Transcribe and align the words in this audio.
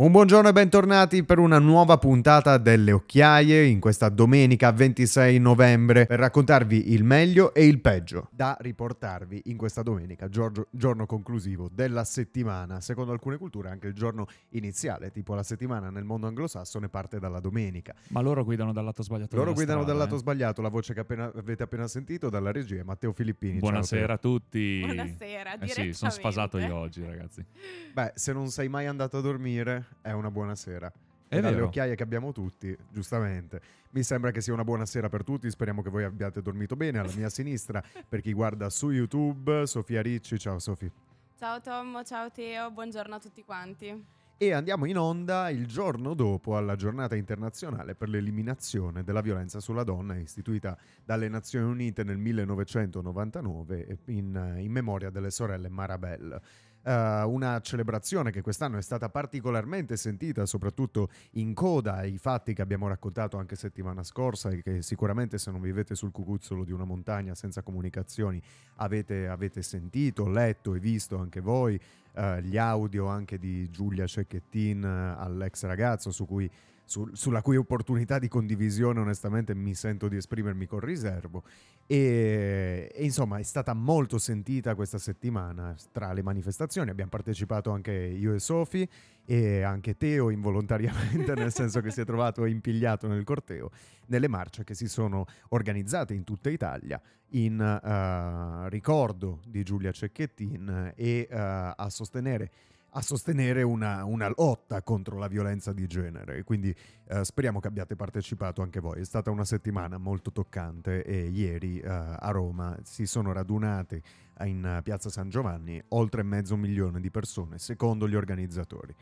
Un 0.00 0.12
buongiorno 0.12 0.48
e 0.48 0.52
bentornati 0.52 1.24
per 1.24 1.38
una 1.38 1.58
nuova 1.58 1.98
puntata 1.98 2.56
delle 2.56 2.90
occhiaie 2.90 3.66
in 3.66 3.80
questa 3.80 4.08
domenica 4.08 4.72
26 4.72 5.38
novembre 5.38 6.06
per 6.06 6.18
raccontarvi 6.18 6.92
il 6.92 7.04
meglio 7.04 7.52
e 7.52 7.66
il 7.66 7.82
peggio 7.82 8.28
da 8.30 8.56
riportarvi 8.58 9.42
in 9.48 9.58
questa 9.58 9.82
domenica, 9.82 10.30
giorno, 10.30 10.68
giorno 10.70 11.04
conclusivo 11.04 11.68
della 11.70 12.04
settimana. 12.04 12.80
Secondo 12.80 13.12
alcune 13.12 13.36
culture 13.36 13.68
anche 13.68 13.88
il 13.88 13.92
giorno 13.92 14.26
iniziale, 14.52 15.10
tipo 15.10 15.34
la 15.34 15.42
settimana 15.42 15.90
nel 15.90 16.04
mondo 16.04 16.26
anglosassone 16.28 16.88
parte 16.88 17.18
dalla 17.18 17.40
domenica. 17.40 17.94
Ma 18.08 18.22
loro 18.22 18.42
guidano 18.42 18.72
dal 18.72 18.86
lato 18.86 19.02
sbagliato. 19.02 19.36
Loro 19.36 19.52
guidano 19.52 19.82
strada, 19.82 19.98
dal 19.98 20.02
lato 20.02 20.14
eh. 20.14 20.20
sbagliato, 20.20 20.62
la 20.62 20.70
voce 20.70 20.94
che 20.94 21.00
appena- 21.00 21.30
avete 21.36 21.64
appena 21.64 21.86
sentito 21.86 22.30
dalla 22.30 22.52
regia 22.52 22.80
è 22.80 22.84
Matteo 22.84 23.12
Filippini. 23.12 23.60
Ciao, 23.60 23.68
Buonasera 23.68 24.14
a 24.14 24.16
tutti. 24.16 24.80
Buonasera, 24.82 25.58
Eh 25.58 25.68
sì, 25.68 25.92
sono 25.92 26.10
sfasato 26.10 26.56
io 26.56 26.74
oggi, 26.74 27.04
ragazzi. 27.04 27.44
Beh, 27.92 28.12
se 28.14 28.32
non 28.32 28.48
sei 28.48 28.70
mai 28.70 28.86
andato 28.86 29.18
a 29.18 29.20
dormire 29.20 29.88
è 30.00 30.12
una 30.12 30.30
buona 30.30 30.54
sera. 30.54 30.90
È 31.28 31.36
E 31.36 31.40
dalle 31.40 31.54
vero. 31.54 31.66
occhiaie 31.66 31.94
che 31.94 32.02
abbiamo 32.02 32.32
tutti, 32.32 32.76
giustamente. 32.90 33.60
Mi 33.90 34.02
sembra 34.02 34.30
che 34.30 34.40
sia 34.40 34.52
una 34.52 34.64
buona 34.64 34.86
sera 34.86 35.08
per 35.08 35.22
tutti, 35.24 35.48
speriamo 35.50 35.80
che 35.82 35.90
voi 35.90 36.04
abbiate 36.04 36.42
dormito 36.42 36.74
bene. 36.76 36.98
Alla 36.98 37.12
mia 37.14 37.28
sinistra, 37.28 37.82
per 38.08 38.20
chi 38.20 38.32
guarda 38.32 38.68
su 38.70 38.90
YouTube, 38.90 39.66
Sofia 39.66 40.02
Ricci. 40.02 40.38
Ciao 40.38 40.58
Sofia. 40.58 40.90
Ciao 41.38 41.60
Tommo, 41.60 42.02
ciao 42.04 42.30
Teo, 42.30 42.70
buongiorno 42.70 43.14
a 43.14 43.18
tutti 43.18 43.42
quanti. 43.44 44.04
E 44.42 44.52
andiamo 44.52 44.86
in 44.86 44.96
onda 44.96 45.50
il 45.50 45.66
giorno 45.66 46.14
dopo 46.14 46.56
alla 46.56 46.74
giornata 46.74 47.14
internazionale 47.14 47.94
per 47.94 48.08
l'eliminazione 48.08 49.04
della 49.04 49.20
violenza 49.20 49.60
sulla 49.60 49.84
donna 49.84 50.16
istituita 50.16 50.76
dalle 51.04 51.28
Nazioni 51.28 51.70
Unite 51.70 52.04
nel 52.04 52.16
1999 52.16 53.98
in, 54.06 54.54
in 54.60 54.70
memoria 54.72 55.10
delle 55.10 55.30
sorelle 55.30 55.68
Marabel. 55.68 56.40
Eh, 56.82 57.22
una 57.22 57.60
celebrazione 57.60 58.30
che 58.30 58.40
quest'anno 58.40 58.78
è 58.78 58.82
stata 58.82 59.08
particolarmente 59.08 59.96
sentita, 59.96 60.46
soprattutto 60.46 61.10
in 61.32 61.52
coda 61.54 61.96
ai 61.96 62.18
fatti 62.18 62.54
che 62.54 62.62
abbiamo 62.62 62.88
raccontato 62.88 63.36
anche 63.36 63.56
settimana 63.56 64.02
scorsa 64.02 64.50
e 64.50 64.62
che 64.62 64.82
sicuramente 64.82 65.38
se 65.38 65.50
non 65.50 65.60
vivete 65.60 65.94
sul 65.94 66.10
cucuzzolo 66.10 66.64
di 66.64 66.72
una 66.72 66.84
montagna 66.84 67.34
senza 67.34 67.62
comunicazioni 67.62 68.40
avete, 68.76 69.28
avete 69.28 69.62
sentito, 69.62 70.28
letto 70.28 70.74
e 70.74 70.78
visto 70.78 71.18
anche 71.18 71.40
voi 71.40 71.80
eh, 72.12 72.42
gli 72.42 72.56
audio 72.56 73.06
anche 73.06 73.38
di 73.38 73.68
Giulia 73.70 74.06
Cecchettin 74.06 74.82
eh, 74.82 75.22
all'ex 75.22 75.64
ragazzo 75.64 76.10
su 76.10 76.26
cui, 76.26 76.50
su- 76.90 77.08
sulla 77.12 77.40
cui 77.40 77.56
opportunità 77.56 78.18
di 78.18 78.26
condivisione 78.26 78.98
onestamente 78.98 79.54
mi 79.54 79.74
sento 79.74 80.08
di 80.08 80.16
esprimermi 80.16 80.66
con 80.66 80.80
riservo. 80.80 81.44
E, 81.86 82.90
e, 82.92 83.04
insomma 83.04 83.38
è 83.38 83.44
stata 83.44 83.74
molto 83.74 84.18
sentita 84.18 84.74
questa 84.74 84.98
settimana 84.98 85.76
tra 85.92 86.12
le 86.12 86.22
manifestazioni. 86.22 86.90
Abbiamo 86.90 87.10
partecipato 87.10 87.70
anche 87.70 87.92
io 87.92 88.34
e 88.34 88.40
Sofi 88.40 88.88
e 89.24 89.62
anche 89.62 89.96
Teo 89.96 90.30
involontariamente 90.30 91.32
nel 91.34 91.52
senso 91.52 91.80
che 91.80 91.92
si 91.92 92.00
è 92.00 92.04
trovato 92.04 92.44
impigliato 92.44 93.06
nel 93.06 93.22
corteo 93.22 93.70
nelle 94.06 94.26
marce 94.26 94.64
che 94.64 94.74
si 94.74 94.88
sono 94.88 95.26
organizzate 95.50 96.14
in 96.14 96.24
tutta 96.24 96.50
Italia 96.50 97.00
in 97.34 97.60
eh, 97.60 98.68
ricordo 98.68 99.38
di 99.46 99.62
Giulia 99.62 99.92
Cecchettin 99.92 100.94
e 100.96 101.28
eh, 101.30 101.36
a 101.36 101.88
sostenere, 101.88 102.50
a 102.90 103.02
sostenere 103.02 103.62
una, 103.62 104.04
una 104.04 104.32
lotta 104.34 104.82
contro 104.82 105.18
la 105.18 105.28
violenza 105.28 105.72
di 105.72 105.86
genere. 105.86 106.42
Quindi 106.42 106.74
eh, 107.08 107.24
speriamo 107.24 107.60
che 107.60 107.68
abbiate 107.68 107.96
partecipato 107.96 108.62
anche 108.62 108.80
voi. 108.80 109.00
È 109.00 109.04
stata 109.04 109.30
una 109.30 109.44
settimana 109.44 109.98
molto 109.98 110.32
toccante 110.32 111.04
e 111.04 111.28
ieri 111.28 111.78
eh, 111.80 111.88
a 111.88 112.30
Roma 112.30 112.76
si 112.82 113.06
sono 113.06 113.32
radunate 113.32 114.02
in 114.44 114.80
Piazza 114.82 115.10
San 115.10 115.28
Giovanni 115.28 115.82
oltre 115.88 116.22
mezzo 116.22 116.56
milione 116.56 117.00
di 117.00 117.10
persone, 117.10 117.58
secondo 117.58 118.08
gli 118.08 118.14
organizzatori. 118.14 118.94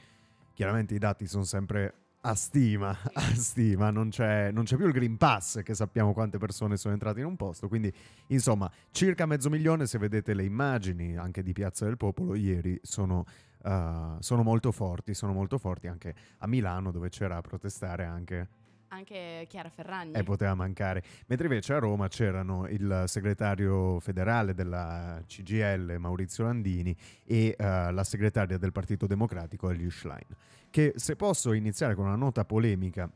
Chiaramente 0.52 0.94
i 0.94 0.98
dati 0.98 1.26
sono 1.26 1.44
sempre 1.44 1.94
a 2.22 2.34
stima, 2.34 2.96
a 3.12 3.34
stima, 3.34 3.90
non 3.90 4.08
c'è, 4.10 4.50
non 4.50 4.64
c'è 4.64 4.76
più 4.76 4.86
il 4.86 4.92
Green 4.92 5.16
Pass 5.16 5.62
che 5.62 5.74
sappiamo 5.74 6.12
quante 6.12 6.38
persone 6.38 6.76
sono 6.76 6.94
entrate 6.94 7.20
in 7.20 7.26
un 7.26 7.36
posto, 7.36 7.68
quindi 7.68 7.92
insomma 8.28 8.70
circa 8.90 9.24
mezzo 9.26 9.48
milione 9.48 9.86
se 9.86 9.98
vedete 9.98 10.34
le 10.34 10.44
immagini 10.44 11.16
anche 11.16 11.42
di 11.42 11.52
Piazza 11.52 11.84
del 11.84 11.96
Popolo 11.96 12.34
ieri 12.34 12.78
sono, 12.82 13.24
uh, 13.62 14.16
sono 14.20 14.42
molto 14.42 14.72
forti, 14.72 15.14
sono 15.14 15.32
molto 15.32 15.58
forti 15.58 15.86
anche 15.86 16.14
a 16.38 16.46
Milano 16.46 16.90
dove 16.90 17.08
c'era 17.08 17.36
a 17.36 17.40
protestare 17.40 18.04
anche 18.04 18.48
Anche 18.90 19.44
Chiara 19.48 19.68
Ferragni. 19.68 20.12
e 20.12 20.22
poteva 20.22 20.54
mancare. 20.54 21.02
Mentre 21.26 21.46
invece 21.46 21.74
a 21.74 21.78
Roma 21.78 22.08
c'erano 22.08 22.66
il 22.68 23.04
segretario 23.06 24.00
federale 24.00 24.54
della 24.54 25.22
CGL 25.26 25.96
Maurizio 25.98 26.44
Landini 26.44 26.96
e 27.24 27.54
eh, 27.58 27.92
la 27.92 28.04
segretaria 28.04 28.56
del 28.56 28.72
Partito 28.72 29.06
Democratico 29.06 29.68
Ellie 29.68 29.90
Schlein. 29.90 30.26
Che 30.70 30.94
se 30.96 31.16
posso 31.16 31.52
iniziare 31.52 31.94
con 31.94 32.06
una 32.06 32.16
nota 32.16 32.46
polemica, 32.46 33.10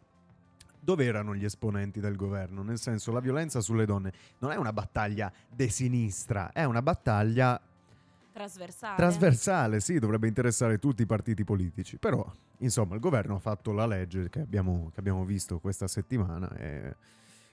dove 0.78 1.04
erano 1.04 1.34
gli 1.34 1.44
esponenti 1.44 2.00
del 2.00 2.16
governo? 2.16 2.62
Nel 2.62 2.78
senso, 2.78 3.10
la 3.10 3.20
violenza 3.20 3.60
sulle 3.60 3.86
donne 3.86 4.12
non 4.40 4.50
è 4.50 4.56
una 4.56 4.72
battaglia 4.72 5.32
de 5.48 5.68
sinistra, 5.68 6.52
è 6.52 6.64
una 6.64 6.82
battaglia 6.82 7.58
Trasversale. 8.32 8.96
trasversale, 8.96 9.80
sì, 9.80 9.98
dovrebbe 9.98 10.26
interessare 10.26 10.78
tutti 10.78 11.02
i 11.02 11.06
partiti 11.06 11.44
politici, 11.44 11.98
però 11.98 12.24
insomma 12.58 12.94
il 12.94 13.00
governo 13.00 13.36
ha 13.36 13.38
fatto 13.38 13.72
la 13.72 13.86
legge 13.86 14.30
che 14.30 14.40
abbiamo, 14.40 14.90
che 14.92 15.00
abbiamo 15.00 15.24
visto 15.24 15.58
questa 15.58 15.86
settimana 15.86 16.50
e 16.56 16.96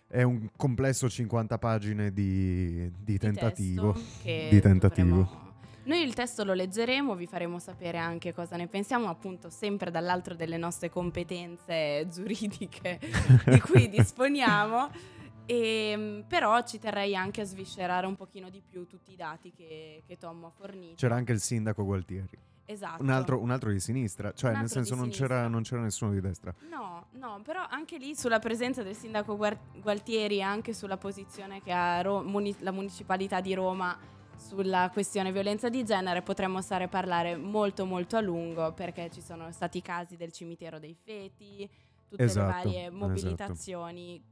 è 0.10 0.24
un 0.24 0.50
complesso 0.56 1.08
50 1.08 1.58
pagine 1.60 2.12
di, 2.12 2.92
di 3.04 3.18
tentativo. 3.18 3.96
Di 4.24 4.60
tentativo. 4.60 5.08
dovremo- 5.08 5.48
Noi 5.84 6.02
il 6.02 6.14
testo 6.14 6.44
lo 6.44 6.54
leggeremo, 6.54 7.16
vi 7.16 7.28
faremo 7.28 7.60
sapere 7.60 8.00
anche 8.00 8.34
cosa 8.34 8.56
ne 8.56 8.68
pensiamo, 8.68 9.08
appunto 9.08 9.50
sempre 9.50 9.92
dall'altro 9.92 10.34
delle 10.34 10.58
nostre 10.58 10.90
competenze 10.90 12.08
giuridiche 12.12 13.00
di 13.46 13.60
cui 13.60 13.88
disponiamo. 13.90 15.18
E, 15.52 16.24
però 16.28 16.62
ci 16.64 16.78
terrei 16.78 17.16
anche 17.16 17.42
a 17.42 17.44
sviscerare 17.44 18.06
un 18.06 18.16
pochino 18.16 18.52
di 18.52 18.62
più 18.62 18.86
tutti 18.86 19.14
i 19.14 19.16
dati 19.16 19.52
che, 19.52 20.04
che 20.06 20.16
Tom 20.18 20.46
ha 20.46 20.50
fornito. 20.52 20.94
C'era 20.96 21.16
anche 21.16 21.32
il 21.32 21.40
sindaco 21.40 21.84
Gualtieri, 21.84 22.38
Esatto. 22.66 23.02
un 23.02 23.10
altro, 23.10 23.42
un 23.42 23.50
altro 23.50 23.72
di 23.72 23.80
sinistra, 23.80 24.32
cioè 24.32 24.56
nel 24.56 24.70
senso 24.70 24.94
non 24.94 25.10
c'era, 25.10 25.48
non 25.48 25.64
c'era 25.64 25.82
nessuno 25.82 26.12
di 26.12 26.22
destra. 26.22 26.54
No, 26.70 27.08
no, 27.14 27.42
però 27.44 27.66
anche 27.68 27.98
lì 27.98 28.16
sulla 28.16 28.38
presenza 28.38 28.84
del 28.84 28.96
sindaco 28.96 29.36
Gualtieri 29.82 30.38
e 30.38 30.42
anche 30.42 30.74
sulla 30.76 30.98
posizione 30.98 31.64
che 31.64 31.72
ha 31.72 32.00
Ro- 32.04 32.22
muni- 32.22 32.56
la 32.60 32.72
municipalità 32.72 33.42
di 33.42 33.56
Roma 33.56 33.98
sulla 34.38 34.92
questione 34.94 35.32
violenza 35.32 35.68
di 35.68 35.84
genere 35.84 36.22
potremmo 36.22 36.62
stare 36.62 36.84
a 36.84 36.88
parlare 36.88 37.36
molto 37.36 37.86
molto 37.86 38.18
a 38.18 38.22
lungo 38.22 38.72
perché 38.74 39.10
ci 39.12 39.22
sono 39.22 39.52
stati 39.52 39.82
casi 39.82 40.16
del 40.16 40.32
cimitero 40.32 40.78
dei 40.78 40.96
feti, 41.04 41.68
tutte 42.08 42.24
Esatto, 42.24 42.48
le 42.48 42.54
varie 42.54 42.80
esatto. 42.86 42.96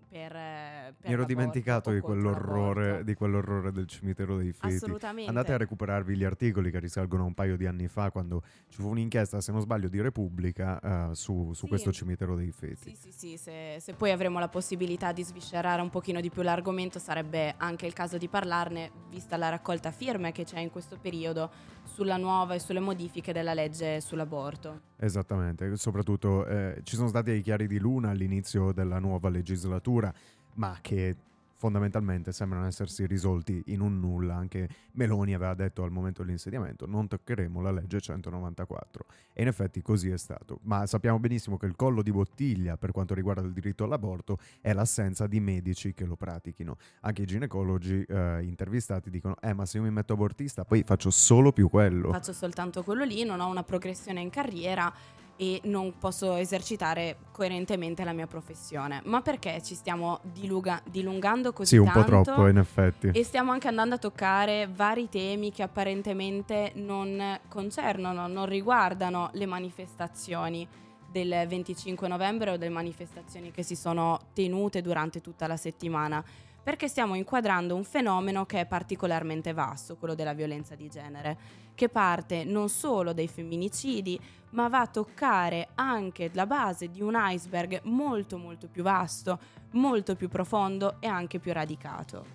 Per, 0.10 0.36
eh, 0.36 0.94
per 0.98 1.08
Mi 1.08 1.14
ero 1.14 1.26
dimenticato 1.26 1.92
di 1.92 2.00
quell'orrore, 2.00 3.04
di 3.04 3.14
quell'orrore 3.14 3.72
del 3.72 3.88
cimitero 3.88 4.38
dei 4.38 4.54
feti. 4.54 4.76
Assolutamente. 4.76 5.30
Andate 5.30 5.54
a 5.54 5.58
recuperarvi 5.58 6.16
gli 6.16 6.24
articoli 6.24 6.72
che 6.72 6.80
risalgono 6.80 7.24
a 7.24 7.26
un 7.26 7.34
paio 7.34 7.58
di 7.58 7.66
anni 7.66 7.88
fa, 7.88 8.10
quando 8.10 8.44
ci 8.70 8.82
fu 8.82 8.90
un'inchiesta, 8.90 9.42
se 9.42 9.52
non 9.52 9.62
sbaglio, 9.62 9.90
di 9.90 10.02
Repubblica 10.02 11.10
eh, 11.12 11.16
su, 11.16 11.54
su 11.54 11.64
Sì. 11.64 11.68
questo 11.68 11.92
cimitero 11.92 12.36
dei 12.36 12.52
feti. 12.52 12.96
Sì, 12.96 12.96
sì, 12.96 13.12
sì, 13.12 13.38
se, 13.38 13.78
se 13.80 13.94
poi 13.94 14.12
avremo 14.12 14.40
la 14.40 14.48
possibilità 14.48 15.12
di 15.12 15.24
sviscerare 15.24 15.82
un 15.82 15.90
pochino 15.90 16.22
di 16.22 16.30
più 16.30 16.42
l'argomento 16.42 17.00
sarebbe 17.00 17.56
anche 17.58 17.86
il 17.86 17.94
caso 17.94 18.18
di 18.18 18.28
parlarne, 18.28 18.92
vista 19.10 19.38
la 19.38 19.50
raccolta 19.50 19.92
firme 19.92 20.32
che 20.32 20.44
c'è 20.46 20.60
in 20.60 20.70
questo 20.70 20.98
periodo 21.00 21.50
sulla 21.88 22.18
nuova 22.18 22.54
e 22.54 22.60
sulle 22.60 22.80
modifiche 22.80 23.34
della 23.34 23.54
legge 23.54 24.02
sull'aborto. 24.02 24.82
Esattamente, 24.98 25.76
soprattutto 25.78 26.46
eh, 26.46 26.82
ci 26.84 26.96
sono 26.96 27.08
stati 27.08 27.32
i 27.32 27.42
chiari 27.42 27.68
di 27.68 27.80
luna 27.80 28.10
all'inizio 28.10 28.72
della 28.72 29.00
nuova 29.00 29.30
legislatura, 29.30 30.14
ma 30.56 30.78
che 30.82 31.16
fondamentalmente 31.58 32.32
sembrano 32.32 32.66
essersi 32.66 33.06
risolti 33.06 33.62
in 33.68 33.82
un 33.82 34.00
nulla. 34.00 34.36
Anche 34.36 34.70
Meloni 34.94 35.34
aveva 35.34 35.54
detto 35.54 35.84
al 35.84 35.92
momento 35.92 36.22
dell'insediamento 36.22 36.86
non 36.86 37.08
toccheremo 37.08 37.62
la 37.62 37.72
legge 37.72 38.00
194 38.00 39.06
e 39.34 39.42
in 39.42 39.48
effetti 39.48 39.82
così 39.82 40.10
è 40.10 40.18
stato. 40.18 40.60
Ma 40.64 40.86
sappiamo 40.86 41.20
benissimo 41.20 41.58
che 41.58 41.66
il 41.66 41.76
collo 41.76 42.02
di 42.02 42.12
bottiglia 42.12 42.78
per 42.78 42.92
quanto 42.92 43.14
riguarda 43.14 43.42
il 43.42 43.54
diritto 43.54 43.84
all'aborto 43.84 44.38
è 44.62 44.74
l'assenza 44.74 45.28
di 45.28 45.40
medici 45.40 45.94
che 45.94 46.06
lo 46.06 46.16
pratichino. 46.16 46.78
Anche 47.02 47.24
i 47.24 47.26
ginecologi 47.26 48.04
eh, 48.04 48.44
intervistati 48.44 49.10
dicono 49.10 49.36
eh 49.42 49.54
ma 49.54 49.66
se 49.66 49.78
io 49.78 49.84
mi 49.84 49.92
metto 49.92 50.14
abortista 50.14 50.64
poi 50.64 50.84
faccio 50.84 51.10
solo 51.10 51.52
più 51.52 51.70
quello. 51.70 52.12
Faccio 52.12 52.34
soltanto 52.34 52.84
quello 52.84 53.04
lì, 53.04 53.24
non 53.24 53.40
ho 53.40 53.50
una 53.50 53.64
progressione 53.64 54.22
in 54.22 54.30
carriera 54.30 54.94
e 55.38 55.62
non 55.66 55.98
posso 56.00 56.36
esercitare 56.36 57.18
coerentemente 57.32 58.04
la 58.04 58.12
mia 58.12 58.28
professione. 58.28 59.02
Ma 59.06 59.22
perché 59.22 59.62
ci 59.64 59.76
stiamo 59.76 60.20
diluga- 60.24 60.82
dilungando 60.84 61.54
così 61.54 61.76
Sì, 61.76 61.78
un 61.78 61.86
po' 61.92 62.04
tanto? 62.04 62.22
troppo 62.24 62.48
in 62.48 62.58
effetti. 62.58 63.10
E 63.14 63.24
stiamo 63.24 63.52
anche 63.52 63.68
andando 63.68 63.96
a 63.96 63.98
toccare 64.00 64.68
vari 64.68 65.08
temi 65.10 65.52
che 65.52 65.62
apparentemente 65.64 66.72
non 66.76 67.40
concernono, 67.48 68.28
non 68.28 68.48
riguardano 68.48 69.30
le 69.34 69.46
manifestazioni 69.46 70.68
del 71.10 71.46
25 71.48 72.08
novembre 72.08 72.52
o 72.52 72.58
delle 72.58 72.72
manifestazioni 72.72 73.52
che 73.52 73.64
si 73.64 73.76
sono 73.76 74.20
tenute 74.34 74.82
durante 74.82 75.22
tutta 75.22 75.48
la 75.48 75.58
settimana. 75.58 76.24
Perché 76.68 76.90
stiamo 76.90 77.16
inquadrando 77.16 77.76
un 77.76 77.86
fenomeno 77.86 78.46
che 78.46 78.60
è 78.60 78.66
particolarmente 78.66 79.54
vasto, 79.54 79.96
quello 79.96 80.16
della 80.16 80.34
violenza 80.34 80.76
di 80.76 80.90
genere, 80.90 81.38
che 81.74 81.88
parte 81.88 82.44
non 82.44 82.68
solo 82.68 83.14
dai 83.14 83.30
femminicidi, 83.30 84.20
ma 84.50 84.68
va 84.68 84.82
a 84.82 84.88
toccare 84.88 85.70
anche 85.76 86.30
la 86.34 86.46
base 86.46 86.90
di 86.90 87.02
un 87.02 87.14
iceberg 87.16 87.84
molto 87.84 88.38
molto 88.38 88.68
più 88.68 88.84
vasto, 88.84 89.40
molto 89.76 90.18
più 90.18 90.28
profondo 90.28 90.98
e 91.00 91.08
anche 91.08 91.40
più 91.40 91.54
radicato. 91.54 92.26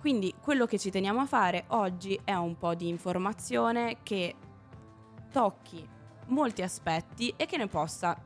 Quindi 0.00 0.32
quello 0.40 0.64
che 0.64 0.78
ci 0.78 0.90
teniamo 0.90 1.20
a 1.20 1.26
fare 1.26 1.64
oggi 1.66 2.18
è 2.24 2.32
un 2.32 2.56
po' 2.56 2.74
di 2.74 2.88
informazione 2.88 3.98
che 4.02 4.34
tocchi 5.30 5.86
molti 6.28 6.62
aspetti 6.62 7.34
e 7.36 7.44
che, 7.44 7.58
ne 7.58 7.66
possa 7.66 8.18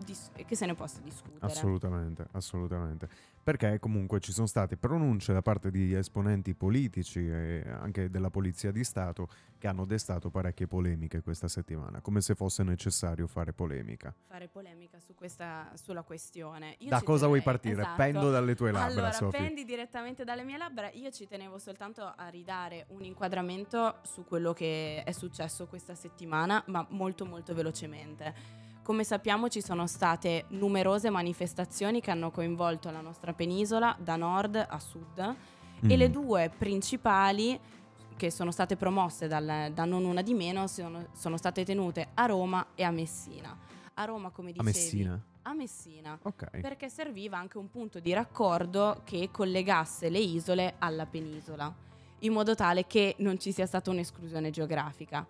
che 0.46 0.55
se 0.55 0.67
ne 0.67 0.75
possa 0.75 1.00
discutere. 1.00 1.44
Assolutamente, 1.44 2.29
assolutamente 2.31 3.08
perché 3.50 3.81
comunque 3.81 4.20
ci 4.20 4.31
sono 4.31 4.47
state 4.47 4.76
pronunce 4.76 5.32
da 5.32 5.43
parte 5.43 5.73
di 5.73 5.93
esponenti 5.93 6.55
politici 6.55 7.19
e 7.19 7.64
anche 7.67 8.08
della 8.08 8.31
Polizia 8.31 8.70
di 8.70 8.85
Stato 8.85 9.29
che 9.58 9.67
hanno 9.67 9.85
destato 9.85 10.31
parecchie 10.31 10.69
polemiche 10.69 11.20
questa 11.20 11.49
settimana, 11.49 12.00
come 12.00 12.20
se 12.20 12.37
fosse 12.37 12.62
necessario 12.62 13.26
fare 13.26 13.52
polemica. 13.52 14.14
Fare 14.29 14.47
polemica 14.47 15.00
su 15.00 15.14
questa, 15.14 15.69
sulla 15.75 16.02
questione. 16.02 16.76
Io 16.79 16.91
da 16.91 16.99
cosa 16.99 17.05
tenevo, 17.05 17.26
vuoi 17.26 17.43
partire? 17.43 17.81
Esatto. 17.81 17.97
Pendo 17.97 18.31
dalle 18.31 18.55
tue 18.55 18.70
labbra, 18.70 18.93
allora, 18.93 19.12
Sophie. 19.12 19.41
pendi 19.41 19.64
direttamente 19.64 20.23
dalle 20.23 20.44
mie 20.44 20.56
labbra. 20.56 20.88
Io 20.93 21.11
ci 21.11 21.26
tenevo 21.26 21.58
soltanto 21.58 22.03
a 22.05 22.29
ridare 22.29 22.87
un 22.91 23.03
inquadramento 23.03 23.96
su 24.03 24.25
quello 24.25 24.53
che 24.53 25.03
è 25.03 25.12
successo 25.12 25.67
questa 25.67 25.96
settimana, 25.96 26.62
ma 26.69 26.87
molto 26.91 27.26
molto 27.26 27.53
velocemente. 27.53 28.69
Come 28.90 29.04
sappiamo 29.04 29.46
ci 29.46 29.62
sono 29.62 29.87
state 29.87 30.46
numerose 30.48 31.10
manifestazioni 31.10 32.00
che 32.00 32.10
hanno 32.10 32.32
coinvolto 32.32 32.90
la 32.90 33.00
nostra 33.00 33.32
penisola 33.32 33.96
da 34.00 34.16
nord 34.16 34.56
a 34.56 34.81
sud 34.81 35.37
mm. 35.87 35.88
e 35.88 35.96
le 35.96 36.08
mm. 36.08 36.12
due 36.12 36.50
principali 36.58 37.56
che 38.16 38.32
sono 38.32 38.50
state 38.50 38.75
promosse 38.75 39.28
dal, 39.28 39.70
da 39.72 39.84
non 39.84 40.04
una 40.04 40.22
di 40.22 40.34
meno 40.34 40.66
sono, 40.66 41.06
sono, 41.12 41.37
state 41.37 41.64
tenute 41.64 42.08
a 42.14 42.26
Roma 42.26 42.70
e 42.75 42.82
a 42.82 42.90
Messina. 42.90 43.56
A 43.94 44.04
Roma, 44.06 44.31
come 44.31 44.50
dicevi, 44.50 44.69
a 44.69 44.72
Messina. 44.72 45.25
A 45.43 45.54
Messina 45.54 46.19
okay. 46.20 46.60
perché 46.60 46.88
serviva 46.88 47.38
anche 47.38 47.58
un 47.58 47.70
punto 47.70 48.00
di 48.00 48.12
raccordo 48.12 49.02
che 49.04 49.28
collegasse 49.31 50.08
le 50.08 50.19
isole 50.19 50.75
alla 50.78 51.06
penisola, 51.06 51.72
in 52.19 52.32
modo 52.32 52.56
tale 52.56 52.88
che 52.88 53.14
non 53.19 53.38
ci 53.38 53.52
sia 53.52 53.66
stata 53.66 53.88
un'esclusione 53.90 54.50
geografica. 54.50 55.25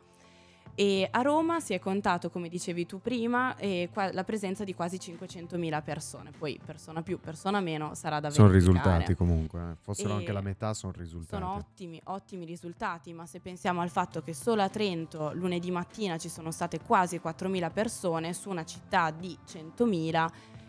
E 0.81 1.07
a 1.11 1.21
Roma 1.21 1.61
si 1.61 1.75
è 1.75 1.79
contato, 1.79 2.31
come 2.31 2.49
dicevi 2.49 2.87
tu 2.87 3.03
prima, 3.03 3.55
eh, 3.57 3.91
qua, 3.93 4.11
la 4.15 4.25
presenza 4.25 4.65
di 4.65 4.73
quasi 4.73 4.97
500.000 4.97 5.83
persone. 5.83 6.31
Poi 6.31 6.59
persona 6.65 7.03
più, 7.03 7.21
persona 7.21 7.61
meno 7.61 7.95
sarà 7.95 8.19
da 8.19 8.31
sono 8.31 8.49
verificare. 8.49 8.79
Sono 8.79 8.97
risultati 8.97 9.15
comunque, 9.15 9.61
eh. 9.61 9.77
fossero 9.79 10.09
e 10.09 10.13
anche 10.15 10.33
la 10.33 10.41
metà 10.41 10.73
sono 10.73 10.95
risultati. 10.97 11.43
Sono 11.43 11.55
ottimi, 11.55 12.01
ottimi 12.05 12.47
risultati, 12.47 13.13
ma 13.13 13.27
se 13.27 13.41
pensiamo 13.41 13.83
al 13.83 13.91
fatto 13.91 14.23
che 14.23 14.33
solo 14.33 14.63
a 14.63 14.71
Trento 14.71 15.33
lunedì 15.35 15.71
mattina 15.71 16.17
ci 16.17 16.31
sono 16.31 16.51
state 16.51 16.81
quasi 16.81 17.21
4.000 17.23 17.71
persone 17.71 18.33
su 18.33 18.49
una 18.49 18.65
città 18.65 19.11
di 19.11 19.37
100.000, 19.47 20.29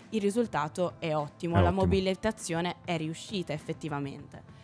il 0.09 0.19
risultato 0.19 0.95
è 0.99 1.15
ottimo, 1.15 1.55
è 1.55 1.61
la 1.61 1.67
ottimo. 1.67 1.83
mobilitazione 1.83 2.75
è 2.83 2.97
riuscita 2.97 3.53
effettivamente. 3.53 4.60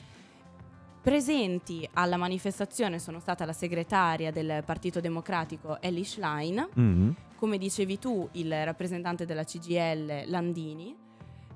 Presenti 1.07 1.88
alla 1.94 2.18
manifestazione 2.18 3.00
sono 3.00 3.21
stata 3.21 3.45
la 3.45 3.54
segretaria 3.54 4.30
del 4.30 4.62
Partito 4.65 5.00
Democratico 5.00 5.80
Ellie 5.81 6.04
Schlein, 6.04 6.68
mm-hmm. 6.77 7.09
come 7.38 7.57
dicevi 7.57 7.98
tu 7.98 8.27
il 8.33 8.65
rappresentante 8.65 9.25
della 9.25 9.45
CGL 9.45 10.24
Landini, 10.25 10.94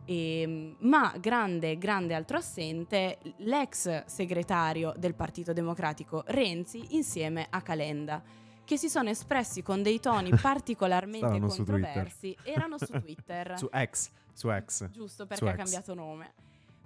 e, 0.06 0.42
ehm, 0.42 0.75
ma 0.83 1.13
grande, 1.19 1.77
grande 1.77 2.13
altro 2.13 2.38
assente 2.38 3.18
l'ex 3.39 4.06
segretario 4.06 4.94
del 4.98 5.15
Partito 5.15 5.51
Democratico 5.51 6.24
Renzi 6.27 6.95
insieme 6.95 7.48
a 7.50 7.62
Calenda 7.62 8.24
che 8.63 8.77
si 8.77 8.88
sono 8.88 9.09
espressi 9.09 9.62
con 9.62 9.83
dei 9.83 10.00
toni 10.00 10.30
particolarmente 10.42 11.27
Stavano 11.27 11.48
controversi 11.48 12.33
erano 12.44 12.77
su 12.77 12.94
Twitter. 12.94 13.56
su 13.59 13.68
X, 13.69 14.12
su 14.31 14.50
X. 14.50 14.89
Giusto 14.92 15.25
perché 15.25 15.44
su 15.44 15.51
ha 15.51 15.56
cambiato 15.56 15.94
nome 15.94 16.31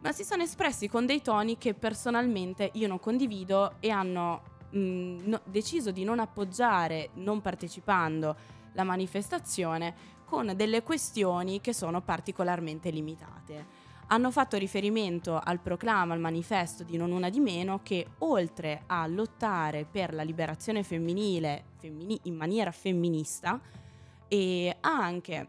ma 0.06 0.12
si 0.12 0.24
sono 0.24 0.44
espressi 0.44 0.88
con 0.88 1.08
dei 1.08 1.24
toni 1.24 1.58
che 1.58 1.74
personalmente 1.74 2.70
io 2.74 2.88
non 2.88 3.00
condivido 3.00 3.78
e 3.80 3.90
hanno 3.90 4.42
mh, 4.70 4.78
no, 5.24 5.42
deciso 5.46 5.90
di 5.90 6.04
non 6.04 6.20
appoggiare, 6.20 7.10
non 7.16 7.42
partecipando 7.42 8.36
alla 8.74 8.84
manifestazione, 8.84 10.14
con 10.24 10.54
delle 10.56 10.84
questioni 10.84 11.60
che 11.60 11.74
sono 11.74 12.02
particolarmente 12.02 12.92
limitate. 12.92 13.66
Hanno 14.10 14.30
fatto 14.30 14.58
riferimento 14.58 15.40
al 15.44 15.60
proclama, 15.60 16.14
al 16.14 16.20
manifesto 16.20 16.84
di 16.84 16.98
Non 16.98 17.10
Una 17.10 17.30
di 17.30 17.40
Meno, 17.40 17.80
che 17.82 18.06
oltre 18.20 18.84
a 18.86 19.08
lottare 19.08 19.86
per 19.90 20.14
la 20.14 20.22
liberazione 20.22 20.84
femminile 20.84 21.64
femmini- 21.80 22.20
in 22.26 22.36
maniera 22.36 22.70
femminista, 22.70 23.60
ha 23.60 24.78
anche 24.82 25.48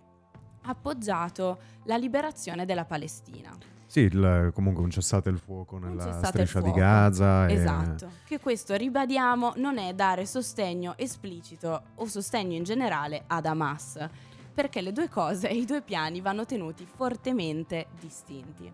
appoggiato 0.63 1.59
la 1.85 1.99
liberazione 1.99 2.65
della 2.65 2.87
Palestina. 2.87 3.76
Sì, 3.97 4.03
il, 4.03 4.51
comunque 4.53 4.83
un 4.83 4.91
cessate 4.91 5.31
il 5.31 5.39
fuoco 5.39 5.79
nella 5.79 6.23
striscia 6.23 6.61
di 6.61 6.71
Gaza. 6.71 7.49
Esatto, 7.49 8.05
e... 8.05 8.09
che 8.27 8.41
questo 8.41 8.75
ribadiamo 8.75 9.55
non 9.57 9.79
è 9.79 9.95
dare 9.95 10.27
sostegno 10.27 10.93
esplicito 10.99 11.83
o 11.95 12.05
sostegno 12.05 12.55
in 12.55 12.63
generale 12.63 13.23
ad 13.27 13.47
Hamas, 13.47 14.07
perché 14.53 14.83
le 14.83 14.93
due 14.93 15.09
cose, 15.09 15.49
i 15.49 15.65
due 15.65 15.81
piani 15.81 16.21
vanno 16.21 16.45
tenuti 16.45 16.85
fortemente 16.85 17.87
distinti. 17.99 18.71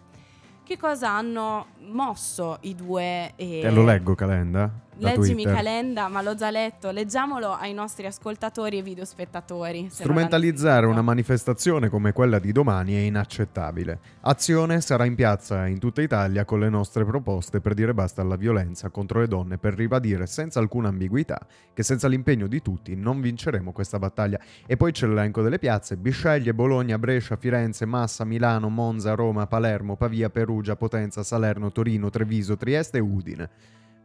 Che 0.64 0.76
cosa 0.76 1.10
hanno 1.10 1.66
mosso 1.82 2.58
i 2.62 2.74
due? 2.74 3.34
Eh... 3.36 3.60
Te 3.62 3.70
lo 3.70 3.84
leggo, 3.84 4.16
Calenda? 4.16 4.68
Leggimi 4.96 5.44
Calenda, 5.44 6.08
ma 6.08 6.20
l'ho 6.20 6.34
già 6.34 6.50
letto. 6.50 6.90
Leggiamolo 6.90 7.52
ai 7.52 7.72
nostri 7.72 8.06
ascoltatori 8.06 8.78
e 8.78 8.82
videospettatori. 8.82 9.88
Strumentalizzare 9.90 10.86
una 10.86 11.02
manifestazione 11.02 11.88
come 11.88 12.12
quella 12.12 12.38
di 12.38 12.52
domani 12.52 12.94
è 12.94 12.98
inaccettabile. 12.98 13.98
Azione 14.20 14.80
sarà 14.80 15.04
in 15.04 15.14
piazza 15.14 15.66
in 15.66 15.78
tutta 15.78 16.02
Italia 16.02 16.44
con 16.44 16.60
le 16.60 16.68
nostre 16.68 17.04
proposte 17.04 17.60
per 17.60 17.74
dire 17.74 17.94
basta 17.94 18.20
alla 18.20 18.36
violenza 18.36 18.90
contro 18.90 19.20
le 19.20 19.28
donne, 19.28 19.58
per 19.58 19.74
ribadire 19.74 20.26
senza 20.26 20.60
alcuna 20.60 20.88
ambiguità 20.88 21.40
che 21.72 21.82
senza 21.82 22.06
l'impegno 22.06 22.46
di 22.46 22.60
tutti 22.60 22.94
non 22.94 23.20
vinceremo 23.20 23.72
questa 23.72 23.98
battaglia. 23.98 24.38
E 24.66 24.76
poi 24.76 24.92
c'è 24.92 25.06
l'elenco 25.06 25.42
delle 25.42 25.58
piazze: 25.58 25.96
Bisceglie, 25.96 26.52
Bologna, 26.52 26.98
Brescia, 26.98 27.36
Firenze, 27.36 27.86
Massa, 27.86 28.24
Milano, 28.24 28.68
Monza, 28.68 29.14
Roma, 29.14 29.46
Palermo, 29.46 29.96
Pavia, 29.96 30.28
Perugia, 30.28 30.76
Potenza, 30.76 31.22
Salerno, 31.22 31.72
Torino, 31.72 32.10
Treviso, 32.10 32.56
Trieste 32.56 32.98
e 32.98 33.00
Udine 33.00 33.50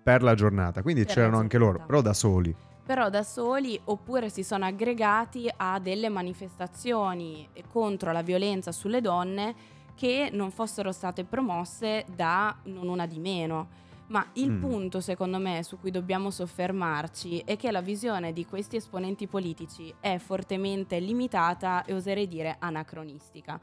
per 0.08 0.24
la 0.24 0.36
giornata. 0.36 0.82
Quindi 0.82 1.04
per 1.04 1.16
c'erano 1.16 1.38
anche 1.38 1.58
loro, 1.58 1.84
però 1.86 2.00
da 2.00 2.14
soli. 2.14 2.56
Però 2.86 3.10
da 3.10 3.24
soli 3.24 3.78
oppure 3.84 4.30
si 4.30 4.42
sono 4.42 4.64
aggregati 4.64 5.52
a 5.54 5.80
delle 5.80 6.08
manifestazioni 6.08 7.46
contro 7.70 8.14
la 8.14 8.22
violenza 8.22 8.72
sulle 8.72 9.02
donne 9.02 9.54
che 9.96 10.30
non 10.32 10.52
fossero 10.52 10.94
state 10.94 11.26
promosse 11.26 12.06
da 12.16 12.56
non 12.64 12.88
una 12.88 13.06
di 13.06 13.20
meno. 13.20 13.68
Ma 14.08 14.26
il 14.36 14.52
mm. 14.52 14.62
punto, 14.62 15.02
secondo 15.02 15.40
me, 15.40 15.62
su 15.64 15.78
cui 15.78 15.92
dobbiamo 15.92 16.32
soffermarci 16.32 17.40
è 17.40 17.58
che 17.58 17.70
la 17.72 17.82
visione 17.82 18.32
di 18.32 18.46
questi 18.46 18.78
esponenti 18.78 19.28
politici 19.28 19.94
è 20.00 20.18
fortemente 20.20 21.00
limitata 21.00 21.84
e 21.84 21.94
oserei 21.94 22.30
dire 22.30 22.56
anacronistica. 22.60 23.60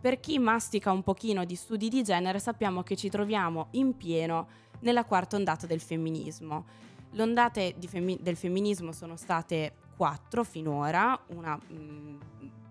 Per 0.00 0.18
chi 0.18 0.40
mastica 0.40 0.90
un 0.90 1.04
pochino 1.04 1.44
di 1.44 1.54
studi 1.54 1.88
di 1.88 2.02
genere 2.02 2.40
sappiamo 2.40 2.82
che 2.82 2.96
ci 2.96 3.08
troviamo 3.08 3.68
in 3.70 3.96
pieno 3.96 4.62
nella 4.84 5.04
quarta 5.04 5.36
ondata 5.36 5.66
del 5.66 5.80
femminismo. 5.80 6.64
Le 7.10 7.22
ondate 7.22 7.74
femmi- 7.86 8.18
del 8.20 8.36
femminismo 8.36 8.92
sono 8.92 9.16
state 9.16 9.72
quattro 9.96 10.44
finora, 10.44 11.18
una, 11.28 11.56
mh, 11.56 12.18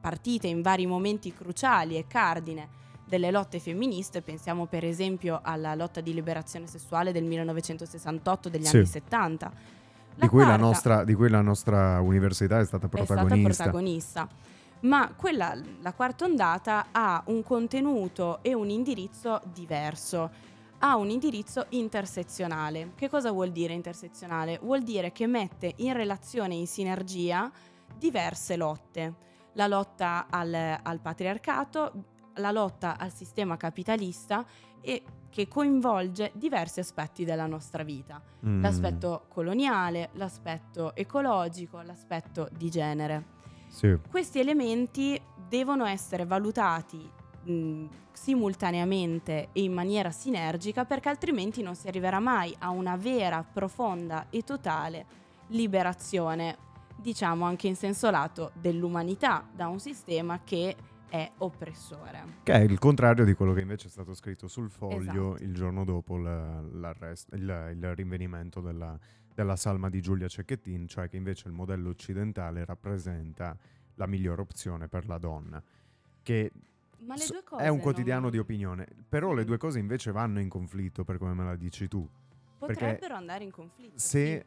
partite 0.02 0.48
in 0.48 0.62
vari 0.62 0.86
momenti 0.86 1.34
cruciali 1.34 1.98
e 1.98 2.06
cardine 2.08 2.82
delle 3.06 3.32
lotte 3.32 3.60
femministe, 3.60 4.22
pensiamo 4.22 4.66
per 4.66 4.84
esempio 4.84 5.40
alla 5.44 5.76
lotta 5.76 6.02
di 6.02 6.14
liberazione 6.14 6.68
sessuale 6.68 7.12
del 7.12 7.24
1968, 7.24 8.50
degli 8.50 8.66
sì. 8.66 8.78
anni 8.78 8.86
70. 8.86 9.52
Di 10.16 10.28
cui, 10.28 10.44
quarta, 10.44 10.58
nostra, 10.58 11.04
di, 11.04 11.14
cui 11.14 11.30
la 11.30 11.42
nostra, 11.42 12.00
università 12.00 12.60
è 12.60 12.66
stata 12.66 12.88
protagonista. 12.88 13.50
È 13.50 13.54
stata 13.54 13.70
protagonista. 13.70 14.28
Ma 14.82 15.14
quella, 15.16 15.56
la 15.82 15.94
quarta 15.94 16.26
ondata 16.26 16.88
ha 16.92 17.24
un 17.28 17.42
contenuto 17.44 18.40
e 18.42 18.54
un 18.54 18.70
indirizzo 18.70 19.42
diverso 19.54 20.30
ha 20.86 20.98
un 20.98 21.10
indirizzo 21.10 21.68
intersezionale. 21.70 22.92
Che 22.96 23.10
cosa 23.10 23.32
vuol 23.32 23.52
dire 23.52 23.74
intersezionale? 23.74 24.60
Vuol 24.62 24.84
dire 24.84 25.14
che 25.14 25.28
mette 25.28 25.74
in 25.78 25.94
relazione, 25.94 26.56
in 26.56 26.68
sinergia, 26.68 27.50
diverse 27.98 28.58
lotte. 28.58 29.16
La 29.54 29.68
lotta 29.68 30.28
al, 30.30 30.54
al 30.54 31.00
patriarcato, 31.00 31.92
la 32.36 32.52
lotta 32.52 32.98
al 32.98 33.14
sistema 33.14 33.56
capitalista 33.56 34.46
e 34.82 35.04
che 35.30 35.48
coinvolge 35.48 36.32
diversi 36.34 36.82
aspetti 36.82 37.24
della 37.24 37.46
nostra 37.46 37.84
vita. 37.84 38.22
Mm. 38.46 38.62
L'aspetto 38.62 39.26
coloniale, 39.30 40.10
l'aspetto 40.14 40.94
ecologico, 40.96 41.82
l'aspetto 41.82 42.50
di 42.52 42.70
genere. 42.70 43.26
Sì. 43.70 43.98
Questi 44.10 44.40
elementi 44.40 45.20
devono 45.48 45.86
essere 45.86 46.26
valutati 46.26 47.10
mh, 47.44 47.86
simultaneamente 48.12 49.50
e 49.52 49.64
in 49.64 49.74
maniera 49.74 50.12
sinergica 50.12 50.86
perché 50.86 51.10
altrimenti 51.10 51.62
non 51.62 51.76
si 51.76 51.88
arriverà 51.88 52.20
mai 52.20 52.56
a 52.60 52.70
una 52.70 52.96
vera, 52.96 53.44
profonda 53.44 54.28
e 54.30 54.44
totale 54.44 55.06
liberazione, 55.48 56.58
diciamo 56.96 57.46
anche 57.46 57.68
in 57.68 57.76
senso 57.76 58.10
lato, 58.10 58.52
dell'umanità 58.54 59.48
da 59.54 59.68
un 59.68 59.80
sistema 59.80 60.42
che 60.44 60.76
è 61.10 61.32
oppressore. 61.40 62.40
Che 62.42 62.54
è 62.54 62.60
il 62.60 62.80
contrario 62.80 63.24
di 63.24 63.34
quello 63.34 63.54
che 63.54 63.62
invece 63.62 63.88
è 63.88 63.92
stato 63.92 64.16
scritto 64.16 64.48
sul 64.48 64.72
foglio 64.72 65.36
Esatto. 65.36 65.44
il 65.44 65.54
giorno 65.54 65.84
dopo 65.84 66.18
l'arresto, 66.18 67.36
il, 67.36 67.74
il 67.76 67.96
rinvenimento 67.96 68.62
della, 68.62 68.98
della 69.34 69.56
salma 69.56 69.90
di 69.90 70.02
Giulia 70.02 70.28
Cecchettin, 70.28 70.88
cioè 70.88 71.10
che 71.10 71.18
invece 71.18 71.48
il 71.48 71.54
modello 71.54 71.90
occidentale 71.90 72.66
rappresenta 72.66 73.56
la 73.96 74.08
migliore 74.08 74.42
opzione 74.42 74.88
per 74.88 75.08
la 75.08 75.20
donna. 75.20 75.62
Che 76.24 76.52
Ma 77.06 77.16
le 77.16 77.26
due 77.30 77.44
cose 77.44 77.64
è 77.64 77.68
un 77.68 77.80
quotidiano 77.80 78.22
non- 78.22 78.32
di 78.32 78.38
opinione, 78.40 78.88
però 79.08 79.34
le 79.34 79.44
due 79.46 79.58
cose 79.58 79.80
invece 79.80 80.12
vanno 80.12 80.40
in 80.40 80.50
conflitto, 80.50 81.04
per 81.04 81.18
come 81.18 81.34
me 81.34 81.44
la 81.44 81.56
dici 81.56 81.88
tu. 81.88 82.08
potrebbero 82.58 83.16
andare 83.16 83.44
in 83.44 83.52
conflitto. 83.52 83.94
Se 84.00 84.46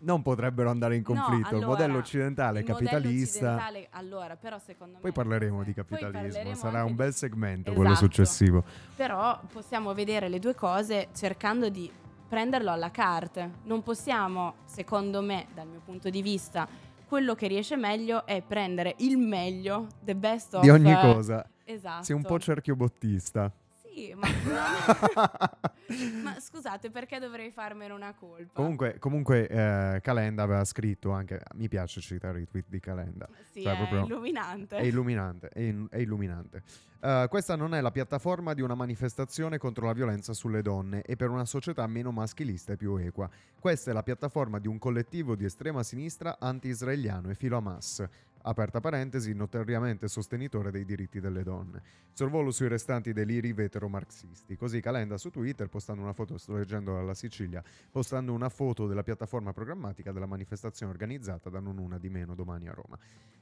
non 0.00 0.20
potrebbero 0.20 0.68
andare 0.68 0.96
in 0.96 1.04
No, 1.06 1.14
conflitto, 1.14 1.48
il 1.48 1.54
allora, 1.54 1.66
modello 1.66 1.98
occidentale 1.98 2.60
Il 2.60 2.66
modello 2.68 2.88
capitalista. 2.90 3.38
occidentale, 3.54 3.86
allora, 3.92 4.36
però 4.36 4.58
secondo 4.58 4.98
Poi 5.00 5.10
me 5.10 5.12
parleremo 5.12 5.56
cose- 5.58 5.66
di 5.66 5.72
poi 5.74 5.84
capitalismo, 5.98 6.32
parleremo 6.32 6.54
sarà 6.56 6.82
un 6.82 6.88
di- 6.90 6.94
bel 6.96 7.14
segmento 7.14 7.72
quello 7.72 7.90
Esatto. 7.92 8.04
successivo. 8.06 8.64
Però 8.96 9.40
possiamo 9.50 9.94
vedere 9.94 10.28
le 10.28 10.38
due 10.38 10.54
cose 10.54 11.08
cercando 11.14 11.68
di 11.70 11.90
prenderlo 12.28 12.70
alla 12.72 12.90
carte. 12.90 13.50
Non 13.62 13.82
possiamo, 13.82 14.56
secondo 14.64 15.22
me, 15.22 15.46
dal 15.54 15.66
mio 15.68 15.80
punto 15.84 16.10
di 16.10 16.20
vista, 16.20 16.68
quello 17.06 17.34
che 17.36 17.46
riesce 17.46 17.76
meglio 17.76 18.26
è 18.26 18.42
prendere 18.42 18.96
il 18.98 19.16
meglio, 19.16 19.86
the 20.02 20.16
best 20.16 20.54
of 20.56 20.62
Di 20.62 20.68
ogni 20.70 20.90
eh, 20.90 21.00
cosa. 21.00 21.48
Esatto. 21.66 22.04
Sei 22.04 22.14
un 22.14 22.22
po' 22.22 22.38
cerchiobottista. 22.38 23.52
Sì, 23.82 24.14
ma, 24.14 24.28
ma 26.22 26.38
scusate, 26.38 26.90
perché 26.90 27.18
dovrei 27.18 27.50
farmene 27.50 27.92
una 27.94 28.12
colpa? 28.12 28.52
comunque, 28.52 28.98
comunque 28.98 29.48
eh, 29.48 30.00
Calenda 30.02 30.42
aveva 30.42 30.64
scritto 30.64 31.10
anche. 31.12 31.40
Mi 31.54 31.66
piace 31.68 32.00
citare 32.00 32.42
i 32.42 32.46
tweet 32.46 32.66
di 32.68 32.78
Calenda. 32.78 33.26
sì, 33.50 33.62
cioè, 33.62 33.74
è 33.74 34.02
illuminante. 34.02 34.76
È 34.76 34.82
illuminante. 34.82 35.48
È, 35.48 35.60
in- 35.60 35.86
è 35.90 35.96
illuminante. 35.96 36.62
Eh, 37.00 37.26
questa 37.30 37.56
non 37.56 37.74
è 37.74 37.80
la 37.80 37.90
piattaforma 37.90 38.52
di 38.52 38.60
una 38.60 38.74
manifestazione 38.74 39.58
contro 39.58 39.86
la 39.86 39.92
violenza 39.92 40.34
sulle 40.34 40.60
donne 40.60 41.02
e 41.02 41.16
per 41.16 41.30
una 41.30 41.44
società 41.44 41.86
meno 41.86 42.12
maschilista 42.12 42.74
e 42.74 42.76
più 42.76 42.96
equa. 42.96 43.28
Questa 43.58 43.90
è 43.90 43.94
la 43.94 44.02
piattaforma 44.02 44.58
di 44.58 44.68
un 44.68 44.78
collettivo 44.78 45.34
di 45.36 45.44
estrema 45.44 45.82
sinistra 45.82 46.36
anti-israeliano 46.38 47.30
e 47.30 47.34
filo 47.34 47.56
Hamas. 47.56 48.04
Aperta 48.48 48.78
parentesi, 48.80 49.34
notoriamente 49.34 50.06
sostenitore 50.06 50.70
dei 50.70 50.84
diritti 50.84 51.18
delle 51.18 51.42
donne. 51.42 51.82
Sorvolo 52.12 52.52
sui 52.52 52.68
restanti 52.68 53.12
deliri 53.12 53.52
vetero-marxisti. 53.52 54.54
Così 54.56 54.80
Calenda 54.80 55.18
su 55.18 55.30
Twitter, 55.30 55.68
postando 55.68 56.02
una 56.02 56.12
foto, 56.12 56.38
sto 56.38 56.54
leggendo 56.54 56.94
dalla 56.94 57.14
Sicilia, 57.14 57.60
postando 57.90 58.32
una 58.32 58.48
foto 58.48 58.86
della 58.86 59.02
piattaforma 59.02 59.52
programmatica 59.52 60.12
della 60.12 60.26
manifestazione 60.26 60.92
organizzata 60.92 61.50
da 61.50 61.58
non 61.58 61.78
una 61.78 61.98
di 61.98 62.08
meno 62.08 62.36
domani 62.36 62.68
a 62.68 62.72
Roma. 62.72 62.96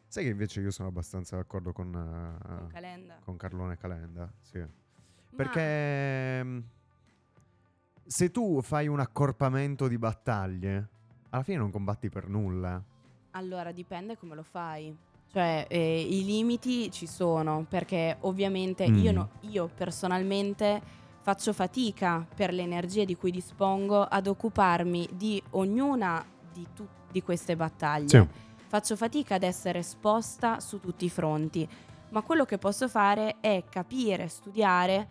Sai 0.06 0.25
che 0.25 0.30
invece 0.30 0.62
io 0.62 0.70
sono 0.70 0.88
abbastanza 0.88 1.37
d'accordo 1.37 1.73
con, 1.73 1.88
eh, 1.94 2.46
Con 2.58 2.66
Calenda. 2.68 3.18
con 3.23 3.37
Carlone 3.37 3.76
Calenda? 3.76 4.32
Sì. 4.40 4.58
Ma- 4.58 4.68
Perché 5.37 6.44
mm, 6.44 6.58
se 8.06 8.30
tu 8.30 8.62
fai 8.62 8.88
un 8.88 9.00
accorpamento 9.00 9.87
di 9.87 9.99
battaglie, 9.99 10.88
alla 11.28 11.42
fine 11.42 11.58
non 11.58 11.70
combatti 11.70 12.08
per 12.08 12.26
nulla. 12.26 12.82
Allora 13.36 13.72
dipende 13.72 14.16
come 14.16 14.34
lo 14.36 14.44
fai. 14.44 14.96
Cioè, 15.32 15.66
eh, 15.68 16.00
i 16.00 16.24
limiti 16.24 16.90
ci 16.92 17.06
sono, 17.08 17.66
perché 17.68 18.16
ovviamente 18.20 18.84
io, 18.84 19.10
Mm. 19.10 19.14
no- 19.14 19.28
io 19.40 19.68
personalmente 19.74 20.80
faccio 21.20 21.52
fatica 21.52 22.24
per 22.34 22.52
le 22.52 22.62
energie 22.62 23.04
di 23.04 23.16
cui 23.16 23.32
dispongo 23.32 24.02
ad 24.02 24.28
occuparmi 24.28 25.08
di 25.14 25.42
ognuna 25.50 26.24
di, 26.52 26.64
tu- 26.74 26.86
di 27.10 27.22
queste 27.22 27.56
battaglie. 27.56 28.06
Sì. 28.08 28.26
Faccio 28.68 28.94
fatica 28.94 29.34
ad 29.34 29.42
essere 29.42 29.80
esposta 29.80 30.60
su 30.60 30.78
tutti 30.78 31.04
i 31.06 31.10
fronti, 31.10 31.68
ma 32.10 32.22
quello 32.22 32.44
che 32.44 32.58
posso 32.58 32.88
fare 32.88 33.36
è 33.40 33.64
capire, 33.68 34.28
studiare 34.28 35.08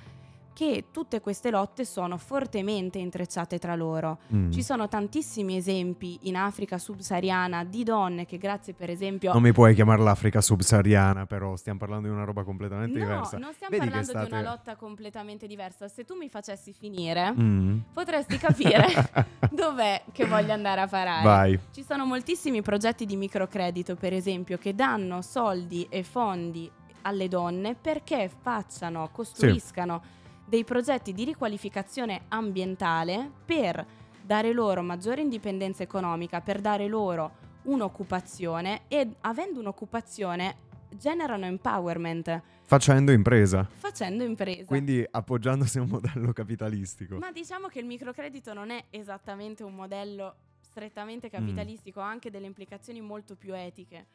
che 0.54 0.86
tutte 0.92 1.20
queste 1.20 1.50
lotte 1.50 1.84
sono 1.84 2.18
fortemente 2.18 3.00
intrecciate 3.00 3.58
tra 3.60 3.76
loro. 3.76 4.20
Mm. 4.34 4.52
Ci 4.52 4.62
sono 4.64 4.88
tantissimi 4.88 5.58
esempi 5.58 6.20
in 6.24 6.36
Africa 6.36 6.78
subsahariana 6.78 7.64
di 7.64 7.84
donne 7.84 8.26
che 8.26 8.38
grazie 8.38 8.74
per 8.74 8.90
esempio... 8.90 9.34
Non 9.34 9.42
mi 9.42 9.52
puoi 9.52 9.74
chiamare 9.74 10.02
l'Africa 10.04 10.42
subsahariana, 10.42 11.26
però 11.26 11.56
stiamo 11.56 11.80
parlando 11.80 12.08
di 12.08 12.14
una 12.14 12.24
roba 12.24 12.44
completamente 12.44 12.98
no, 13.00 13.04
diversa. 13.06 13.38
non 13.38 13.52
stiamo 13.54 13.76
Vedi 13.76 13.90
parlando 13.90 14.12
di 14.12 14.18
state- 14.20 14.34
una 14.42 14.50
lotta 14.50 14.76
completamente 14.76 15.48
diversa. 15.48 15.88
Se 15.88 16.06
tu 16.06 16.16
mi 16.16 16.30
facessi 16.30 16.72
finire, 16.72 17.32
Mm. 17.34 17.80
potresti 17.94 18.38
capire 18.38 18.88
dov'è 19.52 20.04
che 20.12 20.26
voglio 20.26 20.54
andare 20.54 20.82
a 20.82 20.88
parare. 20.88 21.24
Vai. 21.24 21.60
Ci 21.72 21.84
sono 21.84 22.06
moltissimi 22.06 22.62
progetti 22.62 23.06
di 23.06 23.16
microcredito, 23.16 23.96
per 23.96 24.14
esempio, 24.14 24.58
che 24.58 24.76
danno 24.76 25.22
soldi 25.22 25.88
e 25.90 26.04
fondi 26.04 26.70
alle 27.02 27.28
donne 27.28 27.76
perché 27.76 28.30
facciano, 28.42 29.10
costruiscano 29.12 30.02
dei 30.46 30.64
progetti 30.64 31.14
di 31.14 31.24
riqualificazione 31.24 32.24
ambientale 32.30 33.32
per 33.46 33.86
dare 34.24 34.54
loro 34.54 34.82
maggiore 34.82 35.22
indipendenza 35.22 35.84
economica, 35.84 36.42
per 36.42 36.62
dare 36.62 36.88
loro 36.88 37.42
un'occupazione 37.64 38.82
e 38.88 39.16
avendo 39.22 39.60
un'occupazione 39.60 40.58
generano 40.96 41.46
empowerment 41.46 42.42
Facendo 42.66 43.12
impresa. 43.12 43.68
facendo 43.76 44.24
impresa. 44.24 44.66
Quindi 44.66 45.06
appoggiandosi 45.10 45.78
a 45.80 45.82
un 45.82 45.90
modello 45.90 46.32
capitalistico. 46.34 47.18
Ma 47.18 47.32
diciamo 47.32 47.68
che 47.68 47.80
il 47.80 47.86
microcredito 47.86 48.54
non 48.54 48.70
è 48.70 48.84
esattamente 48.90 49.64
un 49.64 49.74
modello 49.76 50.36
Mm. 50.36 50.52
strettamente 50.76 51.30
capitalistico, 51.30 52.00
ha 52.02 52.10
anche 52.10 52.32
delle 52.32 52.48
implicazioni 52.48 53.00
molto 53.00 53.36
più 53.36 53.54
etiche. 53.56 54.08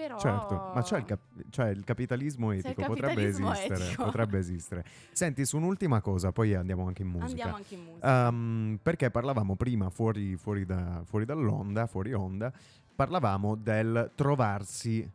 Però 0.00 0.18
Certo, 0.18 0.54
ma 0.74 0.80
c'è 0.80 0.96
il, 0.96 1.04
cap- 1.04 1.50
cioè 1.50 1.68
il 1.68 1.84
capitalismo 1.84 2.52
il 2.52 2.60
etico, 2.60 2.86
potrebbe 2.86 3.00
capitalismo 3.14 3.52
esistere, 3.52 3.84
etico. 3.84 4.04
potrebbe 4.04 4.38
esistere. 4.38 4.84
Senti, 5.12 5.44
su 5.44 5.58
un'ultima 5.58 6.00
cosa, 6.00 6.32
poi 6.32 6.54
andiamo 6.54 6.86
anche 6.86 7.02
in 7.02 7.08
musica. 7.08 7.26
Andiamo 7.28 7.56
anche 7.56 7.74
in 7.74 7.84
musica. 7.84 8.28
Um, 8.28 8.78
perché 8.82 9.10
parlavamo 9.10 9.56
prima 9.56 9.90
fuori, 9.90 10.36
fuori, 10.36 10.64
da- 10.64 11.02
fuori 11.04 11.26
dall'onda, 11.26 11.86
fuori 11.86 12.14
onda, 12.14 12.50
parlavamo 12.96 13.56
del 13.56 14.10
trovarsi 14.14 15.06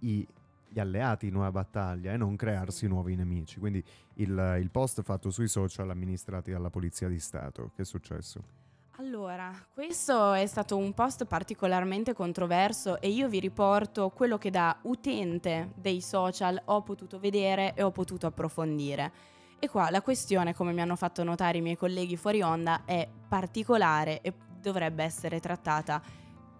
i- 0.00 0.26
gli 0.70 0.80
alleati 0.80 1.28
in 1.28 1.36
una 1.36 1.52
battaglia 1.52 2.12
e 2.12 2.16
non 2.16 2.34
crearsi 2.34 2.88
nuovi 2.88 3.14
nemici. 3.14 3.60
Quindi 3.60 3.82
il, 4.14 4.56
il 4.60 4.70
post 4.70 5.00
fatto 5.02 5.30
sui 5.30 5.46
social 5.46 5.90
amministrati 5.90 6.50
dalla 6.50 6.70
Polizia 6.70 7.06
di 7.06 7.20
Stato, 7.20 7.70
che 7.76 7.82
è 7.82 7.84
successo? 7.84 8.57
Allora, 9.00 9.54
questo 9.72 10.32
è 10.32 10.44
stato 10.46 10.76
un 10.76 10.92
post 10.92 11.24
particolarmente 11.24 12.14
controverso 12.14 13.00
e 13.00 13.10
io 13.10 13.28
vi 13.28 13.38
riporto 13.38 14.10
quello 14.10 14.38
che 14.38 14.50
da 14.50 14.76
utente 14.82 15.70
dei 15.76 16.00
social 16.00 16.60
ho 16.64 16.82
potuto 16.82 17.20
vedere 17.20 17.74
e 17.74 17.84
ho 17.84 17.92
potuto 17.92 18.26
approfondire. 18.26 19.12
E 19.60 19.68
qua 19.68 19.88
la 19.90 20.02
questione, 20.02 20.52
come 20.52 20.72
mi 20.72 20.80
hanno 20.80 20.96
fatto 20.96 21.22
notare 21.22 21.58
i 21.58 21.60
miei 21.60 21.76
colleghi 21.76 22.16
fuori 22.16 22.42
onda, 22.42 22.82
è 22.84 23.08
particolare 23.28 24.20
e 24.20 24.34
dovrebbe 24.60 25.04
essere 25.04 25.38
trattata 25.38 26.02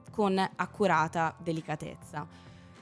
con 0.08 0.38
accurata 0.38 1.34
delicatezza. 1.42 2.24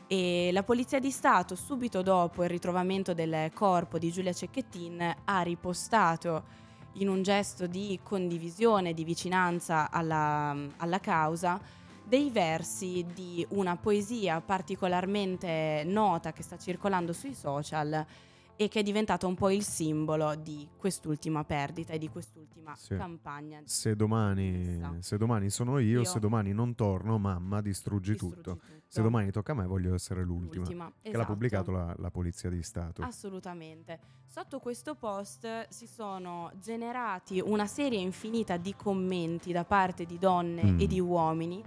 E 0.07 0.51
la 0.53 0.65
Polizia 0.65 1.01
di 1.01 1.11
Stato, 1.11 1.55
subito 1.55 2.03
dopo 2.03 2.43
il 2.43 2.51
ritrovamento 2.51 3.15
del 3.15 3.51
corpo 3.55 3.99
di 3.99 4.13
Giulia 4.13 4.35
Cecchettin, 4.35 5.17
ha 5.25 5.41
ripostato 5.41 6.65
in 6.99 7.09
un 7.09 7.23
gesto 7.23 7.67
di 7.67 7.99
condivisione, 8.03 8.95
di 8.95 9.05
vicinanza 9.05 9.91
alla, 9.91 10.57
alla 10.77 11.01
causa, 11.01 11.61
dei 12.03 12.31
versi 12.31 13.05
di 13.13 13.45
una 13.51 13.77
poesia 13.77 14.41
particolarmente 14.41 15.83
nota 15.85 16.33
che 16.33 16.43
sta 16.43 16.57
circolando 16.57 17.13
sui 17.13 17.35
social 17.35 18.07
e 18.57 18.69
che 18.69 18.81
è 18.81 18.83
diventata 18.83 19.27
un 19.27 19.35
po' 19.35 19.51
il 19.51 19.63
simbolo 19.63 20.35
di 20.35 20.67
quest'ultima 20.77 21.45
perdita 21.45 21.93
e 21.93 21.99
di 21.99 22.09
quest'ultima 22.09 22.75
Sì. 22.77 22.97
campagna. 22.97 23.61
Se 23.65 23.95
domani, 23.95 24.81
se 25.01 25.17
domani 25.19 25.51
sono 25.51 25.79
io, 25.79 26.01
Io. 26.01 26.05
se 26.05 26.19
domani 26.19 26.53
non 26.53 26.75
torno, 26.75 27.19
mamma, 27.19 27.61
distruggi, 27.61 28.13
Distruggi 28.13 28.35
tutto. 28.37 28.61
Se 28.89 29.03
domani 29.03 29.31
tocca 29.31 29.53
a 29.53 29.55
me, 29.57 29.67
voglio 29.67 29.95
essere 29.95 30.23
l'ultima. 30.25 30.63
L'ultima, 30.65 30.87
Che 31.03 31.09
l'ha 31.11 31.17
esatto. 31.19 31.33
pubblicato 31.33 31.71
la, 31.71 31.95
la 31.99 32.11
Polizia 32.11 32.49
di 32.49 32.63
Stato. 32.63 33.03
Assolutamente. 33.03 33.99
Sotto 34.27 34.59
questo 34.59 34.95
post 34.95 35.69
si 35.69 35.87
sono 35.87 36.51
generati 36.61 37.41
una 37.45 37.67
serie 37.67 37.99
infinita 37.99 38.57
di 38.57 38.75
commenti 38.75 39.53
da 39.53 39.65
parte 39.65 40.05
di 40.07 40.19
donne 40.19 40.63
Mm. 40.73 40.81
e 40.81 40.87
di 40.87 41.01
uomini 41.01 41.63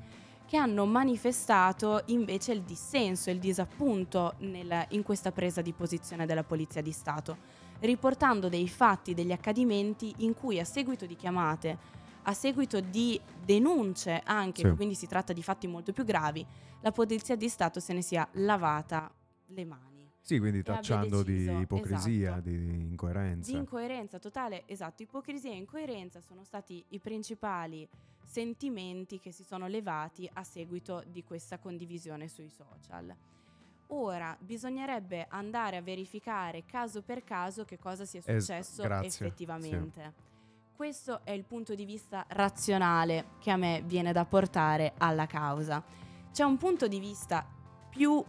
che 0.50 0.58
hanno 0.58 0.88
manifestato 0.88 2.02
invece 2.08 2.54
il 2.54 2.64
dissenso 2.64 3.30
e 3.30 3.34
il 3.34 3.40
disappunto 3.40 4.34
nel- 4.40 4.84
in 4.90 5.04
questa 5.04 5.32
presa 5.32 5.62
di 5.62 5.74
posizione 5.74 6.26
della 6.26 6.44
Polizia 6.44 6.82
di 6.82 6.92
Stato, 6.92 7.38
riportando 7.82 8.50
dei 8.50 8.68
fatti, 8.68 9.14
degli 9.14 9.32
accadimenti 9.32 10.12
in 10.18 10.34
cui 10.34 10.60
a 10.60 10.64
seguito 10.64 11.06
di 11.06 11.16
chiamate, 11.16 11.78
a 12.24 12.34
seguito 12.34 12.80
di 12.80 13.22
denunce 13.46 14.24
anche, 14.26 14.68
Sì. 14.68 14.76
quindi 14.76 14.96
si 14.96 15.06
tratta 15.06 15.34
di 15.34 15.44
fatti 15.44 15.68
molto 15.68 15.94
più 15.94 16.04
gravi, 16.04 16.44
la 16.82 16.92
Polizia 16.92 17.36
di 17.36 17.48
Stato 17.48 17.80
se 17.80 17.94
ne 17.94 18.02
sia 18.02 18.28
lavata 18.32 19.08
le 19.50 19.66
mani. 19.66 20.10
Sì, 20.20 20.40
quindi 20.40 20.64
tacciando 20.64 21.22
di 21.22 21.34
deciso- 21.46 21.60
ipocrisia, 21.60 22.30
esatto. 22.32 22.50
di 22.50 22.56
incoerenza. 22.90 23.52
Di 23.52 23.58
incoerenza 23.58 24.18
totale, 24.18 24.64
esatto, 24.66 25.04
ipocrisia 25.04 25.52
e 25.52 25.58
incoerenza 25.58 26.22
sono 26.22 26.44
stati 26.44 26.84
i 26.90 26.98
principali 27.00 27.88
sentimenti 28.30 29.20
che 29.20 29.32
si 29.32 29.44
sono 29.44 29.66
levati 29.66 30.30
a 30.34 30.44
seguito 30.44 31.04
di 31.08 31.24
questa 31.24 31.58
condivisione 31.58 32.28
sui 32.28 32.50
social. 32.50 33.16
Ora 33.88 34.38
bisognerebbe 34.40 35.26
andare 35.30 35.78
a 35.78 35.82
verificare 35.82 36.64
caso 36.64 37.02
per 37.02 37.24
caso 37.24 37.66
che 37.66 37.80
cosa 37.80 38.06
sia 38.06 38.22
Es- 38.24 38.46
successo 38.46 38.84
grazie, 38.84 39.08
effettivamente. 39.08 40.14
Questo 40.76 41.22
è 41.24 41.32
il 41.32 41.44
punto 41.44 41.74
di 41.74 41.86
vista 41.86 42.24
razionale 42.30 43.32
che 43.40 43.50
a 43.50 43.58
me 43.58 43.82
viene 43.84 44.14
da 44.14 44.26
portare 44.26 44.94
alla 45.00 45.26
causa. 45.26 45.84
C'è 46.32 46.44
un 46.44 46.58
punto 46.58 46.88
di 46.88 47.00
vista 47.00 47.44
più 47.90 48.24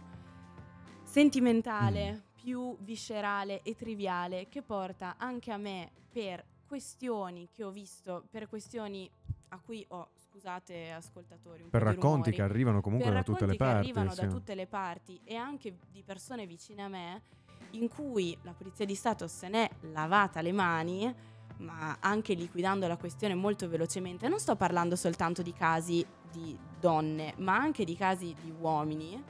sentimentale, 1.03 2.23
più 2.33 2.75
viscerale 2.79 3.61
e 3.61 3.75
triviale 3.75 4.49
che 4.49 4.63
porta 4.63 5.15
anche 5.17 5.51
a 5.51 5.57
me 5.57 5.91
per 6.11 6.43
questioni 6.67 7.49
che 7.51 7.63
ho 7.63 7.69
visto, 7.69 8.25
per 8.31 8.49
questioni 8.49 9.09
a 9.53 9.59
cui 9.59 9.85
ho, 9.89 10.09
scusate 10.15 10.91
ascoltatori, 10.91 11.63
un 11.63 11.69
Per 11.69 11.81
racconti 11.81 12.07
rumori, 12.07 12.31
che 12.31 12.41
arrivano 12.41 12.81
comunque 12.81 13.11
da 13.11 13.23
tutte 13.23 13.45
le 13.45 13.55
parti. 13.55 13.89
arrivano 13.89 14.11
sì. 14.11 14.21
da 14.21 14.27
tutte 14.27 14.55
le 14.55 14.67
parti 14.67 15.19
e 15.23 15.35
anche 15.35 15.77
di 15.91 16.03
persone 16.03 16.45
vicine 16.45 16.83
a 16.83 16.87
me 16.87 17.21
in 17.71 17.87
cui 17.89 18.37
la 18.43 18.53
Polizia 18.53 18.85
di 18.85 18.95
Stato 18.95 19.27
se 19.27 19.49
n'è 19.49 19.69
lavata 19.91 20.41
le 20.41 20.51
mani 20.51 21.15
ma 21.57 21.97
anche 21.99 22.33
liquidando 22.33 22.87
la 22.87 22.97
questione 22.97 23.35
molto 23.35 23.67
velocemente. 23.69 24.27
Non 24.27 24.39
sto 24.39 24.55
parlando 24.55 24.95
soltanto 24.95 25.41
di 25.41 25.53
casi 25.53 26.03
di 26.31 26.57
donne, 26.79 27.33
ma 27.37 27.55
anche 27.55 27.83
di 27.85 27.95
casi 27.95 28.35
di 28.41 28.51
uomini. 28.59 29.23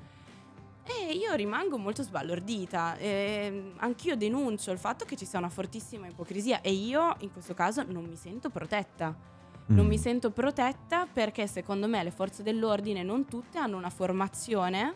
E 0.84 1.14
io 1.14 1.34
rimango 1.34 1.78
molto 1.78 2.04
sbalordita. 2.04 2.96
E 2.96 3.74
anch'io 3.78 4.16
denuncio 4.16 4.72
il 4.72 4.78
fatto 4.78 5.04
che 5.04 5.18
ci 5.18 5.26
sia 5.26 5.40
una 5.40 5.50
fortissima 5.50 6.08
ipocrisia 6.08 6.62
e 6.62 6.72
io 6.72 7.16
in 7.20 7.34
questo 7.34 7.54
caso 7.54 7.84
non 7.84 8.06
mi 8.06 8.16
sento 8.16 8.50
protetta. 8.50 9.31
Non 9.72 9.86
Mm. 9.86 9.90
mi 9.90 9.98
sento 9.98 10.32
protetta 10.32 11.06
perché 11.06 11.48
secondo 11.48 11.88
me 11.88 12.04
le 12.04 12.12
forze 12.12 12.44
dell'ordine 12.44 13.04
non 13.04 13.26
tutte 13.26 13.58
hanno 13.58 13.78
una 13.78 13.90
formazione 13.90 14.94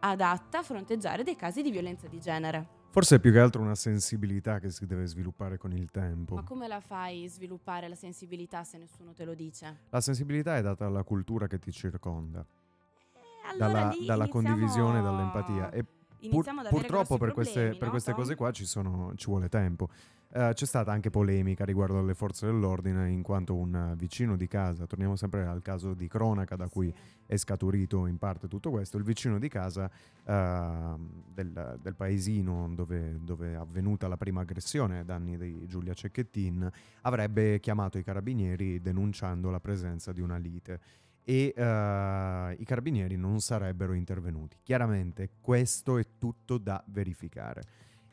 adatta 0.00 0.58
a 0.58 0.62
fronteggiare 0.62 1.22
dei 1.22 1.36
casi 1.36 1.60
di 1.62 1.70
violenza 1.70 2.06
di 2.08 2.18
genere. 2.18 2.74
Forse 2.90 3.16
è 3.16 3.20
più 3.20 3.30
che 3.30 3.38
altro 3.40 3.60
una 3.60 3.74
sensibilità 3.74 4.58
che 4.58 4.70
si 4.70 4.86
deve 4.86 5.04
sviluppare 5.06 5.58
con 5.58 5.72
il 5.72 5.90
tempo. 5.90 6.34
Ma 6.36 6.42
come 6.44 6.66
la 6.66 6.80
fai 6.80 7.28
sviluppare 7.28 7.88
la 7.88 7.94
sensibilità 7.94 8.64
se 8.64 8.78
nessuno 8.78 9.12
te 9.12 9.26
lo 9.26 9.34
dice? 9.34 9.80
La 9.90 10.00
sensibilità 10.00 10.56
è 10.56 10.62
data 10.62 10.84
dalla 10.84 11.02
cultura 11.02 11.46
che 11.46 11.58
ti 11.58 11.70
circonda, 11.70 12.40
Eh, 12.40 13.48
allora 13.60 13.72
dalla, 13.90 13.94
dalla 14.06 14.28
condivisione, 14.28 15.02
dall'empatia. 15.02 15.70
E 15.72 15.84
pur- 16.30 16.48
purtroppo 16.70 17.18
per 17.18 17.32
queste, 17.32 17.52
problemi, 17.52 17.76
per 17.76 17.84
no, 17.88 17.90
queste 17.90 18.10
Tom? 18.12 18.20
cose 18.20 18.34
qua 18.34 18.50
ci, 18.50 18.64
sono- 18.64 19.12
ci 19.14 19.26
vuole 19.26 19.50
tempo. 19.50 19.90
Eh, 20.28 20.50
c'è 20.52 20.66
stata 20.66 20.90
anche 20.90 21.08
polemica 21.08 21.64
riguardo 21.64 21.98
alle 21.98 22.14
forze 22.14 22.46
dell'ordine 22.46 23.10
in 23.10 23.22
quanto 23.22 23.54
un 23.54 23.74
eh, 23.74 23.96
vicino 23.96 24.36
di 24.36 24.48
casa, 24.48 24.84
torniamo 24.86 25.14
sempre 25.14 25.46
al 25.46 25.62
caso 25.62 25.94
di 25.94 26.08
cronaca 26.08 26.56
da 26.56 26.68
cui 26.68 26.92
è 27.26 27.36
scaturito 27.36 28.06
in 28.06 28.18
parte 28.18 28.48
tutto 28.48 28.70
questo, 28.70 28.98
il 28.98 29.04
vicino 29.04 29.38
di 29.38 29.48
casa 29.48 29.90
ehm, 30.24 31.22
del, 31.32 31.78
del 31.80 31.94
paesino 31.94 32.68
dove, 32.74 33.18
dove 33.22 33.52
è 33.52 33.54
avvenuta 33.54 34.08
la 34.08 34.16
prima 34.16 34.40
aggressione 34.40 34.98
ai 34.98 35.04
danni 35.04 35.38
di 35.38 35.66
Giulia 35.66 35.94
Cecchettin 35.94 36.70
avrebbe 37.02 37.60
chiamato 37.60 37.96
i 37.96 38.02
carabinieri 38.02 38.80
denunciando 38.80 39.50
la 39.50 39.60
presenza 39.60 40.12
di 40.12 40.20
una 40.20 40.36
lite 40.36 40.80
e 41.22 41.52
eh, 41.56 42.56
i 42.58 42.64
carabinieri 42.64 43.16
non 43.16 43.40
sarebbero 43.40 43.94
intervenuti. 43.94 44.58
Chiaramente 44.62 45.30
questo 45.40 45.98
è 45.98 46.06
tutto 46.18 46.58
da 46.58 46.82
verificare. 46.86 47.62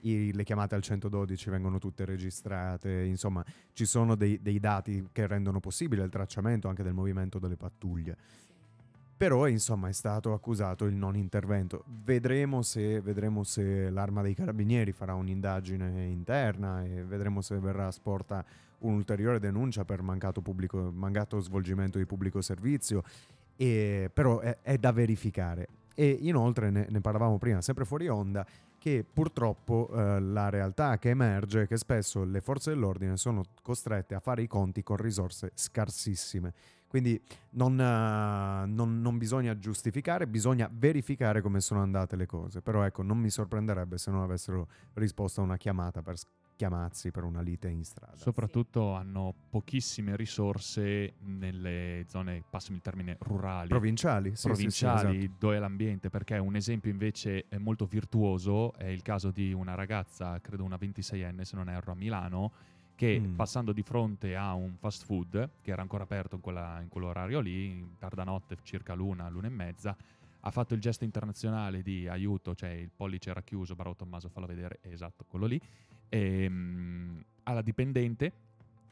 I- 0.03 0.33
le 0.33 0.43
chiamate 0.43 0.75
al 0.75 0.81
112 0.81 1.49
vengono 1.49 1.79
tutte 1.79 2.05
registrate, 2.05 3.03
insomma 3.03 3.43
ci 3.73 3.85
sono 3.85 4.15
dei, 4.15 4.41
dei 4.41 4.59
dati 4.59 5.07
che 5.11 5.27
rendono 5.27 5.59
possibile 5.59 6.03
il 6.03 6.09
tracciamento 6.09 6.67
anche 6.67 6.83
del 6.83 6.93
movimento 6.93 7.39
delle 7.39 7.57
pattuglie. 7.57 8.17
Però 9.15 9.47
insomma 9.47 9.87
è 9.87 9.93
stato 9.93 10.33
accusato 10.33 10.85
il 10.85 10.95
non 10.95 11.15
intervento. 11.15 11.85
Vedremo 12.03 12.61
se, 12.61 12.99
vedremo 12.99 13.43
se 13.43 13.89
l'arma 13.89 14.21
dei 14.21 14.33
carabinieri 14.33 14.91
farà 14.91 15.13
un'indagine 15.13 16.07
interna 16.07 16.83
e 16.83 17.03
vedremo 17.03 17.41
se 17.41 17.57
verrà 17.59 17.89
sporta 17.91 18.43
un'ulteriore 18.79 19.39
denuncia 19.39 19.85
per 19.85 20.01
mancato, 20.01 20.41
pubblico- 20.41 20.91
mancato 20.91 21.39
svolgimento 21.39 21.97
di 21.99 22.05
pubblico 22.05 22.41
servizio. 22.41 23.03
E, 23.55 24.09
però 24.11 24.39
è, 24.39 24.57
è 24.61 24.77
da 24.77 24.91
verificare. 24.91 25.67
E 25.95 26.17
inoltre 26.21 26.69
ne, 26.69 26.87
ne 26.89 26.99
parlavamo 26.99 27.37
prima, 27.37 27.61
sempre 27.61 27.85
fuori 27.85 28.09
onda, 28.09 28.45
che 28.83 29.05
purtroppo 29.05 29.89
eh, 29.93 30.19
la 30.19 30.49
realtà 30.49 30.97
che 30.97 31.07
emerge 31.11 31.61
è 31.61 31.67
che 31.67 31.77
spesso 31.77 32.25
le 32.25 32.41
forze 32.41 32.71
dell'ordine 32.71 33.15
sono 33.15 33.41
costrette 33.61 34.13
a 34.13 34.19
fare 34.19 34.41
i 34.41 34.47
conti 34.47 34.83
con 34.83 34.97
risorse 34.97 35.51
scarsissime. 35.53 36.53
Quindi 36.85 37.17
non, 37.51 37.79
eh, 37.79 38.65
non- 38.67 38.99
non 38.99 39.17
bisogna 39.17 39.57
giustificare, 39.57 40.27
bisogna 40.27 40.69
verificare 40.69 41.39
come 41.39 41.61
sono 41.61 41.81
andate 41.81 42.17
le 42.17 42.25
cose. 42.25 42.61
Però 42.61 42.83
ecco, 42.83 43.03
non 43.03 43.19
mi 43.19 43.29
sorprenderebbe 43.29 43.97
se 43.97 44.11
non 44.11 44.21
avessero 44.21 44.67
risposto 44.95 45.39
a 45.39 45.45
una 45.45 45.55
chiamata 45.55 46.01
per 46.01 46.17
chiamazzi 46.55 47.11
per 47.11 47.23
una 47.23 47.41
lite 47.41 47.67
in 47.69 47.83
strada. 47.83 48.15
Soprattutto 48.15 48.93
hanno 48.93 49.33
pochissime 49.49 50.15
risorse 50.15 51.13
nelle 51.19 52.05
zone, 52.07 52.43
passami 52.49 52.77
il 52.77 52.81
termine, 52.83 53.17
rurali. 53.21 53.67
Provinciali, 53.67 54.29
sì, 54.29 54.35
sì, 54.35 54.41
sì, 54.41 54.47
provinciali 54.47 55.17
esatto. 55.23 55.35
dove 55.39 55.55
è 55.55 55.59
l'ambiente 55.59 56.09
perché 56.09 56.37
un 56.37 56.55
esempio 56.55 56.91
invece 56.91 57.45
è 57.49 57.57
molto 57.57 57.85
virtuoso 57.85 58.73
è 58.75 58.85
il 58.85 59.01
caso 59.01 59.31
di 59.31 59.51
una 59.53 59.75
ragazza 59.75 60.39
credo 60.41 60.63
una 60.63 60.77
26enne 60.79 61.41
se 61.41 61.55
non 61.55 61.69
erro 61.69 61.91
a 61.91 61.95
Milano 61.95 62.51
che 62.95 63.19
Mm. 63.19 63.33
passando 63.35 63.71
di 63.73 63.81
fronte 63.81 64.35
a 64.35 64.53
un 64.53 64.75
fast 64.77 65.05
food 65.05 65.49
che 65.61 65.71
era 65.71 65.81
ancora 65.81 66.03
aperto 66.03 66.35
in, 66.35 66.41
quella- 66.41 66.79
in 66.81 66.89
quell'orario 66.89 67.39
lì 67.39 67.65
in 67.65 67.97
tarda 67.97 68.23
notte 68.23 68.57
circa 68.61 68.93
l'una 68.93 69.27
l'una 69.29 69.47
e 69.47 69.49
mezza 69.49 69.95
ha 70.45 70.51
fatto 70.51 70.73
il 70.75 70.79
gesto 70.81 71.03
internazionale 71.03 71.81
di 71.81 72.07
aiuto 72.07 72.53
cioè 72.53 72.69
il 72.69 72.91
pollice 72.95 73.31
era 73.31 73.41
chiuso 73.41 73.73
Bravo 73.75 73.95
Tommaso 73.95 74.29
fallo 74.29 74.45
vedere 74.45 74.77
esatto 74.81 75.25
quello 75.27 75.45
lì 75.47 75.59
ehm, 76.09 77.23
alla 77.43 77.61
dipendente 77.61 78.31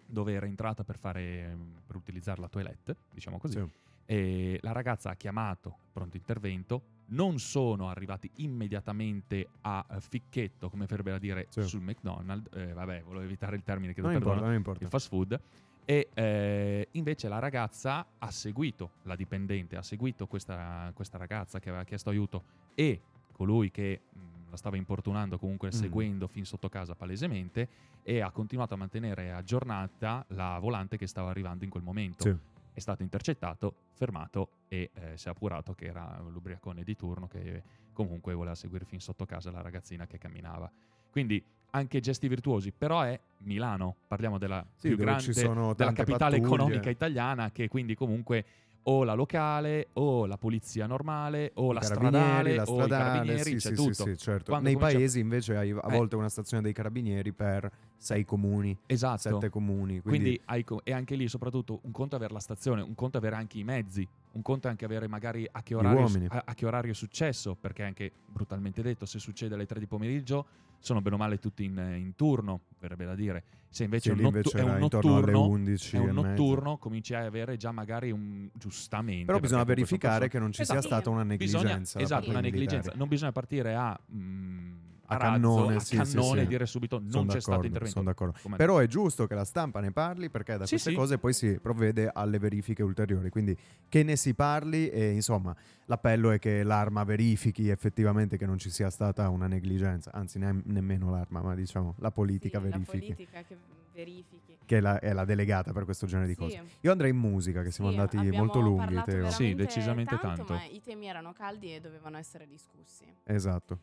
dove 0.05 0.33
era 0.33 0.45
entrata 0.45 0.83
per, 0.83 0.97
fare, 0.97 1.57
per 1.85 1.95
utilizzare 1.95 2.41
la 2.41 2.49
toilette 2.49 2.95
diciamo 3.13 3.37
così 3.37 3.59
Sì. 3.59 3.69
e 4.05 4.59
la 4.61 4.71
ragazza 4.73 5.09
ha 5.11 5.15
chiamato 5.15 5.77
pronto 5.93 6.17
intervento. 6.17 6.99
Non 7.11 7.39
sono 7.39 7.89
arrivati 7.89 8.29
immediatamente 8.35 9.47
a 9.61 9.85
eh, 9.89 9.99
ficchetto, 9.99 10.69
come 10.69 10.85
verrebbe 10.85 11.11
a 11.11 11.17
dire, 11.19 11.47
Sì. 11.49 11.61
sul 11.63 11.81
McDonald's. 11.81 12.49
Eh, 12.55 12.71
vabbè, 12.73 13.03
volevo 13.03 13.23
evitare 13.23 13.55
il 13.57 13.63
termine 13.63 13.93
che 13.93 13.99
Non 14.01 14.11
perdono, 14.11 14.31
importa, 14.31 14.47
non 14.49 14.57
importa. 14.57 14.83
il 14.83 14.89
fast 14.89 15.07
food. 15.09 15.39
E 15.83 16.09
eh, 16.13 16.87
invece 16.91 17.27
la 17.27 17.39
ragazza 17.39 18.05
ha 18.17 18.31
seguito, 18.31 18.91
la 19.03 19.15
dipendente 19.15 19.75
ha 19.75 19.81
seguito 19.81 20.25
questa, 20.27 20.89
questa 20.93 21.17
ragazza 21.17 21.59
che 21.59 21.67
aveva 21.69 21.83
chiesto 21.83 22.09
aiuto 22.09 22.43
e 22.75 23.01
colui 23.33 23.71
che 23.71 24.01
mh, 24.13 24.19
la 24.51 24.57
stava 24.57 24.75
importunando, 24.75 25.39
comunque 25.39 25.69
Mm. 25.69 25.71
seguendo 25.71 26.27
fin 26.27 26.45
sotto 26.45 26.69
casa 26.69 26.93
palesemente, 26.93 27.67
e 28.03 28.19
ha 28.19 28.29
continuato 28.31 28.73
a 28.73 28.77
mantenere 28.77 29.31
aggiornata 29.31 30.23
la 30.29 30.59
volante 30.59 30.97
che 30.97 31.07
stava 31.07 31.29
arrivando 31.29 31.63
in 31.63 31.69
quel 31.69 31.81
momento 31.83 32.23
Sì. 32.23 32.35
è 32.73 32.79
stato 32.79 33.01
intercettato, 33.01 33.73
fermato 33.93 34.49
e 34.67 34.91
eh, 34.93 35.17
si 35.17 35.27
è 35.27 35.31
appurato 35.31 35.73
che 35.73 35.85
era 35.85 36.19
l'ubriacone 36.27 36.83
di 36.83 36.95
turno 36.95 37.27
che 37.27 37.63
comunque 37.93 38.33
voleva 38.33 38.55
seguire 38.55 38.85
fin 38.85 38.99
sotto 38.99 39.25
casa 39.25 39.51
la 39.51 39.61
ragazzina 39.61 40.05
che 40.05 40.17
camminava. 40.17 40.69
Quindi 41.09 41.43
anche 41.73 41.99
gesti 42.01 42.27
virtuosi, 42.27 42.71
però 42.71 43.01
è 43.01 43.17
Milano, 43.43 43.95
parliamo 44.07 44.37
della 44.37 44.65
Sì, 44.75 44.89
più 44.89 44.97
grande, 44.97 45.31
della 45.33 45.93
capitale 45.93 46.37
pattuglie. 46.37 46.37
economica 46.37 46.89
italiana 46.89 47.51
che 47.51 47.67
quindi 47.69 47.95
comunque 47.95 48.45
o 48.83 49.03
la 49.03 49.13
locale 49.13 49.89
o 49.93 50.25
la 50.25 50.37
polizia 50.37 50.87
normale 50.87 51.51
o 51.55 51.71
I 51.71 51.73
la 51.75 51.81
stradale 51.81 52.55
la 52.55 52.63
o 52.63 52.63
i 52.63 52.81
stradale, 52.83 53.03
carabinieri, 53.11 53.43
sì, 53.43 53.55
c'è 53.55 53.69
sì, 53.69 53.73
tutto. 53.75 54.03
sì, 54.05 54.17
certo. 54.17 54.51
Nei 54.59 54.73
comincia- 54.73 54.97
paesi 54.97 55.19
invece 55.19 55.55
hai 55.57 55.71
a 55.71 55.79
Eh. 55.87 55.95
volte 55.97 56.15
una 56.15 56.29
stazione 56.29 56.63
dei 56.63 56.73
carabinieri 56.73 57.31
per 57.31 57.69
sei 58.01 58.25
comuni, 58.25 58.75
Esatto. 58.87 59.19
sette 59.19 59.49
comuni. 59.49 59.99
Quindi, 60.01 60.19
Quindi 60.19 60.41
hai 60.45 60.63
co- 60.63 60.81
e 60.83 60.91
anche 60.91 61.13
lì 61.15 61.27
soprattutto 61.27 61.81
un 61.83 61.91
conto 61.91 62.15
è 62.15 62.17
avere 62.17 62.33
la 62.33 62.39
stazione, 62.39 62.81
un 62.81 62.95
conto 62.95 63.17
è 63.17 63.19
avere 63.19 63.35
anche 63.35 63.59
i 63.59 63.63
mezzi, 63.63 64.07
un 64.31 64.41
conto 64.41 64.65
è 64.65 64.71
anche 64.71 64.85
avere 64.85 65.07
magari 65.07 65.47
a 65.49 65.61
che 65.61 65.75
orario, 65.75 66.09
a, 66.29 66.41
a 66.47 66.53
che 66.55 66.65
orario 66.65 66.91
è 66.93 66.95
successo, 66.95 67.53
perché 67.55 67.83
anche 67.83 68.11
brutalmente 68.25 68.81
detto, 68.81 69.05
se 69.05 69.19
succede 69.19 69.53
alle 69.53 69.67
3 69.67 69.77
di 69.79 69.85
pomeriggio 69.85 70.45
sono 70.79 70.99
bene 70.99 71.15
o 71.15 71.19
male 71.19 71.37
tutti 71.37 71.63
in, 71.63 71.77
in 71.95 72.15
turno, 72.15 72.61
verrebbe 72.79 73.05
da 73.05 73.13
dire. 73.13 73.43
Se 73.69 73.83
invece 73.83 74.09
sì, 74.13 74.17
è 74.17 74.19
un, 74.19 74.25
invece 74.25 74.57
è 74.57 74.63
un 74.63 74.69
era 74.69 74.79
intorno 74.79 75.15
alle 75.17 75.31
notturno, 75.31 75.47
11 75.49 75.95
è 75.95 75.99
un 75.99 76.09
notturno, 76.09 76.77
cominci 76.79 77.13
a 77.13 77.23
avere 77.23 77.55
già 77.55 77.71
magari 77.71 78.09
un 78.09 78.49
giustamente. 78.53 79.25
Però 79.25 79.39
bisogna 79.39 79.63
verificare 79.63 80.27
che 80.27 80.39
non 80.39 80.51
ci 80.51 80.63
Esatto. 80.63 80.79
sia 80.79 80.89
stata 80.89 81.09
una 81.11 81.23
Bisogna- 81.23 81.63
negligenza. 81.65 81.99
da 81.99 82.03
esatto, 82.03 82.29
una 82.31 82.39
negligenza. 82.41 82.93
Non 82.95 83.07
bisogna 83.07 83.31
partire 83.31 83.75
a, 83.75 83.97
mm, 84.11 84.73
a, 85.11 85.17
razzo, 85.17 85.31
cannone, 85.31 85.75
a 85.75 85.79
sì, 85.79 85.95
cannone 85.97 86.23
sì, 86.31 86.39
sì. 86.39 86.47
dire 86.47 86.65
subito 86.65 86.99
non 86.99 87.09
Sono 87.11 87.25
c'è 87.25 87.41
stato 87.41 87.65
intervento. 87.65 87.87
sono 87.91 88.05
d'accordo. 88.05 88.37
Come- 88.41 88.55
Però 88.57 88.77
è 88.77 88.87
giusto 88.87 89.27
che 89.27 89.35
la 89.35 89.43
stampa 89.45 89.79
ne 89.81 89.91
parli 89.91 90.29
perché 90.29 90.57
da 90.57 90.65
Sì, 90.65 90.71
queste 90.71 90.91
sì. 90.91 90.95
cose 90.95 91.17
poi 91.17 91.33
si 91.33 91.59
provvede 91.59 92.09
alle 92.13 92.39
verifiche 92.39 92.83
ulteriori. 92.83 93.29
Quindi 93.29 93.57
che 93.89 94.03
ne 94.03 94.15
si 94.15 94.33
parli 94.33 94.89
e 94.89 95.11
insomma 95.11 95.55
l'appello 95.85 96.31
è 96.31 96.39
che 96.39 96.63
l'arma 96.63 97.03
verifichi 97.03 97.67
effettivamente 97.69 98.37
che 98.37 98.45
non 98.45 98.57
ci 98.57 98.69
sia 98.69 98.89
stata 98.89 99.27
una 99.29 99.47
negligenza, 99.47 100.11
anzi 100.13 100.39
ne- 100.39 100.61
nemmeno 100.65 101.09
l'arma, 101.11 101.41
ma 101.41 101.55
diciamo 101.55 101.95
la 101.99 102.11
politica 102.11 102.59
Sì, 102.59 102.63
verifichi, 102.69 102.97
La 102.97 102.99
politica 102.99 103.43
che 103.43 103.57
verifichi. 103.93 104.57
che 104.65 104.77
è 104.77 104.79
la, 104.79 104.99
è 104.99 105.11
la 105.11 105.25
delegata 105.25 105.73
per 105.73 105.83
questo 105.83 106.05
genere 106.05 106.27
di 106.27 106.33
Sì. 106.33 106.39
cose. 106.39 106.63
Io 106.79 106.91
andrei 106.91 107.09
in 107.11 107.17
musica, 107.17 107.61
che 107.61 107.71
siamo 107.71 107.91
Sì, 107.91 107.97
andati 107.97 108.31
molto 108.31 108.59
lunghi, 108.61 109.01
Sì, 109.31 109.53
decisamente 109.55 110.17
tanto. 110.17 110.53
Ma 110.53 110.63
i 110.63 110.81
temi 110.81 111.07
erano 111.07 111.33
caldi 111.33 111.75
e 111.75 111.81
dovevano 111.81 112.17
essere 112.17 112.47
discussi. 112.47 113.03
Esatto. 113.23 113.79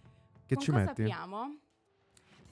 Che 0.48 0.54
Con 0.54 0.64
ci 0.64 0.70
cosa 0.70 0.84
metti? 0.84 1.02
apriamo? 1.02 1.56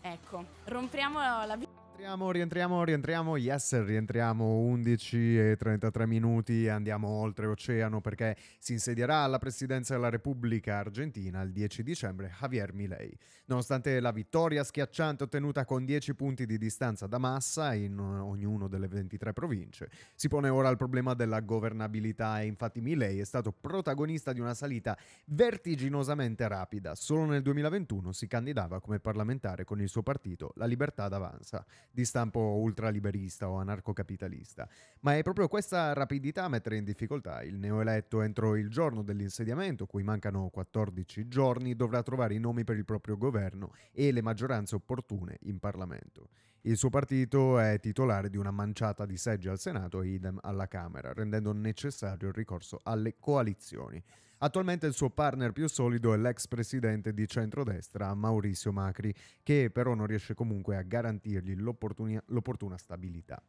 Ecco, 0.02 0.44
rompiamo 0.64 1.18
la 1.46 1.56
vita. 1.56 1.70
Rientriamo, 1.96 2.30
rientriamo, 2.30 2.84
rientriamo. 2.84 3.36
Yes, 3.38 3.82
rientriamo 3.82 4.44
11 4.44 5.38
e 5.38 5.56
33 5.56 6.06
minuti 6.06 6.68
andiamo 6.68 7.08
oltreoceano 7.08 8.02
perché 8.02 8.36
si 8.58 8.74
insedierà 8.74 9.20
alla 9.20 9.38
presidenza 9.38 9.94
della 9.94 10.10
Repubblica 10.10 10.76
Argentina 10.76 11.40
il 11.40 11.52
10 11.52 11.82
dicembre 11.82 12.30
Javier 12.38 12.74
Milei. 12.74 13.16
Nonostante 13.46 13.98
la 14.00 14.12
vittoria 14.12 14.62
schiacciante 14.62 15.24
ottenuta 15.24 15.64
con 15.64 15.86
10 15.86 16.14
punti 16.14 16.44
di 16.44 16.58
distanza 16.58 17.06
da 17.06 17.16
Massa 17.16 17.72
in 17.72 17.98
ognuno 17.98 18.68
delle 18.68 18.88
23 18.88 19.32
province, 19.32 19.88
si 20.14 20.28
pone 20.28 20.50
ora 20.50 20.68
il 20.68 20.76
problema 20.76 21.14
della 21.14 21.40
governabilità 21.40 22.42
e 22.42 22.46
infatti 22.46 22.82
Milei 22.82 23.20
è 23.20 23.24
stato 23.24 23.52
protagonista 23.52 24.34
di 24.34 24.40
una 24.40 24.52
salita 24.52 24.98
vertiginosamente 25.28 26.46
rapida. 26.46 26.94
Solo 26.94 27.24
nel 27.24 27.40
2021 27.40 28.12
si 28.12 28.26
candidava 28.26 28.80
come 28.80 29.00
parlamentare 29.00 29.64
con 29.64 29.80
il 29.80 29.88
suo 29.88 30.02
partito, 30.02 30.52
la 30.56 30.66
Libertà 30.66 31.08
d'Avanza 31.08 31.64
di 31.90 32.04
stampo 32.04 32.40
ultraliberista 32.40 33.48
o 33.48 33.56
anarcocapitalista. 33.56 34.68
Ma 35.00 35.16
è 35.16 35.22
proprio 35.22 35.48
questa 35.48 35.92
rapidità 35.92 36.44
a 36.44 36.48
mettere 36.48 36.76
in 36.76 36.84
difficoltà 36.84 37.42
il 37.42 37.58
neoeletto 37.58 38.22
entro 38.22 38.56
il 38.56 38.68
giorno 38.68 39.02
dell'insediamento, 39.02 39.86
cui 39.86 40.02
mancano 40.02 40.48
14 40.48 41.28
giorni, 41.28 41.74
dovrà 41.74 42.02
trovare 42.02 42.34
i 42.34 42.38
nomi 42.38 42.64
per 42.64 42.76
il 42.76 42.84
proprio 42.84 43.16
governo 43.16 43.72
e 43.92 44.12
le 44.12 44.22
maggioranze 44.22 44.74
opportune 44.74 45.38
in 45.42 45.58
Parlamento. 45.58 46.28
Il 46.62 46.76
suo 46.76 46.90
partito 46.90 47.60
è 47.60 47.78
titolare 47.78 48.28
di 48.28 48.36
una 48.36 48.50
manciata 48.50 49.06
di 49.06 49.16
seggi 49.16 49.48
al 49.48 49.58
Senato 49.58 50.02
e 50.02 50.08
idem 50.08 50.38
alla 50.42 50.66
Camera, 50.66 51.12
rendendo 51.12 51.52
necessario 51.52 52.26
il 52.26 52.34
ricorso 52.34 52.80
alle 52.82 53.16
coalizioni. 53.20 54.02
Attualmente 54.46 54.86
il 54.86 54.94
suo 54.94 55.10
partner 55.10 55.50
più 55.50 55.68
solido 55.68 56.14
è 56.14 56.16
l'ex 56.16 56.46
presidente 56.46 57.12
di 57.12 57.26
centrodestra 57.26 58.14
Maurizio 58.14 58.70
Macri, 58.70 59.12
che 59.42 59.70
però 59.72 59.94
non 59.94 60.06
riesce 60.06 60.34
comunque 60.34 60.76
a 60.76 60.82
garantirgli 60.82 61.56
l'opportuni- 61.56 62.16
l'opportuna 62.26 62.78
stabilità. 62.78 63.42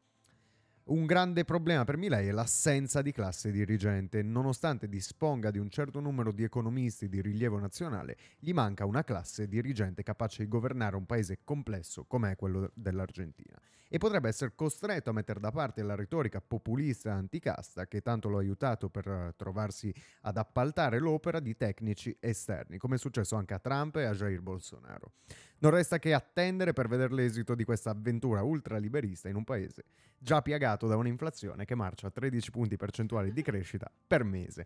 Un 0.85 1.05
grande 1.05 1.45
problema 1.45 1.83
per 1.83 1.97
Milei 1.97 2.29
è 2.29 2.31
l'assenza 2.31 3.03
di 3.03 3.11
classe 3.11 3.51
dirigente. 3.51 4.23
Nonostante 4.23 4.89
disponga 4.89 5.51
di 5.51 5.59
un 5.59 5.69
certo 5.69 5.99
numero 5.99 6.31
di 6.31 6.41
economisti 6.41 7.07
di 7.07 7.21
rilievo 7.21 7.59
nazionale, 7.59 8.17
gli 8.39 8.51
manca 8.51 8.83
una 8.85 9.03
classe 9.03 9.47
dirigente 9.47 10.01
capace 10.01 10.41
di 10.41 10.49
governare 10.49 10.95
un 10.95 11.05
paese 11.05 11.41
complesso 11.43 12.05
come 12.05 12.35
quello 12.35 12.71
dell'Argentina. 12.73 13.55
E 13.89 13.97
potrebbe 13.97 14.27
essere 14.27 14.53
costretto 14.55 15.09
a 15.09 15.13
mettere 15.13 15.39
da 15.39 15.51
parte 15.51 15.81
la 15.81 15.95
retorica 15.95 16.41
populista 16.41 17.13
anticasta 17.13 17.87
che 17.87 18.01
tanto 18.01 18.27
lo 18.27 18.37
ha 18.37 18.41
aiutato 18.41 18.89
per 18.89 19.33
trovarsi 19.37 19.93
ad 20.21 20.37
appaltare 20.37 20.99
l'opera 20.99 21.39
di 21.39 21.55
tecnici 21.55 22.15
esterni, 22.19 22.77
come 22.77 22.95
è 22.95 22.99
successo 22.99 23.35
anche 23.35 23.53
a 23.53 23.59
Trump 23.59 23.95
e 23.95 24.03
a 24.05 24.13
Jair 24.13 24.41
Bolsonaro. 24.41 25.13
Non 25.59 25.71
resta 25.71 25.99
che 25.99 26.13
attendere 26.13 26.73
per 26.73 26.87
vedere 26.87 27.13
l'esito 27.13 27.55
di 27.55 27.63
questa 27.63 27.91
avventura 27.91 28.43
ultraliberista 28.43 29.29
in 29.29 29.35
un 29.35 29.43
paese 29.43 29.85
già 30.17 30.41
piagato 30.41 30.87
da 30.87 30.95
un'inflazione 30.95 31.65
che 31.65 31.75
marcia 31.75 32.07
a 32.07 32.11
13 32.11 32.51
punti 32.51 32.75
percentuali 32.75 33.31
di 33.31 33.41
crescita 33.41 33.91
per 34.07 34.23
mese. 34.23 34.65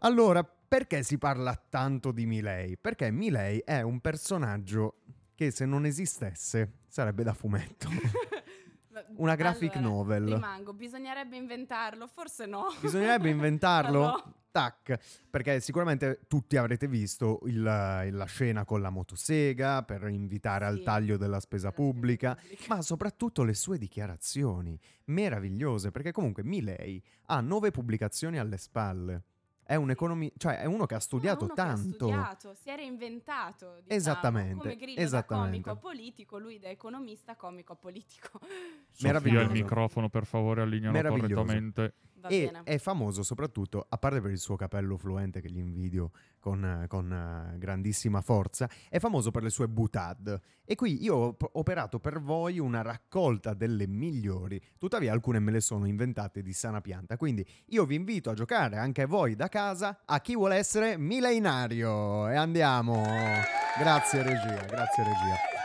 Allora, 0.00 0.44
perché 0.44 1.02
si 1.02 1.18
parla 1.18 1.54
tanto 1.68 2.12
di 2.12 2.26
Milei? 2.26 2.76
Perché 2.78 3.10
Milei 3.10 3.58
è 3.58 3.82
un 3.82 4.00
personaggio 4.00 5.00
che 5.40 5.50
se 5.50 5.64
non 5.64 5.86
esistesse 5.86 6.80
sarebbe 6.86 7.22
da 7.22 7.32
fumetto. 7.32 7.88
Una 9.16 9.34
graphic 9.36 9.76
Allora, 9.76 9.94
novel. 9.94 10.24
Rimango, 10.34 10.74
bisognerebbe 10.74 11.34
inventarlo, 11.36 12.06
forse 12.06 12.44
no. 12.44 12.66
Bisognerebbe 12.78 13.30
inventarlo? 13.30 14.00
No. 14.00 14.34
Tac, 14.50 14.98
perché 15.30 15.60
sicuramente 15.60 16.22
tutti 16.26 16.56
avrete 16.58 16.88
visto 16.88 17.38
il- 17.44 17.62
la 17.62 18.24
scena 18.24 18.64
con 18.66 18.82
la 18.82 18.90
motosega 18.90 19.82
per 19.84 20.08
invitare 20.08 20.64
al 20.66 20.78
Sì, 20.78 20.82
taglio 20.82 21.16
della 21.16 21.38
spesa 21.40 21.68
della 21.68 21.70
spesa 21.70 21.72
pubblica, 21.72 22.34
pubblica. 22.34 22.74
ma 22.74 22.82
soprattutto 22.82 23.44
le 23.44 23.54
sue 23.54 23.78
dichiarazioni 23.78 24.78
meravigliose, 25.04 25.90
perché 25.90 26.10
comunque 26.12 26.42
Milei 26.44 27.02
ha 27.26 27.40
nove 27.40 27.70
pubblicazioni 27.70 28.38
alle 28.38 28.58
spalle. 28.58 29.22
È 29.70 29.76
un 29.76 29.88
economi- 29.90 30.32
cioè 30.36 30.58
è 30.58 30.64
uno 30.64 30.84
che 30.84 30.96
ha 30.96 30.98
studiato 30.98 31.46
No, 31.46 31.52
uno 31.52 31.54
che 31.54 31.60
ha 31.60 31.64
tanto. 31.64 31.92
studiato, 31.94 32.54
si 32.54 32.70
era 32.70 32.82
inventato. 32.82 33.74
Diciamo, 33.76 33.84
Esattamente, 33.86 34.54
Come 34.56 34.76
Grillo 34.76 35.00
esattamente. 35.00 35.28
da 35.28 35.44
comico 35.62 35.70
a 35.70 35.76
politico, 35.76 36.38
lui 36.38 36.58
da 36.58 36.68
economista 36.70 37.36
comico 37.36 37.74
a 37.74 37.76
politico. 37.76 38.40
Meraviglioso. 39.02 39.44
il 39.46 39.52
microfono, 39.52 40.08
per 40.08 40.26
favore, 40.26 40.62
allinealo 40.62 41.08
correttamente. 41.10 41.94
Va 42.20 42.28
e 42.28 42.46
bene. 42.46 42.62
è 42.64 42.78
famoso 42.78 43.22
soprattutto, 43.22 43.86
a 43.88 43.96
parte 43.96 44.20
per 44.20 44.30
il 44.32 44.38
suo 44.38 44.56
capello 44.56 44.96
fluente 44.98 45.40
che 45.40 45.48
gli 45.50 45.56
invidio 45.58 46.10
con, 46.40 46.86
con, 46.88 47.12
eh, 47.12 47.58
grandissima 47.58 48.20
forza, 48.20 48.68
è 48.88 48.98
famoso 48.98 49.30
per 49.30 49.42
le 49.42 49.50
sue 49.50 49.68
butad. 49.68 50.40
E 50.64 50.74
qui 50.74 51.02
io 51.02 51.14
ho 51.16 51.36
operato 51.52 52.00
per 52.00 52.20
voi 52.20 52.58
una 52.58 52.82
raccolta 52.82 53.54
delle 53.54 53.86
migliori, 53.86 54.60
tuttavia 54.78 55.12
alcune 55.12 55.38
me 55.38 55.52
le 55.52 55.60
sono 55.60 55.86
inventate 55.86 56.42
di 56.42 56.52
sana 56.52 56.80
pianta. 56.80 57.16
Quindi 57.16 57.46
io 57.66 57.84
vi 57.84 57.94
invito 57.94 58.30
a 58.30 58.34
giocare 58.34 58.76
anche 58.76 59.04
voi 59.04 59.36
da 59.36 59.48
casa 59.48 60.00
a 60.04 60.20
chi 60.20 60.34
vuole 60.34 60.56
essere 60.56 60.96
millenario. 60.96 62.28
E 62.28 62.34
andiamo. 62.34 63.02
Grazie 63.78 64.22
regia, 64.22 64.64
grazie 64.66 65.04
regia. 65.04 65.59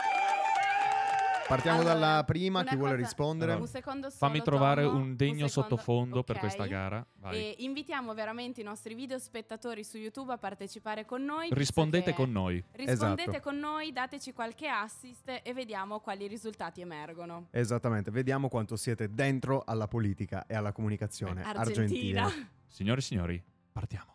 Partiamo 1.48 1.80
Allora, 1.80 1.94
dalla 1.94 2.24
prima, 2.24 2.64
chi 2.64 2.74
vuole 2.74 2.94
cosa- 2.94 3.04
rispondere? 3.04 3.50
Allora, 3.52 3.66
Un 3.66 3.70
secondo 3.72 4.10
solo, 4.10 4.18
Fammi 4.32 4.42
trovare 4.42 4.82
Tom, 4.82 4.96
un 4.96 5.16
degno 5.16 5.46
secondo- 5.46 5.76
sottofondo 5.76 6.22
per 6.24 6.34
ok. 6.36 6.40
questa 6.40 6.66
gara. 6.66 7.06
Vai. 7.20 7.36
E 7.36 7.54
invitiamo 7.58 8.14
veramente 8.14 8.60
i 8.60 8.64
nostri 8.64 8.94
video 8.94 9.18
spettatori 9.18 9.84
su 9.84 9.96
YouTube 9.96 10.32
a 10.32 10.38
partecipare 10.38 11.04
con 11.04 11.22
noi. 11.24 11.48
Rispondete 11.52 12.14
con 12.14 12.32
noi. 12.32 12.62
Rispondete 12.72 13.30
Esatto. 13.30 13.40
con 13.48 13.58
noi, 13.58 13.92
dateci 13.92 14.32
qualche 14.32 14.66
assist 14.68 15.40
e 15.42 15.52
vediamo 15.54 16.00
quali 16.00 16.26
risultati 16.26 16.80
emergono. 16.80 17.46
Esattamente, 17.52 18.10
vediamo 18.10 18.48
quanto 18.48 18.74
siete 18.76 19.12
dentro 19.14 19.62
alla 19.64 19.86
politica 19.86 20.46
e 20.46 20.54
alla 20.56 20.72
comunicazione 20.72 21.42
argentina. 21.44 22.24
Argentina. 22.24 22.48
Signore 22.66 22.98
e 22.98 23.02
signori, 23.02 23.42
partiamo. 23.72 24.14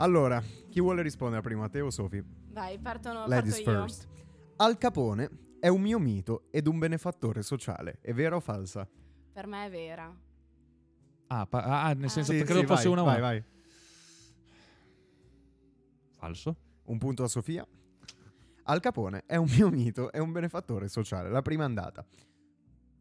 Allora, 0.00 0.42
chi 0.68 0.80
vuole 0.80 1.02
rispondere 1.02 1.42
prima, 1.42 1.60
Matteo 1.62 1.86
o 1.86 1.90
Sofi? 1.90 2.22
Vai, 2.50 2.78
partono 2.78 3.26
Ladies 3.26 3.60
parto 3.62 3.70
io. 3.70 3.86
Al 4.60 4.76
Capone 4.76 5.30
è 5.60 5.68
un 5.68 5.80
mio 5.80 5.98
mito 5.98 6.46
ed 6.50 6.66
un 6.66 6.78
benefattore 6.78 7.42
sociale, 7.42 7.98
è 8.00 8.12
vera 8.12 8.36
o 8.36 8.40
falsa? 8.40 8.88
Per 9.32 9.46
me 9.46 9.66
è 9.66 9.70
vera. 9.70 10.12
Ah, 11.28 11.46
pa- 11.46 11.84
ah, 11.84 11.92
nel 11.92 12.10
senso, 12.10 12.32
Sì, 12.32 12.42
credo 12.42 12.66
fosse 12.66 12.88
vai, 12.88 12.92
una 12.92 13.02
vai, 13.02 13.20
vai. 13.20 13.44
Falso? 16.16 16.56
Un 16.84 16.98
punto 16.98 17.22
a 17.22 17.28
Sofia. 17.28 17.66
Al 18.64 18.80
Capone 18.80 19.22
è 19.26 19.36
un 19.36 19.48
mio 19.48 19.68
mito 19.70 20.10
e 20.10 20.18
un 20.18 20.32
benefattore 20.32 20.88
sociale, 20.88 21.30
la 21.30 21.42
prima 21.42 21.64
andata. 21.64 22.04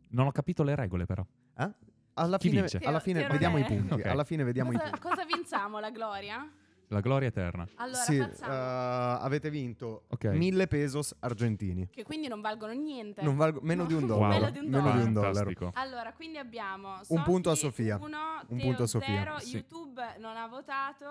Non 0.09 0.27
ho 0.27 0.31
capito 0.31 0.63
le 0.63 0.75
regole, 0.75 1.05
però. 1.05 1.25
Eh? 1.57 1.69
Alla 2.13 2.37
Chi 2.37 2.49
fine, 2.49 2.61
vince? 2.61 2.77
alla 2.79 2.99
fine 2.99 3.27
vediamo 3.27 3.57
i 3.57 3.63
è? 3.63 3.65
punti. 3.65 3.93
Ok. 3.93 4.05
Alla 4.05 4.23
fine 4.23 4.43
vediamo 4.43 4.71
i 4.71 4.75
Cosa, 4.75 4.89
punti. 4.91 5.07
cosa 5.07 5.25
vinciamo, 5.25 5.79
la 5.79 5.89
gloria? 5.89 6.51
La 6.89 7.01
gloria 7.01 7.27
eterna. 7.27 7.67
Allora 7.75 7.97
sì, 7.97 8.17
eh, 8.17 8.27
avete 8.45 9.49
vinto 9.49 10.05
Ok. 10.07 10.25
mille 10.27 10.67
pesos 10.67 11.13
argentini. 11.19 11.89
Che 11.89 12.03
quindi 12.03 12.27
non 12.29 12.39
valgono 12.39 12.71
niente. 12.71 13.21
Non 13.21 13.35
valgo- 13.35 13.59
meno 13.61 13.85
di 13.85 13.93
un 13.93 14.01
No. 14.01 14.07
dollaro. 14.07 14.39
Meno 14.39 14.49
di 14.51 14.59
un 14.59 14.69
Meno 14.69 14.91
di 14.93 15.01
un 15.01 15.13
dollaro. 15.13 15.71
Allora, 15.73 16.13
quindi 16.13 16.37
abbiamo 16.37 17.01
Un 17.09 17.23
punto 17.23 17.49
a 17.49 17.55
Sofi, 17.55 17.87
Sofia. 17.87 17.97
uno, 17.97 18.17
Un 18.47 18.57
punto 18.57 18.83
a 18.83 18.87
Sofia. 18.87 19.19
zero, 19.19 19.39
Sì. 19.39 19.55
YouTube 19.57 20.01
non 20.19 20.37
ha 20.37 20.47
votato. 20.47 21.05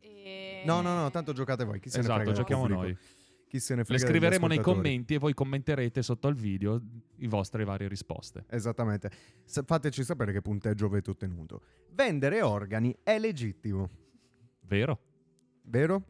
E... 0.00 0.62
No, 0.66 0.80
no, 0.80 0.94
no, 1.00 1.10
tanto 1.10 1.32
giocate 1.32 1.64
voi. 1.64 1.78
Chi 1.78 1.90
se 1.90 1.98
ne 1.98 2.02
Esatto, 2.04 2.16
frega 2.16 2.30
del 2.32 2.40
giochiamo 2.40 2.62
pubblico? 2.62 2.82
noi. 2.82 2.98
Chi 3.46 3.58
se 3.60 3.74
ne 3.74 3.80
Le 3.80 3.84
frega 3.84 4.00
degli 4.02 4.10
scriveremo 4.10 4.46
nei 4.48 4.58
commenti 4.60 5.14
e 5.14 5.18
voi 5.18 5.34
commenterete 5.34 6.02
sotto 6.02 6.26
al 6.28 6.34
video 6.34 6.80
i 7.18 7.26
vostre 7.28 7.64
varie 7.64 7.86
risposte. 7.88 8.44
Esattamente. 8.48 9.10
S- 9.44 9.62
fateci 9.64 10.02
sapere 10.02 10.32
che 10.32 10.40
punteggio 10.42 10.86
avete 10.86 11.10
ottenuto. 11.10 11.62
Vendere 11.90 12.42
organi 12.42 12.96
è 13.04 13.18
legittimo, 13.18 13.88
Vero? 14.62 14.98
Vero? 15.70 16.02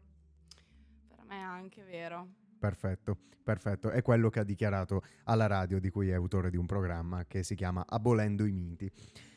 Per 1.07 1.23
me 1.27 1.35
è 1.37 1.41
anche 1.41 1.83
vero. 1.83 2.27
Perfetto, 2.59 3.17
perfetto. 3.43 3.89
È 3.89 4.01
quello 4.01 4.29
che 4.29 4.39
ha 4.39 4.43
dichiarato 4.43 5.01
alla 5.25 5.47
radio 5.47 5.79
di 5.79 5.89
cui 5.89 6.09
è 6.09 6.13
autore 6.13 6.49
di 6.49 6.57
un 6.57 6.65
programma 6.65 7.25
che 7.25 7.43
si 7.43 7.55
chiama 7.55 7.85
Abolendo 7.87 8.45
i 8.45 8.51
miti. 8.51 8.91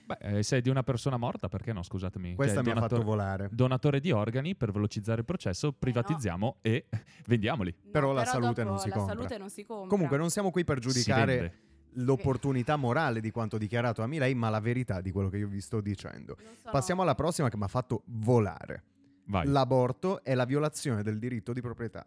Beh, 0.06 0.18
eh, 0.20 0.42
sei 0.42 0.60
di 0.60 0.68
una 0.68 0.82
persona 0.82 1.16
morta, 1.16 1.48
perché 1.48 1.72
no? 1.72 1.82
Scusatemi. 1.82 2.34
Questa 2.34 2.62
Cioè, 2.62 2.72
mi 2.72 2.78
ha 2.78 2.80
fatto 2.82 3.02
volare. 3.02 3.48
Donatore 3.50 4.00
di 4.00 4.10
organi 4.12 4.54
per 4.54 4.70
velocizzare 4.70 5.20
il 5.20 5.24
processo, 5.24 5.72
privatizziamo 5.72 6.58
e 6.60 6.87
vendiamoli. 7.26 7.74
No, 7.84 7.90
Però 7.90 8.12
la 8.12 8.24
salute 8.26 8.64
non 8.64 8.78
si 8.78 8.88
la 8.90 8.96
compra. 8.96 9.14
salute 9.14 9.38
non 9.38 9.48
si 9.48 9.64
compra. 9.64 9.88
Comunque 9.88 10.18
non 10.18 10.28
siamo 10.30 10.50
qui 10.50 10.64
per 10.64 10.78
giudicare 10.78 11.60
l'opportunità 11.94 12.76
morale 12.76 13.20
di 13.20 13.30
quanto 13.30 13.56
dichiarato 13.56 14.02
a 14.02 14.06
Milei, 14.06 14.34
ma 14.34 14.50
la 14.50 14.60
verità 14.60 15.00
di 15.00 15.10
quello 15.10 15.30
che 15.30 15.38
io 15.38 15.48
vi 15.48 15.62
sto 15.62 15.80
dicendo. 15.80 16.37
Sono- 16.37 16.70
Passiamo 16.72 17.00
alla 17.00 17.14
prossima 17.14 17.48
che 17.48 17.56
mi 17.56 17.62
ha 17.64 17.68
fatto 17.68 18.02
volare. 18.06 18.82
Vai. 19.26 19.46
L'aborto 19.46 20.22
è 20.22 20.34
la 20.34 20.44
violazione 20.44 21.02
del 21.02 21.18
diritto 21.18 21.52
di 21.52 21.60
proprietà. 21.60 22.06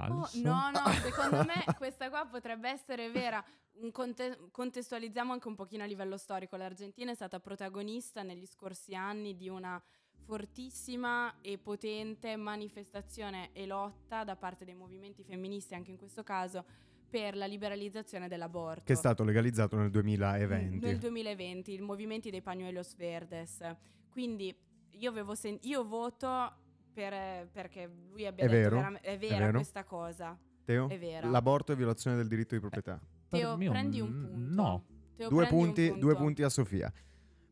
Oh, 0.00 0.28
no, 0.34 0.70
no, 0.70 0.92
secondo 1.02 1.44
me 1.44 1.64
questa 1.76 2.08
qua 2.08 2.26
potrebbe 2.26 2.70
essere 2.70 3.10
vera. 3.10 3.42
Un 3.80 3.90
conte- 3.90 4.48
contestualizziamo 4.50 5.32
anche 5.32 5.48
un 5.48 5.54
pochino 5.54 5.82
a 5.82 5.86
livello 5.86 6.16
storico. 6.16 6.56
L'Argentina 6.56 7.10
è 7.10 7.14
stata 7.14 7.40
protagonista 7.40 8.22
negli 8.22 8.46
scorsi 8.46 8.94
anni 8.94 9.36
di 9.36 9.48
una 9.48 9.80
fortissima 10.24 11.40
e 11.40 11.58
potente 11.58 12.36
manifestazione 12.36 13.50
e 13.52 13.66
lotta 13.66 14.24
da 14.24 14.36
parte 14.36 14.64
dei 14.64 14.74
movimenti 14.74 15.24
femministi, 15.24 15.74
anche 15.74 15.90
in 15.90 15.96
questo 15.96 16.22
caso, 16.22 16.64
per 17.08 17.34
la 17.36 17.46
liberalizzazione 17.46 18.28
dell'aborto. 18.28 18.82
Che 18.84 18.92
è 18.92 18.96
stato 18.96 19.24
legalizzato 19.24 19.76
nel 19.76 19.90
2020. 19.90 20.84
Nel 20.84 20.98
2020, 20.98 21.72
i 21.72 21.80
movimenti 21.80 22.30
dei 22.30 22.42
Pañuelos 22.42 22.94
Verdes. 22.96 23.76
Quindi 24.18 24.52
io, 24.90 25.10
avevo 25.10 25.36
sen- 25.36 25.58
io 25.62 25.84
voto 25.86 26.52
per- 26.92 27.46
perché 27.52 27.88
lui 28.10 28.26
abbia 28.26 28.46
È 28.46 28.48
detto 28.48 28.60
vero, 28.60 28.76
veram- 28.76 28.98
è 29.00 29.16
vera 29.16 29.38
vero. 29.38 29.52
questa 29.52 29.84
cosa. 29.84 30.36
Teo? 30.64 30.88
È 30.88 30.98
vera. 30.98 31.28
L'aborto 31.28 31.70
è 31.70 31.76
violazione 31.76 32.16
del 32.16 32.26
diritto 32.26 32.54
di 32.56 32.60
proprietà. 32.60 32.98
Per 33.28 33.38
Teo, 33.38 33.52
un- 33.54 33.68
prendi 33.68 34.00
un 34.00 34.10
punto. 34.10 34.54
No. 34.62 34.84
Teo, 35.14 35.28
Due 35.28 35.46
punti, 35.46 35.86
punto. 35.86 36.00
due 36.04 36.16
punti 36.16 36.42
a 36.42 36.48
Sofia. 36.48 36.92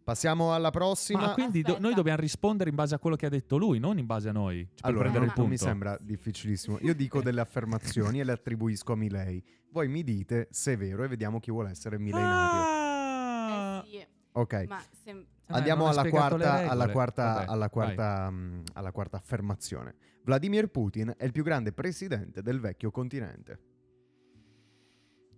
Passiamo 0.02 0.54
alla 0.54 0.70
prossima. 0.70 1.20
Ma 1.26 1.34
quindi 1.34 1.62
do- 1.62 1.78
noi 1.78 1.94
dobbiamo 1.94 2.18
rispondere 2.20 2.68
in 2.70 2.74
base 2.74 2.96
a 2.96 2.98
quello 2.98 3.14
che 3.14 3.26
ha 3.26 3.28
detto 3.28 3.56
lui, 3.58 3.78
non 3.78 3.98
in 3.98 4.06
base 4.06 4.28
a 4.28 4.32
noi. 4.32 4.64
Per 4.66 4.74
Allora, 4.90 5.04
non, 5.08 5.14
il 5.22 5.26
punto. 5.26 5.40
non 5.42 5.50
mi 5.50 5.58
sembra 5.58 5.96
difficilissimo. 6.00 6.78
Io 6.80 6.94
dico 6.96 7.22
delle 7.22 7.40
affermazioni 7.42 8.18
e 8.18 8.24
le 8.24 8.32
attribuisco 8.32 8.92
a 8.92 8.96
Milei. 8.96 9.40
Voi 9.70 9.86
mi 9.86 10.02
dite 10.02 10.48
se 10.50 10.72
è 10.72 10.76
vero 10.76 11.04
e 11.04 11.08
vediamo 11.08 11.38
chi 11.38 11.52
vuole 11.52 11.70
essere 11.70 11.96
milenario. 11.96 12.60
Ah! 12.60 13.84
Eh 13.84 13.88
sì, 13.88 14.06
Ok. 14.32 14.64
ma 14.68 14.80
Eh, 15.04 15.26
Andiamo 15.48 15.84
non 15.86 15.96
ha 15.96 16.00
alla 16.00 16.10
quarta, 16.10 16.68
alla, 16.68 16.88
quarta, 16.88 17.24
Vabbè, 17.24 17.44
alla, 17.46 17.68
quarta, 17.70 18.30
mm, 18.30 18.64
alla 18.72 18.92
quarta 18.92 19.16
affermazione. 19.16 19.94
Vladimir 20.24 20.68
Putin 20.68 21.14
è 21.16 21.24
il 21.24 21.32
più 21.32 21.44
grande 21.44 21.72
presidente 21.72 22.42
del 22.42 22.58
vecchio 22.58 22.90
continente. 22.90 23.60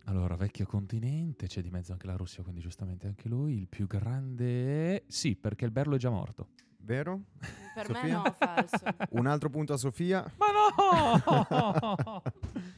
Allora, 0.04 0.36
vecchio 0.36 0.64
continente, 0.64 1.46
c'è 1.46 1.60
di 1.60 1.68
mezzo 1.68 1.92
anche 1.92 2.06
la 2.06 2.16
Russia, 2.16 2.42
quindi 2.42 2.62
giustamente 2.62 3.06
anche 3.06 3.28
lui. 3.28 3.58
Il 3.58 3.68
più 3.68 3.86
grande... 3.86 5.04
Sì, 5.06 5.36
perché 5.36 5.66
il 5.66 5.70
Berlo 5.70 5.96
è 5.96 5.98
già 5.98 6.08
morto. 6.08 6.48
Vero? 6.78 7.24
per 7.74 7.90
me 7.90 7.98
Sofia? 8.00 8.16
no, 8.16 8.34
falso. 8.38 8.84
Un 9.10 9.26
altro 9.26 9.50
punto 9.50 9.74
a 9.74 9.76
Sofia. 9.76 10.32
Ma 10.38 10.46
no! 10.50 12.22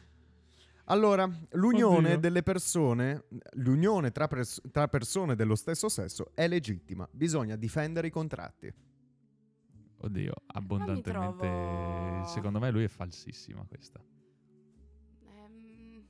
Allora, 0.90 1.30
l'unione 1.52 2.08
Oddio. 2.08 2.18
delle 2.18 2.42
persone, 2.42 3.24
l'unione 3.54 4.10
tra, 4.10 4.26
pers- 4.26 4.60
tra 4.72 4.88
persone 4.88 5.36
dello 5.36 5.54
stesso 5.54 5.88
sesso 5.88 6.32
è 6.34 6.48
legittima. 6.48 7.08
Bisogna 7.12 7.54
difendere 7.56 8.08
i 8.08 8.10
contratti. 8.10 8.72
Oddio, 10.02 10.32
abbondantemente... 10.46 11.38
trovo- 11.38 12.26
Secondo 12.26 12.58
me 12.58 12.70
lui 12.70 12.84
è 12.84 12.88
falsissima 12.88 13.64
questa. 13.68 14.00
Ehm, 15.22 16.04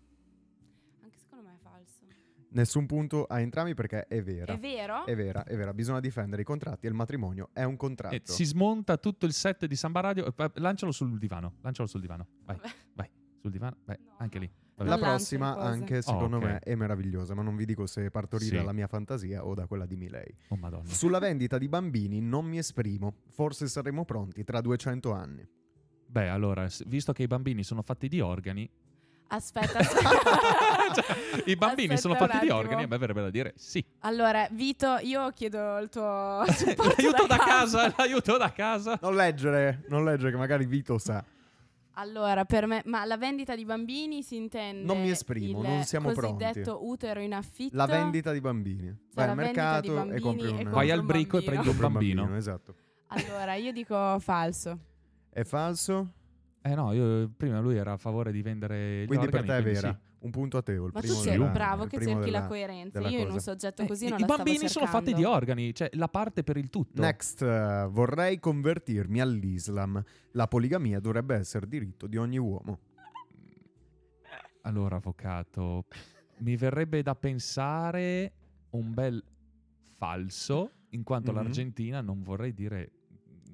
anche 1.02 1.18
secondo 1.18 1.44
me 1.48 1.54
è 1.54 1.58
falso. 1.58 2.06
Nessun 2.52 2.86
punto 2.86 3.26
a 3.26 3.40
entrambi 3.40 3.74
perché 3.74 4.06
è 4.06 4.22
vera. 4.22 4.54
È 4.54 4.58
vero? 4.58 5.04
È 5.04 5.14
vera, 5.14 5.44
è 5.44 5.56
vera. 5.56 5.74
Bisogna 5.74 6.00
difendere 6.00 6.42
i 6.42 6.44
contratti 6.44 6.86
e 6.86 6.88
il 6.88 6.94
matrimonio 6.94 7.50
è 7.52 7.64
un 7.64 7.76
contratto. 7.76 8.14
E 8.14 8.22
si 8.24 8.44
smonta 8.44 8.96
tutto 8.96 9.26
il 9.26 9.32
set 9.32 9.66
di 9.66 9.76
Samba 9.76 10.00
Radio. 10.00 10.24
e 10.26 10.32
poi 10.32 10.48
Lancialo 10.54 10.90
sul 10.92 11.18
divano. 11.18 11.56
Lancialo 11.60 11.86
sul 11.88 12.00
divano. 12.00 12.26
Vai, 12.44 12.56
Vabbè. 12.56 12.70
vai. 12.94 13.10
Sul 13.40 13.50
divano. 13.50 13.76
Vai, 13.84 13.96
No, 14.04 14.14
anche 14.18 14.38
no. 14.38 14.44
lì. 14.44 14.52
La 14.84 14.98
prossima 14.98 15.56
anche 15.56 16.02
secondo 16.02 16.36
ok. 16.38 16.42
me 16.42 16.58
è 16.60 16.74
meravigliosa, 16.74 17.34
ma 17.34 17.42
non 17.42 17.56
vi 17.56 17.64
dico 17.66 17.86
se 17.86 18.06
è 18.06 18.10
partorita 18.10 18.50
Sì. 18.50 18.56
dalla 18.56 18.72
mia 18.72 18.86
fantasia 18.86 19.44
o 19.44 19.54
da 19.54 19.66
quella 19.66 19.86
di 19.86 19.96
Milei. 19.96 20.34
Oh 20.48 20.56
madonna. 20.56 20.88
Sulla 20.88 21.18
vendita 21.18 21.58
di 21.58 21.68
bambini 21.68 22.20
non 22.20 22.46
mi 22.46 22.58
esprimo, 22.58 23.14
forse 23.30 23.66
saremo 23.68 24.04
pronti 24.04 24.42
tra 24.44 24.60
200 24.60 25.12
anni. 25.12 25.46
Beh, 26.06 26.28
allora, 26.28 26.66
visto 26.86 27.12
che 27.12 27.22
i 27.22 27.26
bambini 27.26 27.62
sono 27.62 27.82
fatti 27.82 28.08
di 28.08 28.20
organi... 28.20 28.68
Aspetta, 29.32 29.78
aspetta. 29.78 30.92
Cioè, 30.92 31.42
I 31.46 31.54
bambini 31.54 31.96
sono 31.96 32.14
Aspetta 32.14 32.32
fatti 32.32 32.46
un 32.46 32.50
di 32.50 32.58
organi, 32.58 32.82
a 32.82 32.86
me 32.88 32.98
verrebbe 32.98 33.20
da 33.20 33.30
dire 33.30 33.52
sì. 33.56 33.84
Allora, 34.00 34.48
Vito, 34.50 34.96
io 35.02 35.30
chiedo 35.30 35.78
il 35.78 35.88
tuo 35.88 36.42
supporto 36.50 36.94
l'aiuto 36.96 37.26
da 37.28 37.36
casa. 37.36 37.78
casa, 37.82 37.94
l'aiuto 37.96 38.36
da 38.36 38.52
casa. 38.52 38.98
Non 39.00 39.14
leggere, 39.14 39.84
non 39.88 40.04
leggere 40.04 40.32
che 40.32 40.36
magari 40.36 40.66
Vito 40.66 40.98
sa. 40.98 41.24
Allora, 42.00 42.46
per 42.46 42.66
me, 42.66 42.82
ma 42.86 43.04
la 43.04 43.18
vendita 43.18 43.54
di 43.54 43.66
bambini 43.66 44.22
si 44.22 44.36
intende 44.36 44.84
Non 44.84 45.02
mi 45.02 45.10
esprimo, 45.10 45.60
il 45.60 45.68
non 45.68 45.84
siamo 45.84 46.12
cosiddetto 46.12 46.62
pronti. 46.62 46.90
utero 46.90 47.20
in 47.20 47.34
affitto. 47.34 47.76
La 47.76 47.84
vendita 47.84 48.32
di 48.32 48.40
bambini. 48.40 48.86
Vai 49.12 49.26
la 49.26 49.32
al 49.32 49.36
mercato 49.36 50.10
e 50.10 50.20
compri 50.20 50.46
e 50.46 50.48
un, 50.48 50.56
compri 50.56 50.64
Vai 50.64 50.90
al 50.90 51.04
brico 51.04 51.36
e 51.36 51.42
prendi 51.42 51.68
un 51.68 51.76
bambino. 51.76 52.36
Esatto. 52.36 52.74
Allora, 53.08 53.54
io 53.54 53.72
dico 53.72 54.18
falso. 54.18 54.78
È 55.28 55.44
falso? 55.44 56.12
Eh 56.62 56.74
no, 56.74 56.92
io 56.92 57.30
prima 57.36 57.58
lui 57.60 57.76
era 57.76 57.92
a 57.92 57.96
favore 57.96 58.32
di 58.32 58.42
vendere 58.42 59.02
gli 59.04 59.06
Quindi 59.06 59.28
per 59.28 59.44
te 59.44 59.56
è 59.56 59.62
vera. 59.62 59.90
sì. 59.92 60.08
Un 60.20 60.30
punto 60.30 60.58
a 60.58 60.62
Teo. 60.62 60.84
Il 60.84 60.90
Ma 60.92 61.00
tu 61.00 61.06
sei 61.06 61.38
della- 61.38 61.48
bravo 61.48 61.86
che 61.86 61.96
cerchi 61.98 62.24
della- 62.26 62.40
la 62.40 62.46
coerenza. 62.46 62.98
della 62.98 63.10
Io 63.10 63.20
in 63.20 63.26
un 63.28 63.32
cosa. 63.32 63.50
soggetto 63.52 63.82
Eh, 63.82 63.86
così 63.86 64.06
i- 64.06 64.08
non 64.10 64.20
I 64.20 64.24
bambini 64.26 64.68
sono 64.68 64.84
fatti 64.86 65.14
di 65.14 65.24
organi, 65.24 65.74
cioè 65.74 65.88
la 65.94 66.08
parte 66.08 66.42
per 66.44 66.58
il 66.58 66.68
tutto. 66.68 67.00
Next, 67.00 67.40
eh, 67.40 67.86
vorrei 67.90 68.38
convertirmi 68.38 69.18
all'Islam. 69.18 70.02
La 70.32 70.46
poligamia 70.46 71.00
dovrebbe 71.00 71.36
essere 71.36 71.66
diritto 71.66 72.06
di 72.06 72.18
ogni 72.18 72.36
uomo. 72.36 72.78
Allora, 74.62 74.96
avvocato, 74.96 75.84
mi 76.40 76.54
verrebbe 76.56 77.02
da 77.02 77.14
pensare 77.14 78.32
un 78.70 78.92
bel 78.92 79.24
falso, 79.96 80.72
in 80.90 81.02
quanto 81.02 81.30
Mhm. 81.32 81.36
l'Argentina 81.38 82.00
non 82.02 82.22
vorrei 82.22 82.52
dire 82.52 82.90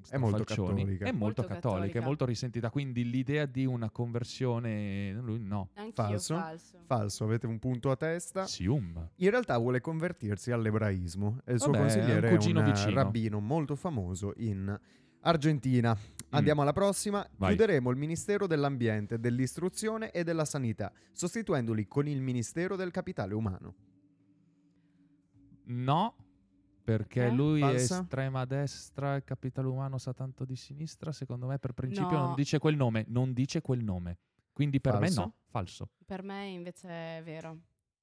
È 0.09 0.17
molto 0.17 0.43
strafalcioni, 0.43 0.81
cattolica. 0.81 1.05
È 1.05 1.11
molto, 1.11 1.23
Molto 1.25 1.41
cattolica, 1.41 1.57
è 1.57 1.77
cattolica. 1.87 2.01
molto 2.01 2.25
risentita, 2.25 2.69
quindi 2.69 3.09
l'idea 3.09 3.45
di 3.45 3.65
una 3.65 3.89
conversione 3.89 5.13
lui 5.13 5.39
no. 5.39 5.69
Anch'io 5.75 5.93
Falso? 5.93 6.35
falso. 6.35 6.77
Falso, 6.85 7.23
avete 7.23 7.45
un 7.47 7.59
punto 7.59 7.91
a 7.91 7.95
testa. 7.95 8.45
Sium. 8.45 9.09
In 9.15 9.29
realtà 9.29 9.57
vuole 9.57 9.81
convertirsi 9.81 10.51
all'ebraismo 10.51 11.39
e 11.45 11.53
il 11.53 11.59
suo 11.59 11.71
Vabbè, 11.71 11.83
consigliere 11.83 12.27
è 12.27 12.29
è 12.29 12.31
un 12.33 12.37
cugino 12.37 12.59
un 12.59 12.65
vicino. 12.65 12.93
rabbino 12.93 13.39
molto 13.39 13.75
famoso 13.75 14.33
in 14.37 14.79
Argentina. 15.21 15.97
Andiamo 16.29 16.61
alla 16.61 16.73
prossima. 16.73 17.19
Mm. 17.19 17.33
Vai. 17.37 17.55
Chiuderemo 17.55 17.89
il 17.91 17.97
Ministero 17.97 18.47
dell'Ambiente, 18.47 19.19
dell'Istruzione 19.19 20.11
e 20.11 20.23
della 20.23 20.45
Sanità, 20.45 20.91
sostituendoli 21.11 21.87
con 21.87 22.07
il 22.07 22.21
Ministero 22.21 22.75
del 22.75 22.91
Capitale 22.91 23.33
Umano. 23.33 23.75
No, 25.69 26.15
perché 26.87 27.19
Perché? 27.19 27.35
lui 27.35 27.59
è 27.59 27.63
Falsa? 27.65 27.99
estrema 27.99 28.45
destra, 28.45 29.15
il 29.15 29.25
capitale 29.25 29.67
umano 29.67 29.97
sa 29.97 30.13
tanto 30.13 30.45
di 30.45 30.55
sinistra, 30.55 31.11
secondo 31.11 31.45
me 31.45 31.59
per 31.59 31.73
principio 31.73 32.11
No. 32.17 32.27
non 32.27 32.35
dice 32.35 32.59
quel 32.59 32.77
nome, 32.77 33.03
non 33.09 33.33
dice 33.33 33.59
quel 33.59 33.83
nome. 33.83 34.19
Quindi 34.53 34.79
per 34.79 34.93
Falso? 34.93 35.19
me 35.19 35.25
no, 35.25 35.33
falso. 35.49 35.89
Per 36.05 36.23
me 36.23 36.45
invece 36.45 36.87
è 36.87 37.21
vero. 37.25 37.57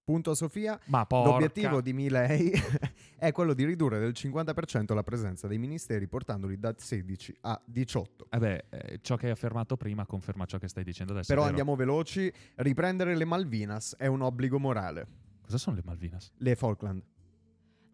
Punto 0.05 0.33
a 0.33 0.35
Sofia. 0.35 0.79
Ma 0.89 1.07
porca... 1.07 1.31
L'obiettivo 1.31 1.81
di 1.81 1.95
Milei 1.95 2.53
è 3.17 3.33
quello 3.33 3.55
di 3.55 3.65
ridurre 3.65 3.99
del 3.99 4.13
50% 4.15 4.93
la 4.93 5.03
presenza 5.03 5.47
dei 5.47 5.57
ministeri 5.57 6.07
portandoli 6.07 6.59
da 6.59 6.75
16 6.77 7.39
a 7.41 7.59
18. 7.65 8.27
Eh 8.29 8.39
beh, 8.39 8.65
eh, 8.69 8.99
ciò 9.01 9.17
che 9.17 9.27
hai 9.27 9.33
affermato 9.33 9.79
prima 9.79 10.05
conferma 10.05 10.45
ciò 10.45 10.59
che 10.59 10.69
stai 10.69 10.85
dicendo 10.85 11.13
adesso. 11.15 11.33
Però 11.33 11.47
è 11.47 11.49
andiamo 11.49 11.75
veloci. 11.75 12.31
Riprendere 12.57 13.17
le 13.17 13.25
Malvinas 13.25 13.97
è 13.97 14.09
un 14.09 14.21
obbligo 14.21 14.59
morale. 14.59 15.07
Cosa 15.41 15.57
sono 15.57 15.75
le 15.77 15.83
Malvinas? 15.87 16.33
Le 16.37 16.55
Falkland. 16.55 17.03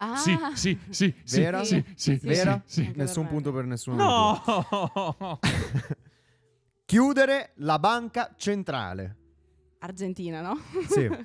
Ah, 0.03 0.17
Sì, 0.17 0.35
sì, 0.55 0.79
sì, 0.89 1.15
sì, 1.25 1.41
Vera? 1.41 1.63
sì, 1.63 1.85
sì, 1.95 2.19
Sì, 2.19 2.27
Vera? 2.27 2.63
sì, 2.65 2.85
sì. 2.85 2.93
Nessun 2.97 3.27
punto 3.29 3.53
per 3.53 3.65
nessuno. 3.67 4.03
No! 4.03 5.39
Chiudere 6.87 7.53
la 7.57 7.79
banca 7.79 8.35
centrale. 8.37 9.17
Argentina, 9.83 10.41
no? 10.43 10.59
Sì. 10.89 11.09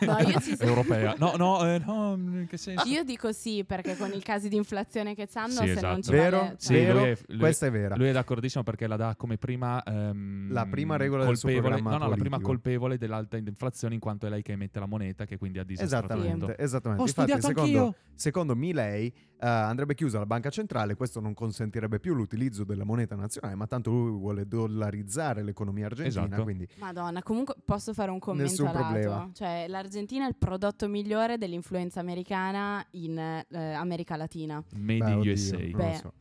No, 0.00 0.18
io 0.18 0.40
ci 0.40 0.54
sono- 0.56 0.68
Europea. 0.68 1.14
No, 1.18 1.34
no, 1.36 1.64
eh, 1.64 1.78
no, 1.84 2.14
in 2.14 2.46
che 2.48 2.56
senso? 2.56 2.86
Io 2.88 3.04
dico 3.04 3.32
sì, 3.32 3.64
perché 3.64 3.96
con 3.96 4.10
i 4.12 4.20
casi 4.20 4.48
di 4.48 4.56
inflazione 4.56 5.14
che 5.14 5.28
hanno, 5.34 5.48
Sì, 5.50 5.56
se 5.66 5.70
esatto. 5.72 5.86
non 5.86 6.02
ci 6.02 6.10
Vero? 6.10 6.38
vale... 6.38 6.54
Sì, 6.58 6.72
Vero? 6.74 6.98
lui 6.98 7.08
è- 7.08 7.18
lui- 7.28 7.38
Questa 7.38 7.66
è 7.66 7.70
vera. 7.70 7.96
Lui 7.96 8.08
è 8.08 8.12
d'accordissimo 8.12 8.62
perché 8.64 8.86
la 8.86 8.96
dà 8.96 9.14
come 9.16 9.38
prima 9.38 9.82
ehm, 9.82 10.52
La 10.52 10.66
prima 10.66 10.96
regola 10.96 11.24
del 11.24 11.36
suo 11.36 11.48
colpevole, 11.48 11.74
programma 11.76 11.98
no, 11.98 12.04
no, 12.04 12.10
la 12.10 12.16
prima 12.16 12.40
colpevole 12.40 12.98
dell'alta 12.98 13.36
inflazione 13.36 13.94
in 13.94 14.00
quanto 14.00 14.26
è 14.26 14.30
lei 14.30 14.42
che 14.42 14.52
emette 14.52 14.78
la 14.80 14.86
moneta 14.86 15.24
che 15.24 15.36
quindi 15.38 15.58
ha 15.58 15.64
disastratto 15.64 16.14
Esattamente, 16.14 16.56
esattamente. 16.58 17.02
Ho 17.02 17.06
Infatti, 17.06 17.30
studiato 17.30 17.46
secondo, 17.46 17.78
anch'io. 17.84 17.94
secondo 18.14 18.56
Milei 18.56 19.06
eh, 19.40 19.46
andrebbe 19.46 19.94
chiusa 19.94 20.18
la 20.18 20.26
banca 20.26 20.50
centrale, 20.50 20.94
questo 20.96 21.20
non 21.20 21.32
consentirebbe 21.34 22.00
più 22.00 22.14
l'utilizzo 22.14 22.64
della 22.64 22.84
moneta 22.84 23.14
nazionale, 23.14 23.54
ma 23.54 23.66
tanto 23.66 23.90
lui 23.90 24.10
vuole 24.10 24.46
dollarizzare 24.46 25.42
l'economia 25.42 25.86
argentina, 25.86 26.24
Esatto. 26.26 26.42
quindi 26.42 26.66
Madonna, 26.78 27.22
comunque 27.22 27.54
posso 27.68 27.92
fare 27.92 28.10
un 28.10 28.18
commento 28.18 28.50
Nessun 28.50 28.66
a 28.66 28.72
lato? 28.72 28.84
problema. 28.88 29.30
Cioè, 29.34 29.66
l'Argentina 29.68 30.24
è 30.24 30.28
il 30.28 30.36
prodotto 30.36 30.88
migliore 30.88 31.36
dell'influenza 31.36 32.00
americana 32.00 32.82
in 32.92 33.18
eh, 33.18 33.44
America 33.74 34.16
Latina. 34.16 34.64
Made 34.74 34.98
beh, 35.04 35.10
in 35.10 35.18
oddio, 35.18 35.32
USA. 35.32 35.56
non 35.58 35.70
lo 35.70 35.76
Beh, 35.76 35.94
so. 35.96 36.12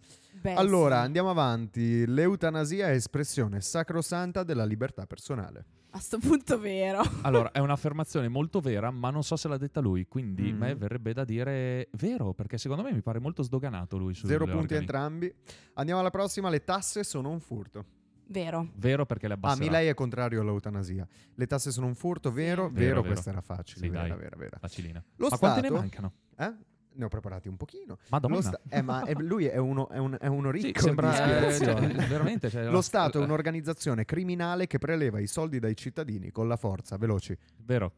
Beh, 0.41 0.53
Allora, 0.55 0.97
sì, 0.99 1.05
andiamo 1.05 1.29
avanti. 1.29 2.05
L'eutanasia 2.05 2.87
è 2.89 2.91
espressione 2.91 3.61
sacrosanta 3.61 4.43
della 4.43 4.65
libertà 4.65 5.05
personale. 5.05 5.65
a 5.91 5.99
sto 5.99 6.19
punto 6.19 6.59
vero. 6.59 7.01
Allora, 7.23 7.51
è 7.51 7.59
un'affermazione 7.59 8.27
molto 8.27 8.59
vera, 8.59 8.91
ma 8.91 9.09
non 9.09 9.23
so 9.23 9.35
se 9.37 9.47
l'ha 9.47 9.57
detta 9.57 9.79
lui, 9.79 10.05
quindi 10.07 10.51
Mm. 10.51 10.61
a 10.61 10.65
me 10.65 10.75
verrebbe 10.75 11.13
da 11.13 11.23
dire 11.23 11.87
vero, 11.93 12.33
perché 12.33 12.57
secondo 12.57 12.83
me 12.83 12.91
mi 12.91 13.01
pare 13.01 13.19
molto 13.19 13.41
sdoganato 13.41 13.97
lui 13.97 14.13
su 14.13 14.27
Zero 14.27 14.45
punti 14.45 14.75
entrambi. 14.75 15.33
Andiamo 15.75 16.01
alla 16.01 16.11
prossima. 16.11 16.49
Le 16.49 16.63
tasse 16.63 17.03
sono 17.05 17.29
un 17.29 17.39
furto. 17.39 17.85
Vero. 18.29 18.69
Vero 18.75 19.05
perché 19.05 19.27
le 19.27 19.33
Ah, 19.33 19.37
abbasserà. 19.37 19.63
Milei 19.65 19.87
è 19.87 19.93
contrario 19.93 20.41
all'eutanasia. 20.41 21.07
Le 21.33 21.45
tasse 21.47 21.71
sono 21.71 21.87
un 21.87 21.95
furto, 21.95 22.31
vero? 22.31 22.63
Vero, 22.63 22.73
Vero, 22.73 23.01
vero. 23.01 23.13
questa 23.13 23.29
era 23.31 23.41
facile. 23.41 23.79
Sì, 23.85 23.89
vera, 23.89 24.07
dai. 24.07 24.17
vera, 24.17 24.35
vera. 24.35 24.57
Facilina. 24.59 25.03
Lo 25.15 25.27
ma 25.29 25.37
quante 25.37 25.61
ne 25.61 25.67
Stato- 25.67 25.81
mancano? 25.81 26.13
Eh? 26.37 26.53
Ne 26.97 27.05
ho 27.05 27.09
preparati 27.09 27.47
un 27.47 27.57
pochino. 27.57 27.99
Madonna. 28.09 28.35
Lo 28.35 28.41
sta- 28.41 28.59
eh, 28.69 28.81
ma 28.81 29.03
è- 29.03 29.13
lui 29.21 29.45
è 29.45 29.57
uno, 29.57 29.87
è 29.89 29.97
un- 29.99 30.17
è 30.19 30.25
uno 30.27 30.51
Sì, 30.55 30.65
ricco 30.67 30.81
sembra 30.81 31.11
di 31.11 31.45
eh, 31.45 31.53
cioè, 31.53 31.75
veramente. 32.07 32.49
cioè, 32.49 32.69
Lo 32.69 32.81
Stato 32.81 33.19
è 33.19 33.21
eh, 33.21 33.23
un'organizzazione 33.23 34.03
criminale 34.03 34.65
che 34.67 34.77
preleva 34.79 35.19
i 35.19 35.27
soldi 35.27 35.59
dai 35.59 35.75
cittadini 35.75 36.31
con 36.31 36.47
la 36.47 36.55
forza. 36.57 36.97
Veloci. 36.97 37.37
Vero. 37.57 37.93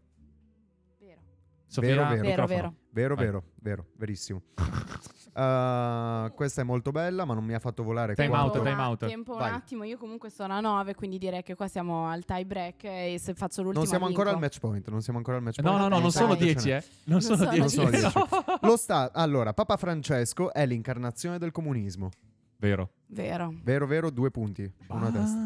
Vero. 1.00 1.22
Sofia, 1.66 1.96
Vero, 1.96 2.10
vero. 2.10 2.22
Vero, 2.22 2.46
vero. 2.46 2.76
Vero, 2.92 3.14
Vai. 3.16 3.26
vero, 3.26 3.44
vero, 3.62 3.86
verissimo. 3.98 4.42
Uh, 4.58 6.32
questa 6.34 6.62
è 6.62 6.64
molto 6.64 6.92
bella, 6.92 7.24
ma 7.24 7.34
non 7.36 7.44
mi 7.46 7.54
ha 7.54 7.60
fatto 7.60 7.84
volare 7.84 8.16
Time 8.16 8.30
quanto- 8.30 8.58
out, 8.58 8.64
time 8.68 8.74
un- 8.74 8.80
out. 8.80 9.06
Tempo 9.06 9.36
Vai. 9.36 9.50
un 9.50 9.56
attimo, 9.56 9.84
io 9.84 9.98
comunque 9.98 10.30
sono 10.32 10.54
a 10.54 10.60
9, 10.60 10.96
quindi 10.96 11.18
direi 11.20 11.44
che 11.44 11.54
qua 11.56 11.68
siamo 11.68 12.08
al 12.08 12.26
tie 12.26 12.46
break 12.46 12.84
e 12.86 13.18
se 13.20 13.36
faccio 13.36 13.62
l'ultima 13.62 13.84
Non 13.84 13.88
siamo 13.88 14.06
ancora 14.08 14.30
al 14.32 14.36
vinco. 14.40 14.46
match 14.48 14.60
point, 14.60 14.90
non 14.90 15.02
siamo 15.02 15.20
ancora 15.20 15.38
al 15.38 15.44
match 15.44 15.60
No, 15.60 15.70
point. 15.72 15.82
no, 15.84 15.88
no, 15.88 15.94
non 15.96 16.02
Dai, 16.04 16.12
sono 16.12 16.36
dai. 16.36 16.38
10, 16.54 16.70
eh. 16.72 16.74
Non 16.74 16.82
Non 17.04 17.22
sono 17.22 17.38
sono 17.38 17.50
10. 17.52 17.60
Non 17.60 17.70
sono 17.70 17.90
10. 17.90 18.14
No. 18.18 18.58
Lo 18.70 18.76
sta- 18.78 19.12
allora, 19.14 19.54
Papa 19.54 19.78
Francesco 19.78 20.52
è 20.52 20.66
l'incarnazione 20.66 21.38
del 21.38 21.52
comunismo. 21.52 22.10
Vero. 22.58 22.90
Vero. 23.08 23.54
Vero, 23.64 23.86
vero, 23.88 24.10
due 24.10 24.32
punti, 24.32 24.70
uno 24.88 25.06
a 25.08 25.12
testa. 25.12 25.38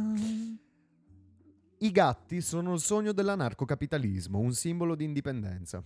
I 1.79 1.91
gatti 1.91 2.39
sono 2.41 2.73
il 2.73 2.79
sogno 2.79 3.11
dell'anarcocapitalismo, 3.11 4.39
un 4.39 4.53
simbolo 4.53 4.95
di 4.95 5.03
indipendenza. 5.03 5.83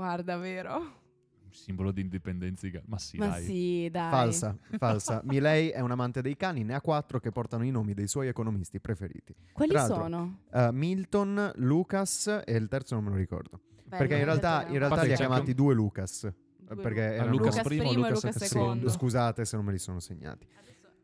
Guarda, 0.00 0.38
vero. 0.38 0.76
Un 0.78 1.52
simbolo 1.52 1.92
di 1.92 2.00
indipendenza. 2.00 2.66
di 2.66 2.80
Ma 2.86 2.96
sì, 2.96 3.18
Ma 3.18 3.26
dai. 3.28 3.44
sì, 3.44 3.88
dai. 3.90 4.08
Falsa, 4.10 4.56
falsa. 4.78 5.20
Milei 5.24 5.68
è 5.68 5.80
un 5.80 5.90
amante 5.90 6.22
dei 6.22 6.36
cani, 6.36 6.64
ne 6.64 6.72
ha 6.72 6.80
quattro 6.80 7.20
che 7.20 7.30
portano 7.30 7.64
i 7.64 7.70
nomi 7.70 7.92
dei 7.92 8.06
suoi 8.06 8.26
economisti 8.26 8.80
preferiti. 8.80 9.34
Quali 9.52 9.72
Tra 9.72 9.84
sono? 9.84 10.38
Uh, 10.50 10.68
Milton, 10.72 11.52
Lucas 11.56 12.40
e 12.46 12.54
il 12.56 12.68
terzo 12.68 12.94
non 12.94 13.04
me 13.04 13.10
lo 13.10 13.16
ricordo. 13.16 13.60
Beh, 13.84 13.98
perché 13.98 14.16
in 14.16 14.24
realtà, 14.24 14.66
in 14.68 14.78
realtà 14.78 15.02
li 15.02 15.12
ha 15.12 15.16
chiamati 15.16 15.52
due 15.52 15.74
Lucas. 15.74 16.22
Due 16.22 16.76
perché 16.82 17.00
Lucas. 17.02 17.14
erano- 17.14 17.30
Lucas 17.30 17.46
Lucas 17.56 17.62
primo, 17.66 17.82
e 17.82 17.94
Lucas 17.94 18.10
Lucas 18.24 18.36
secondo. 18.36 18.46
secondo. 18.46 18.88
Scusate 18.88 19.44
se 19.44 19.56
non 19.56 19.64
me 19.66 19.72
li 19.72 19.78
sono 19.78 20.00
segnati. 20.00 20.46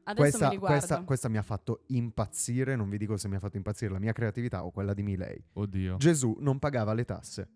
Adesso 0.04 0.20
Questa, 0.22 0.44
me 0.46 0.50
li 0.52 0.56
guardo. 0.58 0.76
questa, 0.78 1.02
questa 1.02 1.28
mi 1.28 1.36
ha 1.36 1.42
fatto 1.42 1.82
impazzire, 1.88 2.76
non 2.76 2.88
vi 2.88 2.96
dico 2.96 3.18
se 3.18 3.28
mi 3.28 3.34
ha 3.36 3.40
fatto 3.40 3.58
impazzire 3.58 3.92
la 3.92 3.98
mia 3.98 4.12
creatività 4.12 4.64
o 4.64 4.70
quella 4.70 4.94
di 4.94 5.02
Milei. 5.02 5.44
Oddio. 5.52 5.98
Gesù 5.98 6.38
non 6.40 6.58
pagava 6.58 6.94
le 6.94 7.04
tasse. 7.04 7.48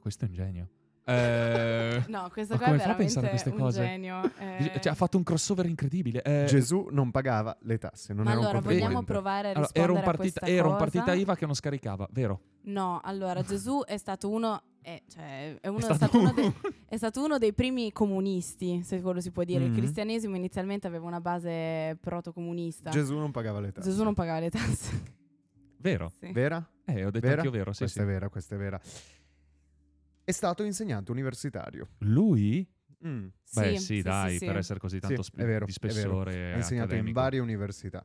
Questo 0.00 0.24
è 0.24 0.28
un 0.28 0.34
genio. 0.34 0.68
Eh, 1.04 2.04
No, 2.08 2.28
questo 2.32 2.56
qua 2.56 2.66
è 2.66 2.76
veramente 2.76 3.28
queste 3.28 3.50
un 3.50 3.56
cose? 3.56 3.80
genio. 3.82 4.22
eh. 4.38 4.78
cioè, 4.80 4.92
ha 4.92 4.94
fatto 4.94 5.16
un 5.16 5.22
crossover 5.22 5.66
incredibile. 5.66 6.22
Eh, 6.22 6.44
Gesù 6.46 6.88
non 6.90 7.10
pagava 7.10 7.56
le 7.62 7.78
tasse, 7.78 8.12
non 8.12 8.24
Ma 8.24 8.30
era 8.32 8.40
un 8.40 8.46
allora 8.46 8.60
vogliamo 8.60 8.94
contribuente. 8.94 9.12
provare 9.12 9.48
a 9.48 9.52
allora, 9.52 9.70
era, 9.72 9.92
un 9.92 9.98
a 9.98 10.02
partita, 10.02 10.40
questa 10.40 10.46
era 10.46 10.68
un 10.68 10.76
partita 10.76 11.12
IVA 11.14 11.36
che 11.36 11.46
non 11.46 11.54
scaricava, 11.54 12.08
vero? 12.12 12.40
No, 12.62 13.00
allora 13.02 13.42
Gesù 13.42 13.82
è 13.84 13.96
stato 13.96 14.28
uno 14.28 14.62
è, 14.82 15.02
cioè, 15.08 15.58
è 15.60 15.68
uno, 15.68 15.78
È 15.78 15.90
è 15.90 15.94
stato 15.94 16.18
uno 16.18 16.32
dei, 16.34 16.54
è 16.86 16.96
stato 16.96 17.22
uno 17.22 17.38
dei 17.38 17.52
primi 17.52 17.92
comunisti, 17.92 18.82
se 18.82 19.00
quello 19.02 19.20
si 19.20 19.30
può 19.30 19.44
dire. 19.44 19.60
Mhm. 19.64 19.72
Il 19.72 19.78
cristianesimo 19.78 20.36
inizialmente 20.36 20.86
aveva 20.86 21.06
una 21.06 21.20
base 21.20 21.96
protocomunista. 22.00 22.90
Gesù 22.90 23.16
non 23.16 23.30
pagava 23.30 23.60
le 23.60 23.72
tasse. 23.72 23.90
Gesù 23.90 24.02
non 24.02 24.14
pagava 24.14 24.40
le 24.40 24.50
tasse. 24.50 25.18
Vero? 25.76 26.10
Sì. 26.18 26.32
Vera? 26.32 26.66
Eh, 26.84 27.04
ho 27.04 27.10
detto 27.10 27.26
Vera? 27.26 27.42
anch'io 27.42 27.50
vero, 27.50 27.72
sì, 27.72 27.78
questa 27.80 28.00
sì. 28.00 28.06
è 28.06 28.10
vera, 28.10 28.28
questa 28.28 28.54
è 28.54 28.58
vera. 28.58 28.80
È 30.24 30.30
stato 30.30 30.62
insegnante 30.62 31.10
universitario. 31.10 31.88
Lui? 31.98 32.66
Mm. 33.06 33.26
Beh, 33.26 33.32
Sì, 33.42 33.76
sì, 33.76 33.84
sì, 33.96 34.02
dai, 34.02 34.36
sì, 34.36 34.44
per 34.44 34.54
sì. 34.54 34.58
essere 34.60 34.78
così 34.78 35.00
tanto 35.00 35.22
è 35.36 35.44
vero, 35.44 35.64
di 35.64 35.72
spessore 35.72 36.52
Ha 36.52 36.56
insegnato 36.56 36.94
in 36.94 37.10
varie 37.12 37.40
università. 37.40 38.04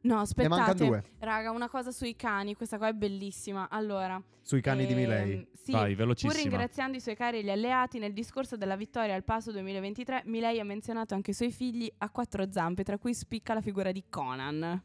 No, 0.00 0.14
Ne 0.16 0.20
aspettate. 0.20 0.84
due. 0.86 1.02
Raga, 1.18 1.50
una 1.50 1.68
cosa 1.68 1.90
sui 1.90 2.14
cani, 2.14 2.54
questa 2.54 2.76
qua 2.78 2.88
è 2.88 2.92
bellissima. 2.92 3.68
Allora, 3.68 4.22
Sui 4.42 4.60
cani 4.60 4.86
di 4.86 4.92
ehm, 4.92 4.98
Milei. 4.98 5.48
Sì, 5.54 5.72
Vai, 5.72 5.88
Pur 5.90 5.96
velocissima. 5.96 6.40
ringraziando 6.40 6.96
i 6.96 7.00
suoi 7.00 7.16
cari 7.16 7.38
e 7.38 7.42
gli 7.42 7.50
alleati, 7.50 7.98
nel 7.98 8.12
discorso 8.12 8.56
della 8.56 8.76
vittoria 8.76 9.14
al 9.14 9.24
Passo 9.24 9.50
2023, 9.50 10.22
Milei 10.26 10.60
ha 10.60 10.64
menzionato 10.64 11.14
anche 11.14 11.32
i 11.32 11.34
suoi 11.34 11.50
figli 11.50 11.90
a 11.98 12.10
quattro 12.10 12.50
zampe, 12.50 12.84
tra 12.84 12.96
cui 12.96 13.12
spicca 13.12 13.54
la 13.54 13.60
figura 13.60 13.90
di 13.90 14.04
Conan. 14.08 14.82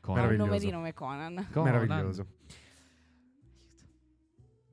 Con- 0.00 0.18
Ha 0.18 0.26
un 0.26 0.34
nome 0.34 0.58
di 0.58 0.70
nome 0.70 0.92
Conan. 0.94 1.46
Conan. 1.52 1.72
Meraviglioso. 1.72 2.26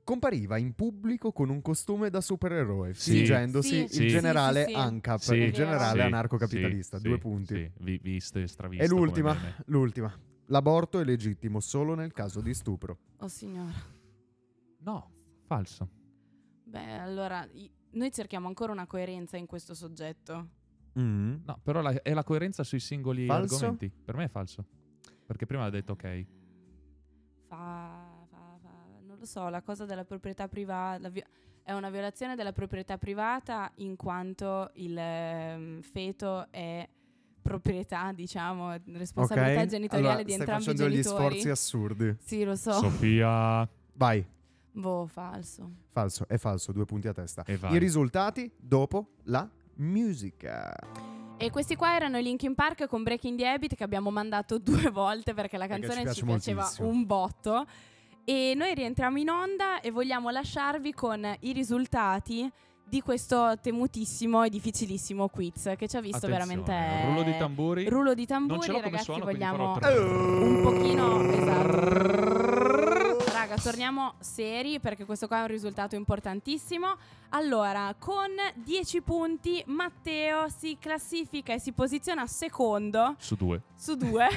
Compariva 0.06 0.56
in 0.56 0.72
pubblico 0.76 1.32
con 1.32 1.48
un 1.48 1.60
costume 1.60 2.10
da 2.10 2.20
supereroe, 2.20 2.94
Sì. 2.94 3.10
fingendosi 3.10 3.88
Sì, 3.88 4.02
il 4.04 4.08
generale 4.10 4.66
sì, 4.66 4.70
sì. 4.70 4.76
ANCAP, 4.76 5.18
Sì. 5.18 5.34
il 5.34 5.52
generale 5.52 5.98
Sì, 6.00 6.06
anarcocapitalista. 6.06 6.98
sì, 6.98 7.08
Due 7.08 7.18
punti. 7.18 7.54
sì, 7.56 7.72
vi- 7.84 7.98
visto 8.00 8.38
e. 8.38 8.84
E 8.84 8.86
l'ultima, 8.86 9.36
l'ultima. 9.66 10.16
L'aborto 10.46 11.00
è 11.00 11.04
legittimo 11.04 11.58
solo 11.58 11.96
nel 11.96 12.12
caso 12.12 12.40
di 12.40 12.54
stupro. 12.54 12.98
Oh 13.18 13.26
signora. 13.26 13.72
No, 14.82 15.10
falso. 15.44 15.88
Beh, 16.62 16.98
allora, 16.98 17.44
noi 17.90 18.12
cerchiamo 18.12 18.46
ancora 18.46 18.70
una 18.70 18.86
coerenza 18.86 19.36
in 19.36 19.46
questo 19.46 19.74
soggetto. 19.74 20.50
Mm. 21.00 21.38
No, 21.46 21.58
però 21.64 21.80
la- 21.80 22.00
è 22.00 22.14
la 22.14 22.22
coerenza 22.22 22.62
sui 22.62 22.78
singoli 22.78 23.26
Falso? 23.26 23.56
argomenti. 23.56 23.90
Per 23.90 24.14
me 24.14 24.24
è 24.26 24.28
falso. 24.28 24.64
Perché 25.26 25.46
prima 25.46 25.64
ha 25.64 25.70
detto 25.70 25.94
ok. 25.94 26.26
Fa, 27.48 28.05
so, 29.26 29.48
la 29.48 29.62
cosa 29.62 29.84
della 29.84 30.04
proprietà 30.04 30.48
privata 30.48 31.10
è 31.62 31.72
una 31.72 31.90
violazione 31.90 32.36
della 32.36 32.52
proprietà 32.52 32.96
privata 32.96 33.70
in 33.76 33.96
quanto 33.96 34.70
il 34.74 34.96
ehm, 34.96 35.82
feto 35.82 36.46
è 36.50 36.88
proprietà, 37.42 38.12
diciamo, 38.12 38.74
responsabilità 38.94 39.60
Ok, 39.62 39.66
genitoriale 39.66 40.08
allora, 40.08 40.22
di 40.22 40.30
stai 40.32 40.40
entrambi 40.40 40.62
i 40.62 40.66
facendo 40.66 40.82
degli 40.88 41.02
genitori. 41.02 41.24
sforzi 41.28 41.48
assurdi. 41.50 42.16
Sì, 42.24 42.44
lo 42.44 42.56
so. 42.56 42.72
Sofia. 42.72 43.68
Vai, 43.94 44.26
boh, 44.72 45.06
falso. 45.06 45.70
falso, 45.90 46.26
è 46.28 46.36
falso, 46.38 46.72
due 46.72 46.84
punti 46.84 47.08
a 47.08 47.12
testa. 47.12 47.42
E 47.46 47.56
vai. 47.56 47.74
I 47.74 47.78
risultati 47.78 48.50
dopo 48.56 49.12
la 49.24 49.48
musica. 49.76 50.74
E 51.38 51.50
questi 51.50 51.76
qua 51.76 51.94
erano 51.94 52.18
i 52.18 52.22
Linkin 52.22 52.54
Park 52.54 52.86
con 52.86 53.02
Breaking 53.02 53.38
the 53.38 53.46
Habit 53.46 53.74
che 53.74 53.84
abbiamo 53.84 54.10
mandato 54.10 54.58
due 54.58 54.90
volte 54.90 55.34
perché 55.34 55.56
la 55.58 55.66
Perché 55.66 55.86
canzone 55.86 56.08
ci 56.08 56.14
ci, 56.20 56.24
piace 56.24 56.40
piaceva 56.52 56.60
moltissimo. 56.62 56.88
un 56.88 57.06
botto. 57.06 57.66
E 58.28 58.54
noi 58.56 58.74
rientriamo 58.74 59.18
in 59.18 59.28
onda 59.30 59.80
e 59.80 59.92
vogliamo 59.92 60.30
lasciarvi 60.30 60.92
con 60.92 61.24
i 61.42 61.52
risultati 61.52 62.50
di 62.84 63.00
questo 63.00 63.56
temutissimo 63.62 64.42
e 64.42 64.50
difficilissimo 64.50 65.28
quiz 65.28 65.74
che 65.76 65.86
ci 65.86 65.96
ha 65.96 66.00
visto 66.00 66.26
Attenzione, 66.26 66.56
veramente 66.56 67.04
Rullo 67.06 67.22
di 67.22 67.36
tamburi. 67.38 67.88
rullo 67.88 68.14
di 68.14 68.26
Non 68.28 68.48
tamburi 68.48 68.60
ce 68.62 68.66
l'ho 68.68 68.74
come 68.78 68.84
ragazzi 68.90 69.04
suono, 69.04 69.24
vogliamo 69.24 69.72
un 69.74 70.60
pochino 70.62 71.22
esatto 71.30 73.24
raga 73.32 73.56
torniamo 73.56 74.14
seri 74.20 74.78
perché 74.80 75.04
questo 75.04 75.26
qua 75.28 75.38
è 75.38 75.40
un 75.42 75.46
risultato 75.48 75.94
importantissimo 75.96 76.96
allora 77.30 77.94
con 77.98 78.30
10 78.54 79.00
punti 79.02 79.62
Matteo 79.66 80.48
si 80.48 80.76
classifica 80.80 81.52
e 81.54 81.58
si 81.60 81.72
posiziona 81.72 82.26
secondo 82.26 83.14
Su 83.18 83.34
due. 83.36 83.62
su 83.76 83.94
due 83.96 84.28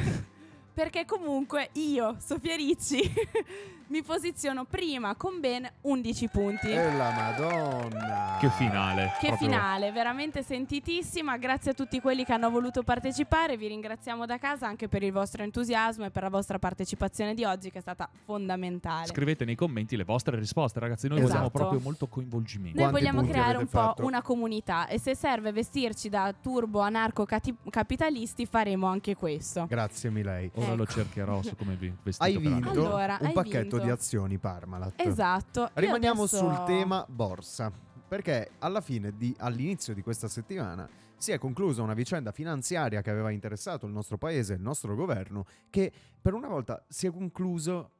perché 0.79 1.03
comunque 1.03 1.71
io, 1.73 2.15
Sofia 2.19 2.55
Ricci, 2.55 3.01
mi 3.89 4.01
posiziono 4.01 4.63
prima 4.63 5.13
con 5.15 5.41
ben 5.41 5.69
11 5.81 6.27
punti. 6.29 6.71
E 6.71 6.93
la 6.95 7.11
Madonna! 7.11 8.37
Che 8.39 8.49
finale. 8.51 9.11
Che 9.19 9.27
proprio- 9.27 9.49
finale, 9.49 9.91
veramente 9.91 10.41
sentitissima. 10.41 11.35
Grazie 11.35 11.71
a 11.71 11.73
tutti 11.73 11.99
quelli 11.99 12.23
che 12.23 12.31
hanno 12.31 12.49
voluto 12.49 12.83
partecipare. 12.83 13.57
Vi 13.57 13.67
ringraziamo 13.67 14.25
da 14.25 14.37
casa 14.37 14.67
anche 14.67 14.87
per 14.87 15.03
il 15.03 15.11
vostro 15.11 15.43
entusiasmo 15.43 16.05
e 16.05 16.11
per 16.11 16.23
la 16.23 16.29
vostra 16.29 16.59
partecipazione 16.59 17.33
di 17.33 17.43
oggi, 17.43 17.71
che 17.71 17.79
è 17.79 17.81
stata 17.81 18.09
fondamentale. 18.23 19.07
Scrivete 19.07 19.43
nei 19.43 19.55
commenti 19.55 19.97
le 19.97 20.05
vostre 20.05 20.37
risposte, 20.37 20.79
ragazzi. 20.79 21.09
Noi 21.09 21.17
Esatto. 21.17 21.31
vogliamo 21.33 21.49
proprio 21.49 21.79
molto 21.81 22.07
coinvolgimento. 22.07 22.79
Noi 22.79 22.89
Quanti 22.89 23.05
vogliamo 23.05 23.27
creare 23.29 23.57
un 23.57 23.67
po' 23.67 23.79
fatto? 23.79 24.05
una 24.05 24.21
comunità 24.21 24.87
e 24.87 24.97
se 24.97 25.13
serve 25.13 25.51
vestirci 25.51 26.07
da 26.07 26.33
turbo 26.41 26.79
anarco-capitalisti 26.79 28.45
faremo 28.45 28.87
anche 28.87 29.15
questo. 29.17 29.65
Grazie 29.67 30.09
Milei. 30.09 30.49
Ecco. 30.69 30.77
Lo 30.77 30.85
cercherò 30.85 31.41
su 31.41 31.55
come 31.55 31.75
vi 31.75 31.93
vestito 32.01 32.23
Hai 32.23 32.37
vinto. 32.37 32.69
Allora, 32.69 33.17
un 33.19 33.27
hai 33.27 33.33
pacchetto 33.33 33.77
vinto. 33.77 33.79
di 33.79 33.89
azioni 33.89 34.37
Parmalat. 34.37 34.93
Esatto. 34.97 35.69
Rimaniamo 35.73 36.23
adesso- 36.23 36.37
sul 36.37 36.63
tema 36.65 37.05
borsa, 37.07 37.71
perché 38.07 38.51
alla 38.59 38.81
fine 38.81 39.15
di, 39.15 39.35
all'inizio 39.39 39.93
di 39.93 40.01
questa 40.01 40.27
settimana 40.27 40.87
si 41.17 41.31
è 41.31 41.37
conclusa 41.37 41.81
una 41.81 41.93
vicenda 41.93 42.31
finanziaria 42.31 43.01
che 43.01 43.09
aveva 43.09 43.29
interessato 43.29 43.85
il 43.85 43.91
nostro 43.91 44.17
paese 44.17 44.53
e 44.53 44.55
il 44.55 44.61
nostro 44.61 44.95
governo, 44.95 45.45
che 45.69 45.91
per 46.21 46.33
una 46.33 46.47
volta 46.47 46.83
si 46.87 47.07
è 47.07 47.11
concluso 47.11 47.91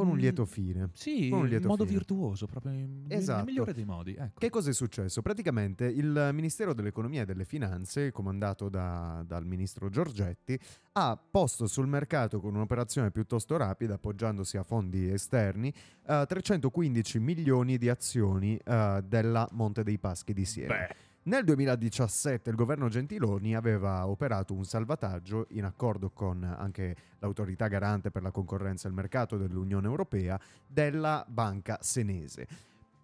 con 0.00 0.08
un 0.10 0.16
Mm, 0.16 0.20
lieto 0.20 0.44
fine. 0.44 0.90
Sì, 0.92 1.28
Con 1.28 1.38
un 1.40 1.44
in 1.44 1.50
lieto 1.50 1.68
modo 1.68 1.84
fine. 1.84 1.96
virtuoso, 1.98 2.46
proprio 2.46 2.72
in- 2.72 3.04
Esatto. 3.08 3.36
nel 3.38 3.46
migliore 3.46 3.72
dei 3.74 3.84
modi. 3.84 4.14
Ecco. 4.18 4.38
Che 4.38 4.50
cosa 4.50 4.70
è 4.70 4.72
successo? 4.72 5.22
Praticamente 5.22 5.84
il 5.86 6.30
Ministero 6.32 6.72
dell'Economia 6.74 7.22
e 7.22 7.24
delle 7.24 7.44
Finanze, 7.44 8.10
comandato 8.12 8.68
da- 8.68 9.22
dal 9.26 9.44
ministro 9.46 9.88
Giorgetti, 9.88 10.58
ha 10.92 11.16
posto 11.30 11.66
sul 11.66 11.86
mercato 11.86 12.40
con 12.40 12.54
un'operazione 12.54 13.10
piuttosto 13.10 13.56
rapida, 13.56 13.94
appoggiandosi 13.94 14.56
a 14.56 14.62
fondi 14.62 15.10
esterni, 15.10 15.72
eh, 16.06 16.24
315 16.26 17.18
milioni 17.18 17.78
di 17.78 17.88
azioni 17.88 18.56
eh, 18.56 19.02
della 19.04 19.48
Monte 19.52 19.82
dei 19.82 19.98
Paschi 19.98 20.32
di 20.32 20.44
Siena. 20.44 20.74
Beh, 20.74 20.94
Nel 21.22 21.44
2017 21.44 22.48
il 22.48 22.56
governo 22.56 22.88
Gentiloni 22.88 23.54
aveva 23.54 24.06
operato 24.06 24.54
un 24.54 24.64
salvataggio 24.64 25.46
in 25.50 25.64
accordo 25.64 26.10
con 26.10 26.42
anche 26.42 26.96
l'autorità 27.18 27.68
garante 27.68 28.10
per 28.10 28.22
la 28.22 28.30
concorrenza 28.30 28.86
e 28.86 28.90
il 28.90 28.96
mercato 28.96 29.36
dell'Unione 29.36 29.86
Europea 29.86 30.40
della 30.66 31.24
banca 31.28 31.78
senese 31.82 32.48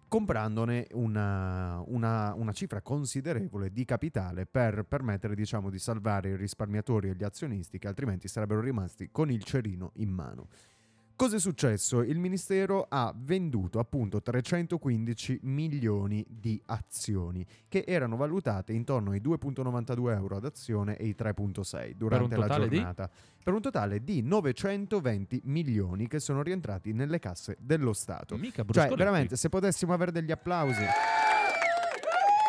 comprandone 0.07 0.87
una, 0.93 1.83
una- 1.85 2.33
una 2.33 2.51
cifra 2.53 2.81
considerevole 2.81 3.71
di 3.71 3.83
capitale 3.83 4.45
per 4.45 4.85
permettere 4.85 5.35
diciamo, 5.35 5.69
di 5.69 5.79
salvare 5.79 6.29
i 6.29 6.35
risparmiatori 6.37 7.09
e 7.09 7.15
gli 7.15 7.23
azionisti 7.23 7.77
che 7.77 7.87
altrimenti 7.87 8.27
sarebbero 8.27 8.61
rimasti 8.61 9.09
con 9.11 9.29
il 9.29 9.43
cerino 9.43 9.91
in 9.95 10.09
mano. 10.09 10.47
Cosa 11.17 11.37
è 11.37 11.39
successo? 11.39 12.03
Il 12.03 12.19
Ministero 12.19 12.85
ha 12.87 13.11
venduto 13.17 13.79
appunto 13.79 14.21
315 14.21 15.39
milioni 15.41 16.23
di 16.29 16.61
azioni 16.67 17.43
che 17.67 17.83
erano 17.87 18.17
valutate 18.17 18.73
intorno 18.73 19.09
ai 19.09 19.19
2,92 19.19 20.11
euro 20.11 20.35
ad 20.35 20.45
azione 20.45 20.95
e 20.95 21.07
i 21.07 21.15
3,6 21.17 21.93
durante 21.93 22.35
la 22.35 22.43
totale 22.43 22.67
di? 22.67 22.75
giornata. 22.75 23.09
Per 23.43 23.51
un 23.51 23.61
totale 23.61 24.03
di 24.03 24.21
920 24.21 25.41
milioni 25.45 26.07
che 26.07 26.19
sono 26.19 26.43
rientrati 26.43 26.93
nelle 26.93 27.17
casse 27.17 27.57
dello 27.59 27.93
Stato. 27.93 28.37
mica 28.37 28.63
Cioè, 28.69 28.89
veramente, 28.89 29.37
se 29.37 29.49
potessimo 29.49 29.93
avere 29.93 30.11
degli 30.11 30.31
applausi. 30.31 30.83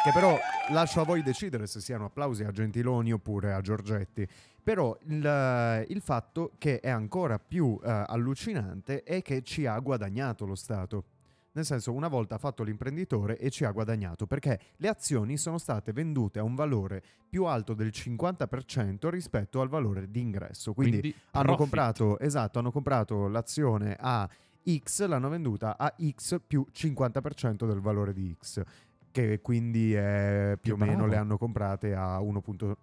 Che 0.05 0.11
però 0.12 0.39
lascio 0.73 1.01
a 1.01 1.05
voi 1.05 1.23
decidere 1.23 1.66
se 1.66 1.81
siano 1.81 2.05
applausi 2.05 2.45
a 2.45 2.51
Gentiloni 2.51 3.12
oppure 3.12 3.55
a 3.55 3.62
Giorgetti. 3.62 4.29
Però 4.69 4.95
il, 5.07 5.87
il 5.89 6.01
fatto 6.03 6.53
che 6.59 6.81
è 6.81 6.91
ancora 6.91 7.39
più 7.39 7.81
eh, 7.83 7.89
allucinante 7.89 9.03
è 9.03 9.23
che 9.23 9.41
ci 9.41 9.64
ha 9.64 9.79
guadagnato 9.79 10.45
lo 10.45 10.55
Stato. 10.55 11.05
Nel 11.53 11.64
senso, 11.64 11.91
una 11.95 12.09
volta 12.09 12.35
ha 12.35 12.39
fatto 12.39 12.64
l'imprenditore 12.64 13.39
e 13.39 13.49
ci 13.49 13.64
ha 13.64 13.71
guadagnato 13.71 14.27
perché 14.27 14.61
le 14.77 14.89
azioni 14.89 15.39
sono 15.39 15.57
state 15.57 15.93
vendute 15.93 16.39
a 16.39 16.43
un 16.43 16.55
valore 16.55 17.03
più 17.31 17.45
alto 17.45 17.73
del 17.73 17.89
50% 17.89 19.09
rispetto 19.09 19.62
al 19.62 19.71
valore 19.71 20.11
di 20.11 20.21
ingresso. 20.21 20.75
Quindi, 20.75 21.01
Quindi 21.01 21.19
hanno 21.31 21.57
comprato, 21.57 22.19
esatto, 22.19 22.59
hanno 22.59 22.71
comprato 22.71 23.27
l'azione 23.27 23.97
a 23.99 24.29
X, 24.71 25.07
l'hanno 25.07 25.31
venduta 25.31 25.79
a 25.79 25.95
X 25.99 26.43
più 26.47 26.66
50% 26.71 27.66
del 27.66 27.81
valore 27.81 28.12
di 28.12 28.37
X, 28.39 28.62
che 29.11 29.41
quindi 29.41 29.95
è 29.95 30.59
più 30.61 30.75
o 30.75 30.77
meno 30.77 31.07
le 31.07 31.16
hanno 31.16 31.39
comprate 31.39 31.95
a 31.95 32.19
1.1 32.21 32.75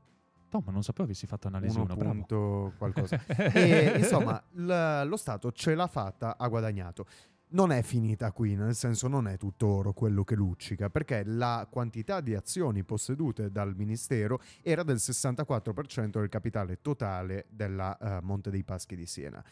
No, 0.56 0.64
ma 0.66 0.72
non 0.72 0.84
sapevo 0.84 1.04
avessi 1.04 1.28
fatto 1.28 1.48
analisi 1.48 1.78
1, 1.78 1.96
bravo. 1.96 2.12
punto 2.12 2.74
qualcosa. 2.78 3.22
e 3.54 3.98
insomma, 3.98 4.42
l- 4.54 5.06
lo 5.06 5.18
Stato 5.18 5.52
ce 5.52 5.76
l'ha 5.76 5.88
fatta, 5.88 6.38
ha 6.38 6.48
guadagnato. 6.48 7.06
Non 7.48 7.72
è 7.72 7.82
finita 7.84 8.32
qui, 8.32 8.56
nel 8.56 8.74
senso 8.74 9.08
non 9.08 9.28
è 9.28 9.38
tutto 9.38 9.68
oro 9.68 9.94
quello 9.94 10.24
che 10.24 10.36
luccica, 10.36 10.90
perché 10.90 11.24
la 11.26 11.68
quantità 11.70 12.22
di 12.22 12.34
azioni 12.34 12.84
possedute 12.84 13.52
dal 13.52 13.76
Ministero 13.76 14.40
era 14.62 14.84
del 14.84 14.96
64% 14.96 16.20
del 16.20 16.30
capitale 16.30 16.82
totale 16.82 17.46
della 17.50 17.98
eh, 17.98 18.20
Monte 18.22 18.50
dei 18.50 18.64
Paschi 18.64 18.96
di 18.96 19.06
Siena. 19.06 19.44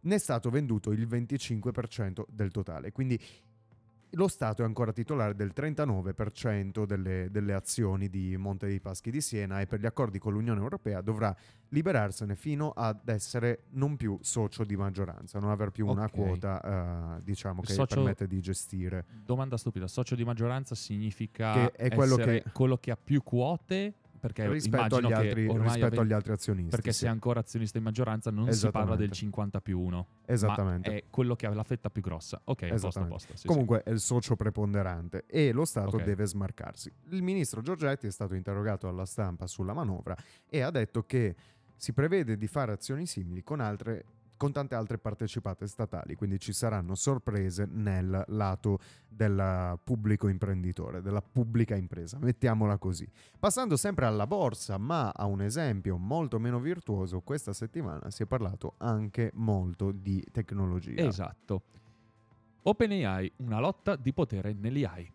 Ne 0.00 0.14
è 0.14 0.18
stato 0.18 0.50
venduto 0.50 0.92
il 0.92 1.06
25% 1.08 2.24
del 2.28 2.50
totale, 2.50 2.92
quindi 2.92 3.20
lo 4.12 4.26
Stato 4.28 4.62
è 4.62 4.64
ancora 4.64 4.92
titolare 4.92 5.34
del 5.34 5.52
39% 5.54 6.84
delle, 6.84 7.28
delle 7.30 7.52
azioni 7.52 8.08
di 8.08 8.36
Monte 8.36 8.66
dei 8.66 8.80
Paschi 8.80 9.10
di 9.10 9.20
Siena 9.20 9.60
e 9.60 9.66
per 9.66 9.80
gli 9.80 9.86
accordi 9.86 10.18
con 10.18 10.32
l'Unione 10.32 10.60
Europea 10.60 11.00
dovrà 11.00 11.34
liberarsene 11.68 12.34
fino 12.34 12.70
ad 12.70 13.06
essere 13.08 13.64
non 13.72 13.96
più 13.96 14.18
socio 14.22 14.64
di 14.64 14.76
maggioranza, 14.76 15.38
non 15.38 15.50
aver 15.50 15.70
più 15.70 15.86
una 15.86 16.04
Ok. 16.04 16.10
quota 16.12 17.16
eh, 17.18 17.22
diciamo 17.22 17.60
che 17.60 17.72
Socio- 17.74 17.96
permette 17.96 18.26
di 18.26 18.40
gestire. 18.40 19.04
Domanda 19.24 19.56
stupida, 19.56 19.86
socio 19.86 20.14
di 20.14 20.24
maggioranza 20.24 20.74
significa 20.74 21.52
Che 21.52 21.72
è 21.72 21.94
quello 21.94 22.14
essere 22.18 22.42
che- 22.42 22.50
quello 22.52 22.76
che 22.78 22.90
ha 22.90 22.96
più 23.02 23.22
quote? 23.22 23.94
Perché 24.18 24.48
rispetto 24.50 24.96
agli, 24.96 25.12
altri, 25.12 25.46
rispetto 25.46 25.86
ave- 25.86 25.98
agli 25.98 26.12
altri 26.12 26.32
azionisti. 26.32 26.70
Perché 26.70 26.92
sì. 26.92 27.00
se 27.00 27.06
è 27.06 27.08
ancora 27.08 27.40
azionista 27.40 27.78
in 27.78 27.84
maggioranza 27.84 28.30
non 28.30 28.52
si 28.52 28.68
parla 28.70 28.96
del 28.96 29.10
Esattamente. 29.10 29.14
50 29.14 29.60
più 29.60 29.80
1. 29.80 30.06
Esattamente. 30.26 30.94
È 30.94 31.04
quello 31.10 31.36
che 31.36 31.46
ha 31.46 31.54
la 31.54 31.62
fetta 31.62 31.90
più 31.90 32.02
grossa. 32.02 32.40
Ok, 32.44 32.66
posto, 32.68 33.06
posto. 33.06 33.36
sì, 33.36 33.46
Comunque 33.46 33.82
è 33.82 33.90
il 33.90 34.00
socio 34.00 34.36
preponderante 34.36 35.24
e 35.26 35.52
lo 35.52 35.64
Stato 35.64 35.96
Ok. 35.96 36.04
deve 36.04 36.26
smarcarsi. 36.26 36.92
Il 37.10 37.22
ministro 37.22 37.60
Giorgetti 37.60 38.06
è 38.06 38.10
stato 38.10 38.34
interrogato 38.34 38.88
alla 38.88 39.04
stampa 39.04 39.46
sulla 39.46 39.72
manovra 39.72 40.16
e 40.48 40.60
ha 40.60 40.70
detto 40.70 41.04
che 41.04 41.34
si 41.76 41.92
prevede 41.92 42.36
di 42.36 42.46
fare 42.48 42.72
azioni 42.72 43.06
simili 43.06 43.42
con, 43.44 43.60
altre, 43.60 44.04
con 44.38 44.52
tante 44.52 44.74
altre 44.74 44.96
partecipate 44.96 45.66
statali, 45.66 46.14
quindi 46.14 46.38
ci 46.38 46.54
saranno 46.54 46.94
sorprese 46.94 47.68
nel 47.70 48.24
lato 48.28 48.78
del 49.06 49.78
pubblico 49.84 50.28
imprenditore, 50.28 51.02
della 51.02 51.20
pubblica 51.20 51.74
impresa, 51.76 52.18
mettiamola 52.18 52.78
così. 52.78 53.06
Passando 53.38 53.76
sempre 53.76 54.06
alla 54.06 54.26
borsa, 54.26 54.78
ma 54.78 55.10
a 55.10 55.26
un 55.26 55.42
esempio 55.42 55.98
molto 55.98 56.38
meno 56.38 56.60
virtuoso, 56.60 57.20
questa 57.20 57.52
settimana 57.52 58.10
si 58.10 58.22
è 58.22 58.26
parlato 58.26 58.74
anche 58.78 59.30
molto 59.34 59.90
di 59.90 60.24
tecnologia. 60.32 61.02
Esatto. 61.02 61.62
OpenAI, 62.62 63.32
una 63.36 63.58
lotta 63.58 63.96
di 63.96 64.12
potere 64.12 64.52
nell'AI. 64.52 65.12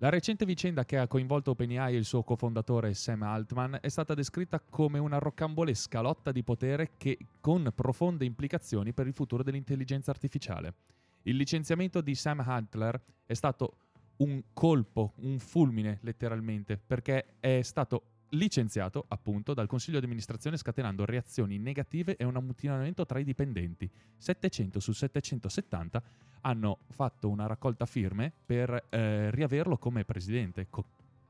La 0.00 0.10
recente 0.10 0.44
vicenda 0.44 0.84
che 0.84 0.96
ha 0.96 1.08
coinvolto 1.08 1.50
OpenAI 1.50 1.92
e 1.92 1.98
il 1.98 2.04
suo 2.04 2.22
cofondatore 2.22 2.94
Sam 2.94 3.24
Altman 3.24 3.78
è 3.80 3.88
stata 3.88 4.14
descritta 4.14 4.60
come 4.60 5.00
una 5.00 5.18
roccambolesca 5.18 6.00
lotta 6.00 6.30
di 6.30 6.44
potere 6.44 6.92
che 6.96 7.18
con 7.40 7.72
profonde 7.74 8.24
implicazioni 8.24 8.92
per 8.92 9.08
il 9.08 9.12
futuro 9.12 9.42
dell'intelligenza 9.42 10.12
artificiale. 10.12 10.74
Il 11.22 11.34
licenziamento 11.34 12.00
di 12.00 12.14
Sam 12.14 12.38
Altman 12.46 13.00
è 13.26 13.34
stato 13.34 13.72
un 14.18 14.40
colpo, 14.52 15.14
un 15.16 15.40
fulmine 15.40 15.98
letteralmente, 16.02 16.78
perché 16.78 17.34
è 17.40 17.60
stato 17.62 18.17
licenziato 18.30 19.04
appunto 19.08 19.54
dal 19.54 19.66
consiglio 19.66 19.98
di 19.98 20.04
amministrazione 20.04 20.56
scatenando 20.56 21.04
reazioni 21.04 21.58
negative 21.58 22.16
e 22.16 22.24
un 22.24 22.36
ammutinamento 22.36 23.06
tra 23.06 23.18
i 23.18 23.24
dipendenti. 23.24 23.90
700 24.16 24.80
su 24.80 24.92
770 24.92 26.02
hanno 26.42 26.78
fatto 26.90 27.28
una 27.28 27.46
raccolta 27.46 27.86
firme 27.86 28.32
per 28.44 28.86
eh, 28.90 29.30
riaverlo 29.30 29.78
come 29.78 30.04
presidente, 30.04 30.66
co- 30.68 30.84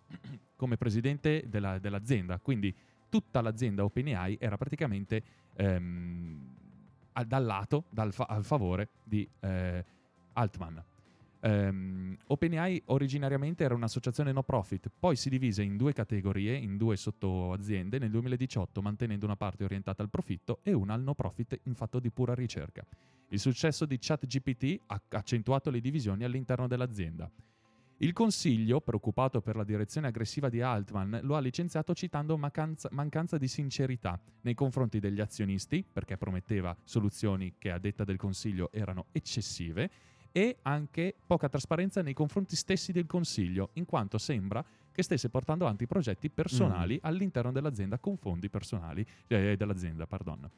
come 0.57 0.77
presidente 0.77 1.45
della- 1.49 1.79
dell'azienda. 1.79 2.39
Quindi 2.39 2.75
tutta 3.09 3.41
l'azienda 3.41 3.85
OpenAI 3.85 4.37
era 4.41 4.57
praticamente 4.57 5.23
ehm, 5.55 6.55
al- 7.13 7.27
dal 7.27 7.45
lato, 7.45 7.85
dal 7.91 8.13
fa- 8.13 8.27
al 8.29 8.45
favore 8.45 8.89
di 9.05 9.29
eh, 9.41 9.85
Altman. 10.35 10.83
Ehm, 11.41 12.17
OpenAI 12.27 12.83
originariamente 12.87 13.65
era 13.65 13.75
un'associazione 13.75 14.33
no 14.33 14.43
profit, 14.43 14.91
poi 14.99 15.17
si 15.17 15.29
divise 15.29 15.63
in 15.63 15.77
due 15.77 15.93
categorie, 15.93 16.57
in 16.57 16.77
due 16.77 16.97
sottoaziende 16.97 17.99
nel 17.99 18.11
2018, 18.11 18.83
mantenendo 18.83 19.25
una 19.25 19.37
parte 19.37 19.65
orientata 19.65 20.03
al 20.03 20.11
profitto 20.11 20.61
e 20.63 20.73
una 20.73 20.95
al 20.95 21.03
no 21.03 21.15
profit 21.15 21.61
in 21.65 21.75
fatto 21.75 22.01
di 22.01 22.11
pura 22.11 22.35
ricerca. 22.35 22.85
Il 23.29 23.39
successo 23.39 23.85
di 23.85 23.99
ChatGPT 24.01 24.81
ha 24.87 25.01
accentuato 25.11 25.71
le 25.71 25.81
divisioni 25.81 26.25
all'interno 26.25 26.67
dell'azienda. 26.67 27.31
Il 28.01 28.13
Consiglio, 28.13 28.81
preoccupato 28.81 29.41
per 29.41 29.57
la 29.57 29.65
direzione 29.65 30.07
aggressiva 30.07 30.49
di 30.49 30.61
Altman, 30.61 31.19
lo 31.25 31.35
ha 31.35 31.41
licenziato 31.41 31.95
citando 31.95 32.39
mancanza, 32.39 32.89
mancanza 32.93 33.39
di 33.39 33.49
sincerità 33.49 34.21
nei 34.43 34.55
confronti 34.55 35.01
degli 35.01 35.21
azionisti, 35.21 35.85
perché 35.93 36.17
prometteva 36.17 36.77
soluzioni 36.85 37.55
che 37.59 37.73
a 37.73 37.79
detta 37.79 38.05
del 38.05 38.17
Consiglio 38.17 38.71
erano 38.71 39.07
eccessive, 39.11 39.91
e 40.33 40.59
anche 40.63 41.15
poca 41.27 41.49
trasparenza 41.49 42.03
nei 42.03 42.15
confronti 42.15 42.57
stessi 42.57 42.93
del 42.93 43.07
Consiglio, 43.07 43.71
in 43.75 43.85
quanto 43.85 44.19
sembra 44.19 44.65
che 44.91 45.03
stesse 45.03 45.31
portando 45.31 45.65
avanti 45.65 45.87
progetti 45.87 46.29
personali 46.29 46.95
Mm. 46.95 46.99
all'interno 47.03 47.53
dell'azienda 47.53 47.99
con 47.99 48.17
fondi 48.17 48.49
personali 48.49 49.07
eh, 49.29 49.57
dell'azienda, 49.57 50.07
pardon. 50.07 50.51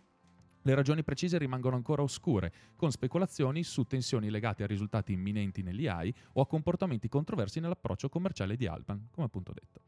Le 0.63 0.75
ragioni 0.75 1.03
precise 1.03 1.39
rimangono 1.39 1.77
ancora 1.77 2.03
oscure, 2.03 2.53
con 2.77 2.91
speculazioni 2.91 3.63
su 3.63 3.85
tensioni 3.85 4.29
legate 4.29 4.63
a 4.63 4.67
risultati 4.67 5.13
imminenti 5.13 5.63
negli 5.63 5.87
AI 5.87 6.15
o 6.35 6.43
a 6.43 6.47
comportamenti 6.47 7.09
controversi 7.09 7.61
nell'approccio 7.61 8.11
commerciale 8.11 8.57
di 8.57 8.67
Altman, 8.67 9.09
come 9.11 9.27
appunto 9.27 9.53
detto. 9.53 9.81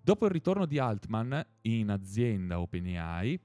Dopo 0.00 0.24
il 0.24 0.32
ritorno 0.32 0.66
di 0.66 0.78
Altman 0.78 1.44
in 1.62 1.90
azienda 1.90 2.60
OpenAI, 2.60 3.38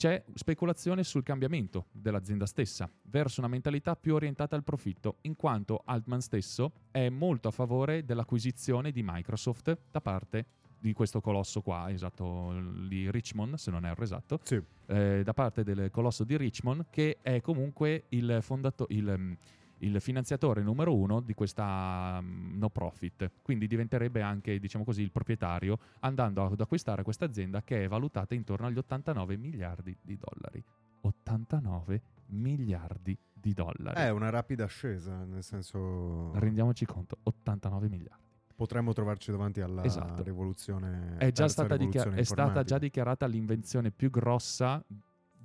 c'è 0.00 0.24
speculazione 0.32 1.04
sul 1.04 1.22
cambiamento 1.22 1.88
dell'azienda 1.92 2.46
stessa 2.46 2.90
verso 3.02 3.40
una 3.40 3.50
mentalità 3.50 3.96
più 3.96 4.14
orientata 4.14 4.56
al 4.56 4.64
profitto, 4.64 5.18
in 5.22 5.36
quanto 5.36 5.82
Altman 5.84 6.22
stesso 6.22 6.72
è 6.90 7.10
molto 7.10 7.48
a 7.48 7.50
favore 7.50 8.02
dell'acquisizione 8.06 8.92
di 8.92 9.02
Microsoft 9.04 9.76
da 9.90 10.00
parte 10.00 10.46
di 10.78 10.94
questo 10.94 11.20
colosso 11.20 11.60
qua, 11.60 11.90
esatto, 11.92 12.50
di 12.88 13.10
Richmond, 13.10 13.56
se 13.56 13.70
non 13.70 13.84
erro 13.84 14.02
esatto, 14.02 14.40
Sì. 14.42 14.58
eh, 14.86 15.20
da 15.22 15.34
parte 15.34 15.64
del 15.64 15.90
colosso 15.90 16.24
di 16.24 16.38
Richmond, 16.38 16.86
che 16.88 17.18
è 17.20 17.42
comunque 17.42 18.04
il, 18.08 18.38
fondato- 18.40 18.86
il, 18.88 19.14
mm, 19.18 19.32
il 19.80 20.00
finanziatore 20.00 20.62
numero 20.62 20.94
uno 20.94 21.20
di 21.20 21.34
questa 21.34 22.18
mm, 22.20 22.58
no 22.58 22.70
profit. 22.70 23.30
Quindi 23.42 23.66
diventerebbe 23.66 24.20
anche, 24.22 24.58
diciamo 24.58 24.84
così, 24.84 25.02
il 25.02 25.10
proprietario 25.10 25.78
andando 26.00 26.44
ad 26.44 26.60
acquistare 26.60 27.02
questa 27.02 27.24
azienda 27.24 27.62
che 27.62 27.84
è 27.84 27.88
valutata 27.88 28.34
intorno 28.34 28.66
agli 28.66 28.78
89 28.78 29.36
miliardi 29.36 29.96
di 30.00 30.16
dollari. 30.18 30.62
89 31.02 32.02
miliardi 32.26 33.16
di 33.32 33.52
dollari. 33.54 33.98
È 34.00 34.10
una 34.10 34.28
rapida 34.30 34.64
ascesa, 34.64 35.24
nel 35.24 35.42
senso 35.42 36.32
Rendiamoci 36.34 36.84
conto, 36.84 37.16
89 37.22 37.88
miliardi. 37.88 38.28
potremmo 38.54 38.92
trovarci 38.92 39.30
davanti 39.30 39.62
alla 39.62 39.82
Esatto. 39.84 40.22
rivoluzione 40.22 41.16
È, 41.16 41.32
già 41.32 41.48
stata, 41.48 41.78
dichiar- 41.78 42.12
è 42.12 42.22
stata 42.22 42.62
già 42.62 42.76
dichiarata 42.78 43.24
l'invenzione 43.26 43.90
più 43.90 44.10
grossa 44.10 44.84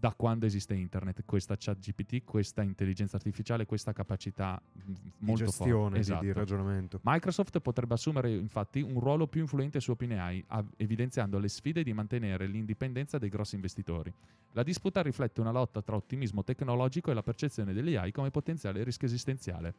da 0.05 0.13
quando 0.13 0.45
esiste 0.45 0.75
internet, 0.75 1.23
questa 1.25 1.55
chat 1.57 1.79
GPT, 1.79 2.23
questa 2.23 2.61
intelligenza 2.61 3.15
artificiale, 3.15 3.65
questa 3.65 3.91
capacità 3.91 4.61
di 4.71 4.95
molto 5.17 5.45
gestione, 5.45 5.71
forte. 5.81 5.93
di- 5.95 5.99
Esatto. 6.01 6.23
di 6.23 6.31
ragionamento. 6.31 6.99
Microsoft 7.01 7.59
potrebbe 7.59 7.95
assumere 7.95 8.31
infatti 8.31 8.81
un 8.81 8.99
ruolo 8.99 9.25
più 9.25 9.41
influente 9.41 9.79
su 9.79 9.89
OpenAI, 9.89 10.43
av- 10.49 10.73
evidenziando 10.77 11.39
le 11.39 11.47
sfide 11.47 11.81
di 11.81 11.91
mantenere 11.91 12.45
l'indipendenza 12.45 13.17
dei 13.17 13.29
grossi 13.29 13.55
investitori. 13.55 14.13
La 14.51 14.61
disputa 14.61 15.01
riflette 15.01 15.41
una 15.41 15.49
lotta 15.49 15.81
tra 15.81 15.95
ottimismo 15.95 16.43
tecnologico 16.43 17.09
e 17.09 17.15
la 17.15 17.23
percezione 17.23 17.73
dell'AI 17.73 18.11
come 18.11 18.29
potenziale 18.29 18.83
rischio 18.83 19.07
esistenziale. 19.07 19.73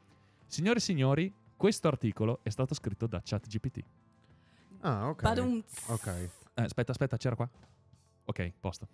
Signore 0.49 0.79
e 0.79 0.83
signori, 0.83 1.33
questo 1.57 1.87
articolo 1.87 2.41
è 2.43 2.49
stato 2.49 2.75
scritto 2.75 3.07
da 3.07 3.23
ChatGPT. 3.25 3.81
Ah, 4.81 5.09
ok. 5.09 5.23
Badumts. 5.23 5.89
Ok. 5.89 6.07
Eh, 6.55 6.63
aspetta, 6.63 6.91
aspetta, 6.91 7.17
c'era 7.17 7.37
qua? 7.37 7.49
Ok, 8.25 8.53
posto. 8.59 8.89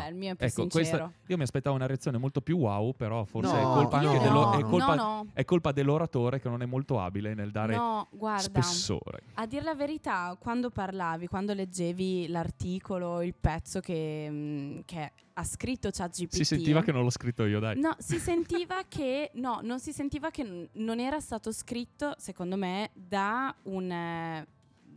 No. 0.00 0.08
il 0.08 0.14
mio 0.14 0.32
è 0.32 0.36
più 0.36 0.46
Ecco, 0.46 0.60
sincero. 0.62 0.84
questa- 1.06 1.12
io 1.26 1.36
mi 1.36 1.42
aspettavo 1.42 1.76
una 1.76 1.86
reazione 1.86 2.18
molto 2.18 2.40
più 2.40 2.56
wow, 2.58 2.94
però 2.94 3.24
forse 3.24 3.52
No, 3.52 3.58
è 3.58 3.62
colpa 3.62 4.00
no, 4.00 4.18
dello- 4.18 4.52
è 4.52 4.62
colpa- 4.62 4.94
no, 4.94 5.02
no, 5.22 5.26
è 5.32 5.44
colpa 5.44 5.72
dell'oratore 5.72 6.40
che 6.40 6.48
non 6.48 6.62
è 6.62 6.66
molto 6.66 7.00
abile 7.00 7.34
nel 7.34 7.50
dare 7.50 7.76
no, 7.76 8.08
guarda. 8.10 8.42
spessore. 8.42 9.20
A 9.34 9.46
dire 9.46 9.62
la 9.62 9.74
verità, 9.74 10.36
quando 10.38 10.70
parlavi, 10.70 11.26
quando 11.26 11.52
leggevi 11.54 12.28
l'articolo, 12.28 13.22
il 13.22 13.34
pezzo 13.38 13.80
che, 13.80 14.26
mm, 14.30 14.78
che 14.84 15.12
ha 15.36 15.44
scritto 15.44 15.90
ChatGPT, 15.90 16.34
Si 16.34 16.44
sentiva 16.44 16.80
che 16.82 16.92
non 16.92 17.02
l'ho 17.02 17.10
scritto 17.10 17.44
io, 17.44 17.58
dai. 17.60 17.78
No, 17.80 17.94
si 17.98 18.18
sentiva 18.18 18.82
che 18.88 19.30
no, 19.34 19.60
non 19.62 19.80
si 19.80 19.92
sentiva 19.92 20.30
che 20.30 20.68
non 20.72 21.00
era 21.00 21.18
stato 21.20 21.50
scritto, 21.52 22.14
secondo 22.18 22.56
me, 22.56 22.90
da, 22.94 23.54
un, 23.64 23.90
eh, 23.90 24.46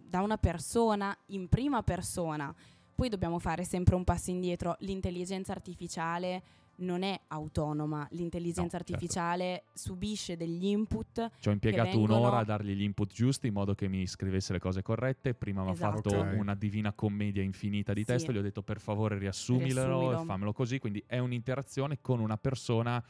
da 0.09 0.21
una 0.21 0.37
persona 0.37 1.15
in 1.27 1.47
prima 1.49 1.81
persona. 1.83 2.53
Poi 2.97 3.09
dobbiamo 3.09 3.37
fare 3.37 3.63
sempre 3.63 3.93
un 3.93 4.03
passo 4.03 4.31
indietro. 4.31 4.75
L'intelligenza 4.79 5.51
artificiale 5.51 6.41
non 6.77 7.03
è 7.03 7.19
autonoma, 7.27 8.07
l'intelligenza 8.13 8.63
No, 8.63 8.69
certo. 8.69 8.93
artificiale 8.93 9.63
subisce 9.71 10.35
degli 10.35 10.65
input. 10.65 11.29
Ci 11.39 11.47
ho 11.47 11.51
impiegato 11.51 11.89
vengono- 11.91 12.17
un'ora 12.17 12.37
a 12.39 12.43
dargli 12.43 12.71
gli 12.73 12.81
input 12.81 13.13
giusti 13.13 13.45
in 13.47 13.53
modo 13.53 13.75
che 13.75 13.87
mi 13.87 14.07
scrivesse 14.07 14.51
le 14.51 14.57
cose 14.57 14.81
corrette. 14.81 15.35
Prima 15.35 15.61
mi 15.61 15.69
ha 15.69 15.73
Esatto. 15.73 16.09
fatto 16.09 16.17
Ok. 16.21 16.37
una 16.39 16.55
divina 16.55 16.91
commedia 16.91 17.43
infinita 17.43 17.93
di 17.93 17.99
Sì. 17.99 18.05
testo. 18.07 18.31
Gli 18.31 18.37
ho 18.37 18.41
detto 18.41 18.63
per 18.63 18.79
favore 18.79 19.19
riassumilo 19.19 19.83
Riassumilo. 19.85 20.21
e 20.23 20.25
fammelo 20.25 20.53
così. 20.53 20.79
Quindi 20.79 21.03
è 21.05 21.19
un'interazione 21.19 21.99
con 22.01 22.19
una 22.19 22.37
persona, 22.37 23.03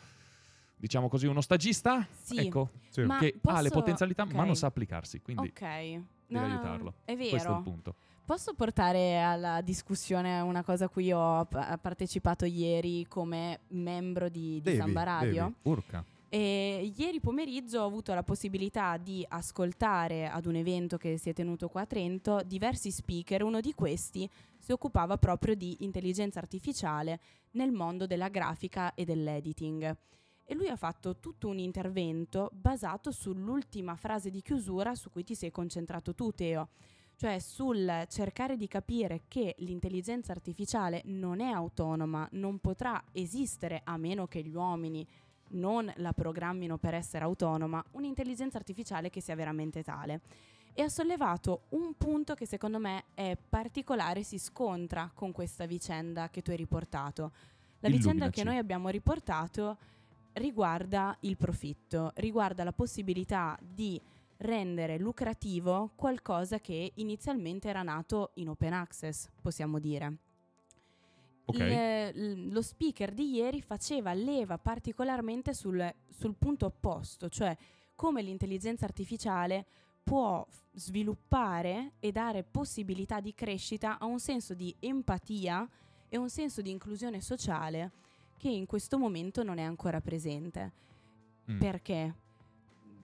diciamo 0.75 1.07
così, 1.07 1.27
uno 1.27 1.39
stagista. 1.39 2.05
Sì, 2.11 2.39
Ecco, 2.39 2.71
Sì. 2.89 3.03
Ma 3.03 3.19
che 3.19 3.35
ha 3.41 3.61
le 3.61 3.69
posso- 3.69 3.79
potenzialità 3.79 4.25
ma 4.25 4.39
ok. 4.41 4.45
non 4.47 4.55
sa 4.57 4.67
applicarsi. 4.67 5.21
Quindi 5.21 5.47
ok. 5.47 5.61
devi 5.61 6.05
No, 6.27 6.41
aiutarlo. 6.43 6.93
È 7.05 7.15
questo 7.15 7.35
è 7.35 7.39
vero. 7.39 7.55
il 7.57 7.63
punto. 7.63 7.95
Posso 8.27 8.53
portare 8.55 9.21
alla 9.21 9.61
discussione 9.61 10.41
una 10.41 10.61
cosa 10.61 10.83
a 10.83 10.89
cui 10.89 11.13
ho 11.13 11.45
pa- 11.45 11.79
partecipato 11.81 12.43
ieri 12.43 13.05
come 13.07 13.61
membro 13.69 14.27
di, 14.27 14.59
di 14.61 14.75
Samba 14.75 15.03
Radio? 15.03 15.53
Urca. 15.61 16.03
E 16.27 16.91
ieri 16.93 17.21
pomeriggio 17.21 17.79
ho 17.79 17.85
avuto 17.85 18.13
la 18.13 18.23
possibilità 18.23 18.97
di 18.97 19.25
ascoltare 19.29 20.27
ad 20.27 20.45
un 20.45 20.55
evento 20.55 20.97
che 20.97 21.17
si 21.17 21.29
è 21.29 21.33
tenuto 21.33 21.69
qua 21.69 21.83
a 21.83 21.85
Trento 21.85 22.41
diversi 22.45 22.91
speaker. 22.91 23.43
Uno 23.43 23.61
di 23.61 23.73
questi 23.73 24.29
si 24.59 24.73
occupava 24.73 25.17
proprio 25.17 25.55
di 25.55 25.77
intelligenza 25.85 26.39
artificiale 26.39 27.21
nel 27.51 27.71
mondo 27.71 28.05
della 28.07 28.27
grafica 28.27 28.93
e 28.93 29.05
dell'editing. 29.05 29.95
E 30.43 30.53
lui 30.53 30.67
ha 30.67 30.75
fatto 30.75 31.15
tutto 31.15 31.47
un 31.47 31.59
intervento 31.59 32.49
basato 32.51 33.09
sull'ultima 33.09 33.95
frase 33.95 34.29
di 34.29 34.41
chiusura 34.41 34.95
su 34.95 35.09
cui 35.11 35.23
ti 35.23 35.33
sei 35.33 35.49
concentrato 35.49 36.13
tu, 36.13 36.33
Teo 36.33 36.67
cioè 37.17 37.39
sul 37.39 38.05
cercare 38.09 38.55
di 38.57 38.67
capire 38.67 39.23
che 39.27 39.55
l'intelligenza 39.59 40.31
artificiale 40.31 41.01
non 41.05 41.39
è 41.39 41.49
autonoma, 41.49 42.27
non 42.33 42.59
potrà 42.59 43.03
esistere 43.11 43.81
a 43.83 43.97
meno 43.97 44.27
che 44.27 44.43
gli 44.43 44.53
uomini 44.53 45.05
non 45.49 45.91
la 45.95 46.13
programmino 46.13 46.77
per 46.77 46.93
essere 46.93 47.23
autonoma, 47.23 47.83
un'intelligenza 47.91 48.57
artificiale 48.57 49.09
che 49.09 49.21
sia 49.21 49.35
veramente 49.35 49.81
tale. 49.81 50.21
E 50.73 50.83
ha 50.83 50.89
sollevato 50.89 51.63
un 51.69 51.95
punto 51.97 52.35
che 52.35 52.45
secondo 52.45 52.77
me 52.77 53.05
è 53.15 53.35
particolare, 53.35 54.21
si 54.21 54.37
scontra 54.37 55.09
con 55.11 55.31
questa 55.31 55.65
vicenda 55.65 56.29
che 56.29 56.43
tu 56.43 56.51
hai 56.51 56.57
riportato. 56.57 57.31
La 57.79 57.89
vicenda 57.89 58.25
Illuminaci. 58.25 58.39
che 58.39 58.43
noi 58.43 58.57
abbiamo 58.57 58.89
riportato 58.89 59.77
riguarda 60.33 61.17
il 61.21 61.35
profitto, 61.35 62.11
riguarda 62.17 62.63
la 62.63 62.73
possibilità 62.73 63.57
di 63.59 63.99
rendere 64.37 64.97
lucrativo 64.97 65.91
qualcosa 65.95 66.59
che 66.59 66.91
inizialmente 66.95 67.69
era 67.69 67.81
nato 67.81 68.31
in 68.35 68.49
open 68.49 68.73
access, 68.73 69.29
possiamo 69.41 69.79
dire. 69.79 70.17
Ok. 71.45 71.57
Le- 71.57 72.11
lo 72.51 72.61
speaker 72.61 73.13
di 73.13 73.35
ieri 73.35 73.61
faceva 73.61 74.13
leva 74.13 74.57
particolarmente 74.57 75.53
sul, 75.53 75.93
sul 76.09 76.35
punto 76.35 76.65
opposto, 76.65 77.29
cioè 77.29 77.55
come 77.95 78.21
l'intelligenza 78.21 78.85
artificiale 78.85 79.65
può 80.03 80.45
sviluppare 80.73 81.93
e 81.99 82.11
dare 82.11 82.43
possibilità 82.43 83.19
di 83.19 83.33
crescita 83.33 83.97
a 83.97 84.05
un 84.05 84.19
senso 84.19 84.53
di 84.53 84.73
empatia 84.79 85.67
e 86.09 86.17
un 86.17 86.29
senso 86.29 86.61
di 86.61 86.69
inclusione 86.69 87.19
sociale 87.21 87.91
che 88.37 88.49
in 88.49 88.65
questo 88.65 88.97
momento 88.97 89.43
non 89.43 89.57
è 89.57 89.63
ancora 89.63 89.99
presente. 89.99 90.71
Mm. 91.51 91.59
Perché? 91.59 92.15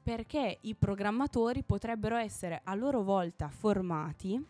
Perché 0.03 0.57
i 0.61 0.75
programmatori 0.75 1.63
potrebbero 1.63 2.17
essere 2.17 2.59
a 2.63 2.75
loro 2.75 3.03
volta 3.03 3.47
formati 3.49 4.43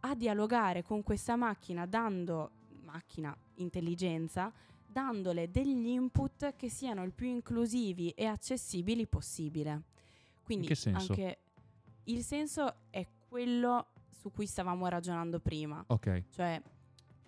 a 0.00 0.14
dialogare 0.14 0.82
con 0.82 1.02
questa 1.04 1.36
macchina 1.36 1.86
dando 1.86 2.50
macchina 2.82 3.36
intelligenza 3.56 4.52
dandole 4.84 5.48
degli 5.52 5.86
input 5.86 6.56
che 6.56 6.68
siano 6.68 7.04
il 7.04 7.12
più 7.12 7.28
inclusivi 7.28 8.10
e 8.10 8.24
accessibili 8.26 9.06
possibile. 9.06 9.82
Quindi 10.42 10.66
che 10.66 10.74
senso? 10.74 11.12
anche 11.12 11.38
il 12.04 12.22
senso 12.24 12.74
è 12.90 13.06
quello 13.28 13.90
su 14.08 14.32
cui 14.32 14.46
stavamo 14.46 14.88
ragionando 14.88 15.38
prima, 15.38 15.84
Ok. 15.86 16.24
cioè 16.30 16.60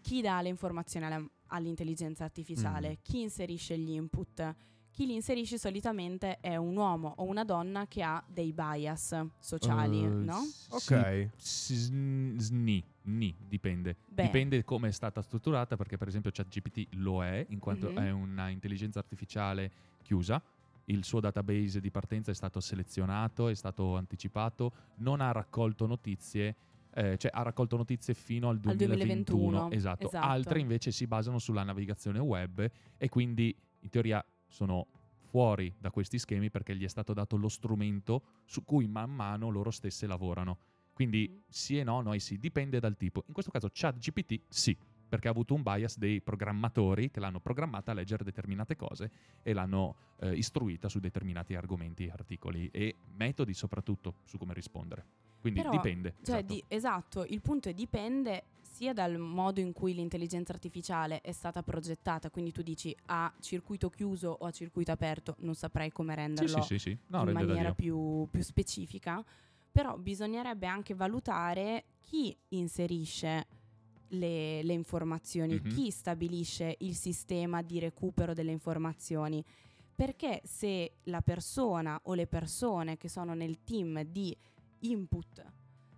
chi 0.01 0.21
dà 0.21 0.41
le 0.43 0.49
informazioni 0.49 1.07
alla- 1.07 1.25
all'intelligenza 1.49 2.25
artificiale, 2.25 2.91
Mm. 2.91 2.95
chi 3.03 3.21
inserisce 3.21 3.79
gli 3.79 3.91
input. 3.93 4.55
Chi 4.93 5.07
li 5.07 5.14
inserisce 5.14 5.57
solitamente 5.57 6.38
è 6.40 6.55
un 6.57 6.76
uomo 6.76 7.14
o 7.16 7.24
una 7.24 7.45
donna 7.45 7.86
che 7.86 8.03
ha 8.03 8.22
dei 8.26 8.53
bias 8.53 9.18
sociali, 9.38 10.05
Eh, 10.05 10.09
no? 10.09 10.40
Ok. 10.68 11.30
sì, 11.36 11.74
sn- 11.74 12.36
sni, 12.38 12.84
ni, 13.05 13.34
dipende. 13.49 13.97
Beh. 14.07 14.24
Dipende 14.24 14.62
come 14.64 14.88
è 14.88 14.90
stata 14.93 15.22
strutturata, 15.22 15.76
perché 15.76 15.97
per 15.97 16.09
esempio 16.09 16.30
ChatGPT 16.30 16.88
lo 16.97 17.24
è, 17.24 17.45
in 17.49 17.59
quanto 17.59 17.88
Mhm. 17.90 17.97
è 17.97 18.11
una 18.11 18.51
intelligenza 18.51 18.99
artificiale 18.99 19.70
chiusa, 20.03 20.43
il 20.86 21.05
suo 21.05 21.20
database 21.20 21.80
di 21.80 21.90
partenza 21.90 22.30
è 22.30 22.34
stato 22.34 22.61
selezionato, 22.61 23.49
è 23.49 23.55
stato 23.55 23.97
anticipato, 23.97 24.72
non 24.97 25.20
ha 25.22 25.32
raccolto 25.32 25.86
notizie. 25.86 26.55
eh, 26.95 27.16
cioè 27.16 27.30
ha 27.32 27.40
raccolto 27.40 27.78
notizie 27.78 28.12
fino 28.12 28.51
al 28.51 28.57
Al 28.57 28.61
2021, 28.76 29.49
2021, 29.49 29.70
esatto. 29.70 30.07
esatto. 30.09 30.26
altre 30.26 30.61
invece 30.61 30.90
si 30.90 31.07
basano 31.07 31.38
sulla 31.38 31.62
navigazione 31.62 32.18
web 32.18 32.70
e 32.99 33.09
quindi 33.09 33.57
in 33.80 33.88
teoria 33.88 34.22
sono 34.53 34.86
fuori 35.24 35.74
da 35.78 35.90
questi 35.90 36.18
schemi 36.18 36.50
perché 36.50 36.76
gli 36.76 36.84
è 36.84 36.88
stato 36.88 37.12
dato 37.14 37.36
lo 37.36 37.48
strumento 37.48 38.22
su 38.44 38.64
cui 38.64 38.86
man 38.86 39.11
mano 39.11 39.48
loro 39.48 39.70
stesse 39.70 40.07
lavorano. 40.07 40.59
Quindi 40.92 41.26
Mhm. 41.30 41.42
sì 41.48 41.78
e 41.78 41.84
no, 41.84 42.03
noi 42.03 42.20
sì, 42.20 42.38
dipende 42.38 42.78
dal 42.78 42.96
tipo. 42.96 43.24
In 43.26 43.32
questo 43.32 43.50
caso 43.50 43.68
ChatGPT 43.72 44.42
sì, 44.48 44.76
perché 45.09 45.28
ha 45.28 45.30
avuto 45.30 45.55
un 45.55 45.62
bias 45.62 45.96
dei 45.96 46.20
programmatori 46.20 47.11
che 47.11 47.18
l'hanno 47.18 47.40
programmata 47.40 47.92
a 47.92 47.94
leggere 47.94 48.24
determinate 48.24 48.76
cose 48.76 49.11
e 49.42 49.53
l'hanno 49.55 49.96
eh, 50.20 50.34
istruita 50.34 50.88
su 50.90 51.00
determinati 51.00 51.55
argomenti, 51.55 52.09
articoli 52.09 52.68
e 52.70 52.96
metodi 53.16 53.55
soprattutto 53.55 54.16
su 54.24 54.36
come 54.36 54.53
rispondere. 54.53 55.05
Quindi 55.40 55.61
Però, 55.61 55.72
dipende. 55.72 56.14
Cioè, 56.22 56.36
esatto. 56.36 56.53
di- 56.53 56.64
esatto, 56.68 57.24
il 57.24 57.40
punto 57.40 57.68
è 57.70 57.74
dipende 57.74 58.44
sia 58.83 58.93
dal 58.93 59.16
modo 59.16 59.61
in 59.61 59.72
cui 59.72 59.95
l'intelligenza 59.95 60.53
artificiale 60.53 61.20
è 61.20 61.30
stata 61.30 61.62
progettata, 61.62 62.30
quindi 62.30 62.51
tu 62.51 62.62
dici 62.62 62.93
a 63.07 63.33
circuito 63.39 63.89
chiuso 63.89 64.37
o 64.41 64.45
a 64.45 64.51
circuito 64.51 64.91
aperto, 64.91 65.37
non 65.39 65.55
saprei 65.55 65.93
come 65.93 66.16
renderlo 66.16 66.62
sì, 66.62 66.78
sì, 66.78 66.91
sì. 66.91 66.99
No, 67.07 67.22
in 67.22 67.30
maniera 67.30 67.72
più, 67.74 68.26
più 68.28 68.43
specifica, 68.43 69.24
però 69.70 69.97
bisognerebbe 69.97 70.66
anche 70.66 70.95
valutare 70.95 71.85
chi 72.01 72.37
inserisce 72.49 73.47
le, 74.09 74.64
le 74.64 74.72
informazioni, 74.72 75.61
Mhm. 75.62 75.68
chi 75.68 75.91
stabilisce 75.93 76.74
il 76.80 76.97
sistema 76.97 77.62
di 77.62 77.78
recupero 77.78 78.35
delle 78.35 78.51
informazioni. 78.51 79.45
Perché 79.95 80.41
se 80.45 80.95
la 81.05 81.20
persona 81.20 82.01
o 82.05 82.14
le 82.14 82.26
persone 82.26 82.97
che 82.97 83.09
sono 83.09 83.33
nel 83.35 83.62
team 83.62 84.03
di 84.03 84.37
input 84.80 85.45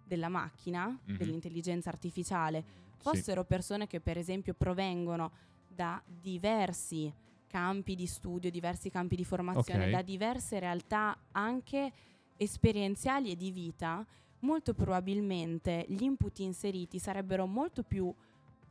della 0.05 0.29
macchina, 0.29 0.87
Mhm. 1.07 1.17
dell'intelligenza 1.17 1.89
artificiale, 1.89 2.65
Sì. 2.65 2.97
fossero 2.97 3.45
persone 3.45 3.87
che 3.87 4.01
per 4.01 4.17
esempio 4.19 4.55
provengono 4.55 5.33
da 5.67 6.01
diversi 6.07 7.13
campi 7.47 7.95
di 7.95 8.07
studio, 8.07 8.51
diversi 8.51 8.91
campi 8.91 9.17
di 9.17 9.25
formazione, 9.25 9.85
Ok. 9.85 9.91
da 9.91 10.03
diverse 10.03 10.59
realtà 10.59 11.17
anche 11.33 11.93
esperienziali 12.37 13.31
e 13.31 13.37
di 13.37 13.51
vita, 13.51 14.05
molto 14.41 14.75
probabilmente 14.75 15.85
gli 15.89 16.03
input 16.03 16.39
inseriti 16.41 16.99
sarebbero 16.99 17.47
molto 17.47 17.83
più 17.83 18.13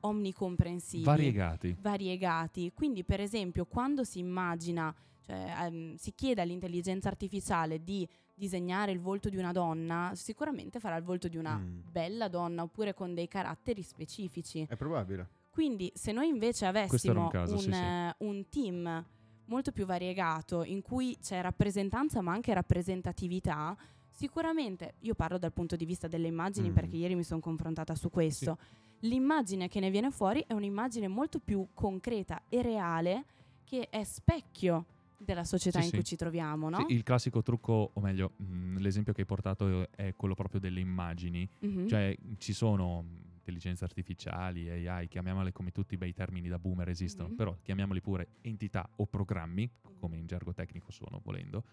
omnicomprensivi 0.01 1.03
Variegati. 1.03 1.75
variegati. 1.79 2.71
Quindi, 2.73 3.03
per 3.03 3.19
esempio, 3.21 3.65
quando 3.65 4.03
si 4.03 4.19
immagina, 4.19 4.93
cioè 5.21 5.53
ehm, 5.65 5.95
si 5.95 6.13
chiede 6.13 6.41
all'intelligenza 6.41 7.07
artificiale 7.07 7.83
di 7.83 8.07
disegnare 8.35 8.91
il 8.91 8.99
volto 8.99 9.29
di 9.29 9.37
una 9.37 9.51
donna, 9.51 10.11
sicuramente 10.15 10.79
farà 10.79 10.95
il 10.97 11.03
volto 11.03 11.27
di 11.27 11.37
una 11.37 11.57
Mm. 11.57 11.79
bella 11.91 12.27
donna 12.27 12.63
oppure 12.63 12.93
con 12.93 13.13
dei 13.13 13.27
caratteri 13.27 13.81
specifici. 13.83 14.65
È 14.67 14.75
probabile. 14.75 15.27
Quindi, 15.49 15.91
se 15.93 16.11
noi 16.11 16.27
invece 16.29 16.65
avessimo 16.65 17.23
un 17.25 17.29
caso, 17.29 17.57
sì, 17.57 17.71
sì. 17.71 17.77
eh, 17.79 18.15
un 18.19 18.49
team 18.49 19.05
molto 19.45 19.71
più 19.71 19.85
variegato 19.85 20.63
in 20.63 20.81
cui 20.81 21.15
c'è 21.21 21.41
rappresentanza 21.41 22.21
ma 22.21 22.31
anche 22.31 22.53
rappresentatività, 22.53 23.75
sicuramente 24.09 24.95
io 24.99 25.13
parlo 25.15 25.37
dal 25.37 25.51
punto 25.53 25.75
di 25.75 25.85
vista 25.85 26.07
delle 26.07 26.27
immagini 26.27 26.69
Mm. 26.69 26.73
perché 26.73 26.95
ieri 26.95 27.15
mi 27.15 27.23
sono 27.23 27.39
confrontata 27.39 27.93
su 27.95 28.09
questo. 28.09 28.57
L'immagine 29.01 29.67
che 29.67 29.79
ne 29.79 29.89
viene 29.91 30.09
fuori 30.11 30.43
è 30.47 30.53
un'immagine 30.53 31.07
molto 31.07 31.39
più 31.39 31.67
concreta 31.73 32.43
e 32.49 32.61
reale 32.61 33.25
che 33.65 33.89
è 33.89 34.03
specchio 34.03 34.85
della 35.23 35.43
società 35.43 35.79
Sì, 35.79 35.85
in 35.85 35.89
sì. 35.89 35.95
cui 35.97 36.03
ci 36.05 36.15
troviamo, 36.15 36.69
no? 36.69 36.85
Sì, 36.87 36.93
il 36.93 37.03
classico 37.03 37.41
trucco, 37.41 37.91
o 37.93 37.99
meglio, 38.01 38.33
mh, 38.37 38.77
l'esempio 38.79 39.13
che 39.13 39.21
hai 39.21 39.27
portato 39.27 39.89
è 39.91 40.13
quello 40.15 40.35
proprio 40.35 40.59
delle 40.59 40.79
immagini. 40.79 41.47
Mhm. 41.59 41.87
Cioè, 41.87 42.15
ci 42.37 42.53
sono 42.53 43.01
mh, 43.01 43.31
intelligenze 43.35 43.83
artificiali, 43.83 44.87
AI, 44.87 45.07
chiamiamole 45.07 45.51
come 45.51 45.71
tutti 45.71 45.95
i 45.95 45.97
bei 45.97 46.13
termini 46.13 46.47
da 46.47 46.57
boomer 46.59 46.89
esistono, 46.89 47.29
Mhm. 47.29 47.35
però 47.35 47.57
chiamiamoli 47.61 48.01
pure 48.01 48.27
entità 48.41 48.89
o 48.97 49.05
programmi, 49.05 49.69
come 49.99 50.17
in 50.17 50.25
gergo 50.27 50.53
tecnico 50.53 50.91
sono, 50.91 51.19
volendo, 51.23 51.63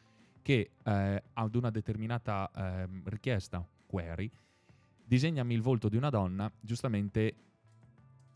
che 0.43 0.71
eh, 0.85 1.23
ad 1.33 1.55
una 1.55 1.71
determinata 1.71 2.51
ehm, 2.55 3.03
richiesta, 3.07 3.67
query, 3.87 4.31
disegnami 5.05 5.55
il 5.55 5.61
volto 5.63 5.89
di 5.89 5.97
una 5.97 6.09
donna, 6.11 6.51
giustamente 6.61 7.35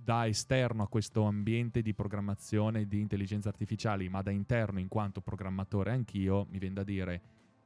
da 0.05 0.27
esterno 0.27 0.83
a 0.83 0.89
questo 0.89 1.23
ambiente 1.23 1.81
di 1.81 1.95
programmazione 1.95 2.87
di 2.87 3.01
intelligenza 3.01 3.49
artificiali, 3.49 4.11
ma 4.11 4.21
da 4.21 4.31
interno 4.31 4.79
in 4.79 4.89
quanto 4.89 5.23
programmatore 5.23 5.93
anch'io, 5.93 6.47
mi 6.51 6.59
viene 6.59 6.75
da 6.75 6.85
dire, 6.85 7.21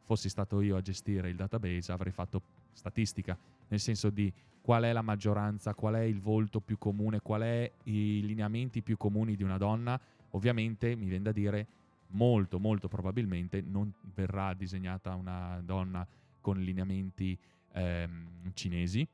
fossi 0.04 0.28
stato 0.28 0.60
io 0.60 0.76
a 0.76 0.80
gestire 0.80 1.30
il 1.30 1.34
database, 1.34 1.90
avrei 1.90 2.12
fatto 2.12 2.40
statistica, 2.72 3.36
nel 3.66 3.80
senso 3.80 4.08
di 4.10 4.32
qual 4.60 4.84
è 4.84 4.92
la 4.92 5.02
maggioranza, 5.02 5.74
qual 5.74 5.94
è 5.94 6.02
il 6.02 6.20
volto 6.20 6.60
più 6.60 6.78
comune, 6.78 7.20
qual 7.20 7.42
è 7.42 7.72
i 7.84 8.22
lineamenti 8.24 8.82
più 8.82 8.96
comuni 8.96 9.34
di 9.34 9.42
una 9.42 9.58
donna. 9.58 10.00
Ovviamente 10.30 10.94
mi 10.94 11.08
viene 11.08 11.24
da 11.24 11.32
dire 11.32 11.66
molto 12.10 12.58
molto 12.58 12.88
probabilmente 12.88 13.60
non 13.60 13.92
verrà 14.14 14.54
disegnata 14.54 15.14
una 15.14 15.60
donna 15.62 16.06
con 16.40 16.58
lineamenti 16.58 17.38
ehm, 17.72 18.52
cinesi 18.54 19.06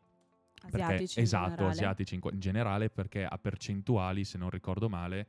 asiatici. 0.67 1.19
in 1.19 1.25
esatto, 1.25 1.49
generale. 1.51 1.71
asiatici 1.73 2.15
in, 2.15 2.21
in 2.33 2.41
generale, 2.41 2.91
perché 2.91 3.25
a 3.25 3.39
percentuali, 3.39 4.25
se 4.25 4.39
non 4.39 4.51
ricordo 4.51 4.89
male, 4.89 5.27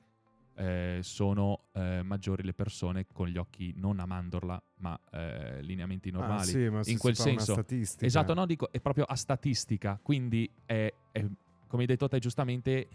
eh, 0.58 1.00
sono 1.02 1.66
eh, 1.74 2.02
maggiori 2.04 2.42
le 2.44 2.54
persone 2.54 3.06
con 3.12 3.28
gli 3.28 3.38
occhi 3.38 3.74
non 3.76 4.00
a 4.00 4.06
mandorla, 4.06 4.62
ma 4.78 4.98
eh, 5.12 5.62
lineamenti 5.62 6.12
normali. 6.12 6.42
Ah, 6.42 6.44
sì, 6.44 6.70
ma 6.70 6.84
se 6.84 6.92
in 6.92 6.96
si 6.96 7.02
quel 7.02 7.16
fa 7.16 7.24
una 7.24 7.32
senso. 7.40 7.54
statistica. 7.54 8.06
Esatto, 8.06 8.34
no, 8.34 8.46
dico, 8.46 8.72
è 8.72 8.80
proprio 8.80 9.04
a 9.04 9.16
statistica, 9.16 10.00
quindi 10.02 10.50
è, 10.66 10.94
è- 11.12 11.26
come 11.68 11.82
hai 11.82 11.88
detto 11.88 12.08
te 12.08 12.20
giustamente, 12.20 12.88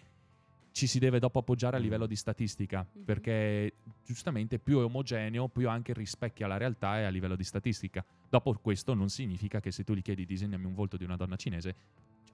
ci 0.72 0.86
si 0.86 0.98
deve 1.00 1.18
dopo 1.18 1.40
appoggiare 1.40 1.76
a 1.76 1.80
Mm. 1.80 1.82
livello 1.82 2.06
di 2.06 2.14
statistica, 2.16 2.86
Mhm. 2.90 3.02
perché 3.04 3.74
giustamente 4.06 4.58
più 4.60 4.78
è 4.78 4.84
omogeneo, 4.84 5.48
più 5.48 5.68
anche 5.68 5.92
rispecchia 5.92 6.46
la 6.46 6.56
realtà 6.56 7.00
e 7.00 7.04
a 7.04 7.08
livello 7.10 7.34
di 7.36 7.42
statistica. 7.44 8.02
Dopo 8.28 8.54
questo 8.54 8.94
non 8.94 9.10
significa 9.10 9.60
che 9.60 9.70
se 9.72 9.82
tu 9.84 9.92
gli 9.94 10.00
chiedi 10.00 10.24
disegnami 10.24 10.64
un 10.64 10.72
volto 10.74 10.96
di 10.96 11.04
una 11.04 11.16
donna 11.16 11.34
cinese, 11.36 11.74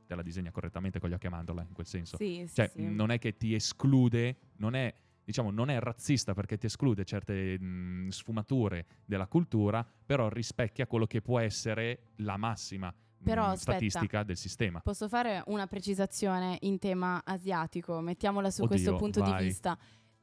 te 0.06 0.14
la 0.14 0.22
disegna 0.22 0.50
correttamente 0.50 0.98
con 1.00 1.10
gli 1.10 1.12
occhi 1.12 1.26
a 1.26 1.30
mandorla, 1.30 1.62
in 1.62 1.72
quel 1.74 1.86
senso. 1.86 2.16
Sì, 2.16 2.48
Cioè, 2.52 2.68
sì. 2.68 2.82
non 2.82 3.10
è 3.10 3.18
che 3.18 3.36
ti 3.36 3.54
esclude, 3.54 4.36
non 4.56 4.74
è, 4.74 4.92
diciamo, 5.24 5.50
non 5.50 5.68
è 5.70 5.78
razzista 5.80 6.32
perché 6.34 6.56
ti 6.56 6.66
esclude 6.66 7.04
certe 7.04 7.58
mh, 7.58 8.08
sfumature 8.08 8.86
della 9.04 9.26
cultura, 9.26 9.84
però 10.04 10.28
rispecchia 10.28 10.86
quello 10.86 11.06
che 11.06 11.20
può 11.20 11.38
essere 11.40 12.12
la 12.16 12.36
massima 12.36 12.88
mh, 12.88 13.24
Però, 13.24 13.44
aspetta. 13.46 13.72
statistica 13.72 14.22
del 14.22 14.36
sistema. 14.36 14.80
Posso 14.80 15.08
fare 15.08 15.42
una 15.46 15.66
precisazione 15.66 16.58
in 16.62 16.78
tema 16.78 17.22
asiatico? 17.24 18.00
Mettiamola 18.00 18.50
su 18.50 18.62
Oddio, 18.62 18.74
questo 18.76 18.96
punto 18.96 19.20
vai. 19.20 19.36
di 19.38 19.44
vista. 19.44 19.76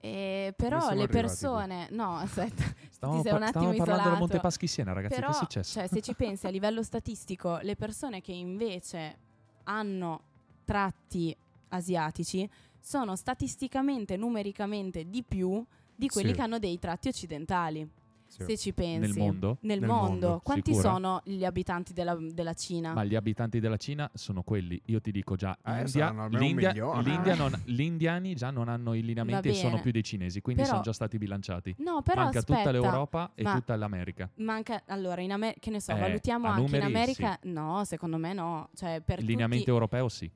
Eh, 0.05 0.53
però 0.57 0.91
le 0.91 1.07
persone, 1.07 1.87
no, 1.91 2.17
aspetta, 2.17 2.61
Stavamo, 2.91 3.21
sei 3.21 3.31
par- 3.31 3.41
un 3.41 3.47
attimo 3.47 3.73
parlando 3.73 4.09
del 4.09 4.17
Montepaschi 4.19 4.67
Siena, 4.67 4.91
ragazzi, 4.91 5.15
però, 5.15 5.27
che 5.29 5.33
è 5.33 5.37
successo? 5.37 5.79
cioè, 5.79 5.87
se 5.87 6.01
ci 6.01 6.13
pensi 6.13 6.45
a 6.45 6.49
livello 6.49 6.83
statistico, 6.83 7.59
le 7.61 7.77
persone 7.77 8.19
che 8.19 8.33
invece 8.33 9.17
hanno 9.63 10.21
tratti 10.65 11.35
asiatici 11.69 12.49
sono 12.79 13.15
statisticamente, 13.15 14.17
numericamente 14.17 15.09
di 15.09 15.23
più 15.23 15.63
di 15.95 16.07
quelli 16.09 16.29
Sì. 16.29 16.33
che 16.35 16.41
hanno 16.41 16.59
dei 16.59 16.77
tratti 16.79 17.07
occidentali. 17.07 17.87
Sì. 18.33 18.43
Se 18.45 18.57
ci 18.57 18.73
pensi. 18.73 18.99
Nel 19.11 19.17
mondo? 19.17 19.57
Nel, 19.61 19.79
Nel 19.79 19.87
mondo. 19.87 20.09
mondo, 20.09 20.39
Quanti 20.43 20.73
sicura? 20.73 20.93
sono 20.93 21.21
gli 21.23 21.45
abitanti 21.45 21.93
della, 21.93 22.17
della 22.19 22.53
Cina? 22.55 22.91
Ma 22.93 23.03
gli 23.03 23.13
abitanti 23.13 23.59
della 23.59 23.77
Cina 23.77 24.09
sono 24.15 24.41
quelli, 24.41 24.81
io 24.85 24.99
ti 25.01 25.11
dico 25.11 25.35
già, 25.35 25.55
Eh, 25.63 25.81
India- 25.81 26.27
l'India- 26.29 26.71
l'India 27.01 27.35
non- 27.35 27.61
gli 27.65 27.81
indiani 27.81 28.33
già 28.33 28.49
non 28.49 28.69
hanno 28.69 28.95
i 28.95 29.03
lineamenti 29.03 29.49
e 29.49 29.53
sono 29.53 29.79
più 29.79 29.91
dei 29.91 30.03
cinesi, 30.03 30.41
quindi 30.41 30.61
Però- 30.63 30.73
sono 30.73 30.83
già 30.83 30.93
stati 30.93 31.17
bilanciati. 31.19 31.75
No, 31.79 32.01
però 32.01 32.23
Manca 32.23 32.39
aspetta. 32.39 32.57
tutta 32.59 32.71
l'Europa 32.71 33.31
e 33.35 33.43
ma- 33.43 33.53
tutta 33.53 33.75
l'America. 33.75 34.29
Manca, 34.37 34.81
allora, 34.87 35.21
in 35.21 35.31
America, 35.31 35.59
che 35.59 35.69
ne 35.69 35.79
so, 35.79 35.91
Eh, 35.91 35.99
valutiamo 35.99 36.47
anche 36.47 36.75
in 36.77 36.81
America. 36.83 37.37
No, 37.43 37.83
secondo 37.85 38.17
me 38.17 38.33
no. 38.33 38.69
Cioè, 38.73 39.01
per 39.05 39.19
Il 39.19 39.25
lineamento 39.25 39.57
tutti... 39.65 39.69
europeo 39.69 40.09
sì. 40.09 40.31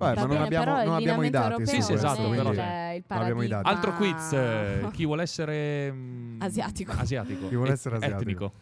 Vabbè, 0.00 0.14
Va 0.14 0.20
ma 0.22 0.26
non 0.26 0.42
bene, 0.42 0.56
abbiamo, 0.56 0.82
non 0.82 0.94
abbiamo 0.94 1.22
i 1.24 1.30
dati 1.30 1.66
Sì, 1.66 1.82
sì, 1.82 1.92
esatto, 1.92 2.30
però- 2.30 2.52
il, 2.52 3.04
abbiamo 3.06 3.42
i 3.42 3.48
dati. 3.48 3.68
Altro 3.68 3.92
quiz, 3.92 4.32
eh, 4.32 4.88
chi 4.92 5.04
vuole 5.04 5.22
essere 5.22 5.92
mm, 5.92 6.40
Asiatico. 6.40 6.92
asiatico. 6.96 7.48
Chi 7.48 7.54
vuole 7.54 7.72
essere 7.72 7.96
asiatico. 7.96 8.20
Etnico. 8.22 8.52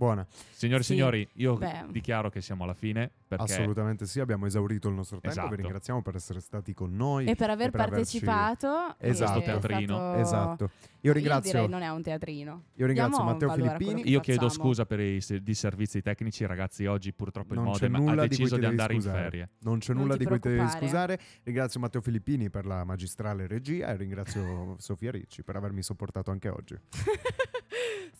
Buona, 0.00 0.26
Signori 0.30 0.80
e 0.80 0.82
Sì, 0.82 0.92
signori, 0.94 1.28
io 1.34 1.58
beh. 1.58 1.84
dichiaro 1.90 2.30
che 2.30 2.40
siamo 2.40 2.64
alla 2.64 2.72
fine 2.72 3.10
perché 3.28 3.52
assolutamente 3.52 4.06
sì, 4.06 4.18
abbiamo 4.20 4.46
esaurito 4.46 4.88
il 4.88 4.94
nostro 4.94 5.20
tempo, 5.20 5.36
Esatto. 5.38 5.54
vi 5.54 5.60
ringraziamo 5.60 6.00
per 6.00 6.14
essere 6.14 6.40
stati 6.40 6.72
con 6.72 6.96
noi. 6.96 7.26
E 7.26 7.34
per 7.36 7.50
aver 7.50 7.66
e 7.66 7.70
per 7.70 7.80
averci- 7.82 8.18
partecipato. 8.20 8.94
Esatto. 8.98 9.40
è 9.40 9.44
teatrino. 9.44 9.94
stato- 9.98 10.18
Esatto. 10.18 10.70
Io 11.02 11.12
ringrazio, 11.12 11.52
direi 11.52 11.68
non 11.68 11.82
è 11.82 11.88
un 11.90 12.00
teatrino. 12.02 12.62
io 12.76 12.86
ringrazio 12.86 13.16
Diamo 13.16 13.30
Matteo 13.30 13.50
a 13.50 13.54
Filippini. 13.54 14.08
io 14.08 14.20
chiedo 14.20 14.48
scusa 14.48 14.86
per 14.86 15.00
i 15.00 15.20
se- 15.20 15.42
disservizi 15.42 16.00
tecnici, 16.00 16.46
ragazzi, 16.46 16.86
oggi 16.86 17.12
purtroppo 17.12 17.52
il 17.52 17.60
Non 17.60 17.72
c'è 17.74 17.88
modem 17.88 18.18
ha 18.18 18.22
di 18.22 18.28
deciso 18.28 18.54
di, 18.54 18.60
devi 18.62 18.66
andare 18.72 18.94
in 18.94 19.00
scusare. 19.02 19.22
ferie. 19.22 19.48
Non 19.58 19.80
c'è 19.80 19.92
Non 19.92 20.02
nulla 20.04 20.16
di 20.16 20.24
cui 20.24 20.38
ti 20.40 20.48
devi 20.48 20.66
scusare. 20.70 21.20
Ringrazio 21.42 21.78
Matteo 21.78 22.00
Filippini 22.00 22.48
per 22.48 22.64
la 22.64 22.84
magistrale 22.84 23.46
regia 23.46 23.88
e 23.92 23.96
ringrazio 23.96 24.76
Sofia 24.78 25.10
Ricci 25.10 25.42
per 25.42 25.56
avermi 25.56 25.82
sopportato 25.82 26.30
anche 26.30 26.48
oggi. 26.48 26.74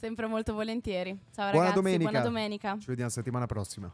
Sempre 0.01 0.27
molto 0.27 0.55
volentieri. 0.55 1.11
Ciao 1.31 1.51
Buona 1.51 1.67
ragazzi, 1.69 1.75
domenica. 1.75 2.11
buona 2.11 2.25
domenica. 2.25 2.79
Ci 2.79 2.87
vediamo 2.87 3.11
settimana 3.11 3.45
prossima. 3.45 3.93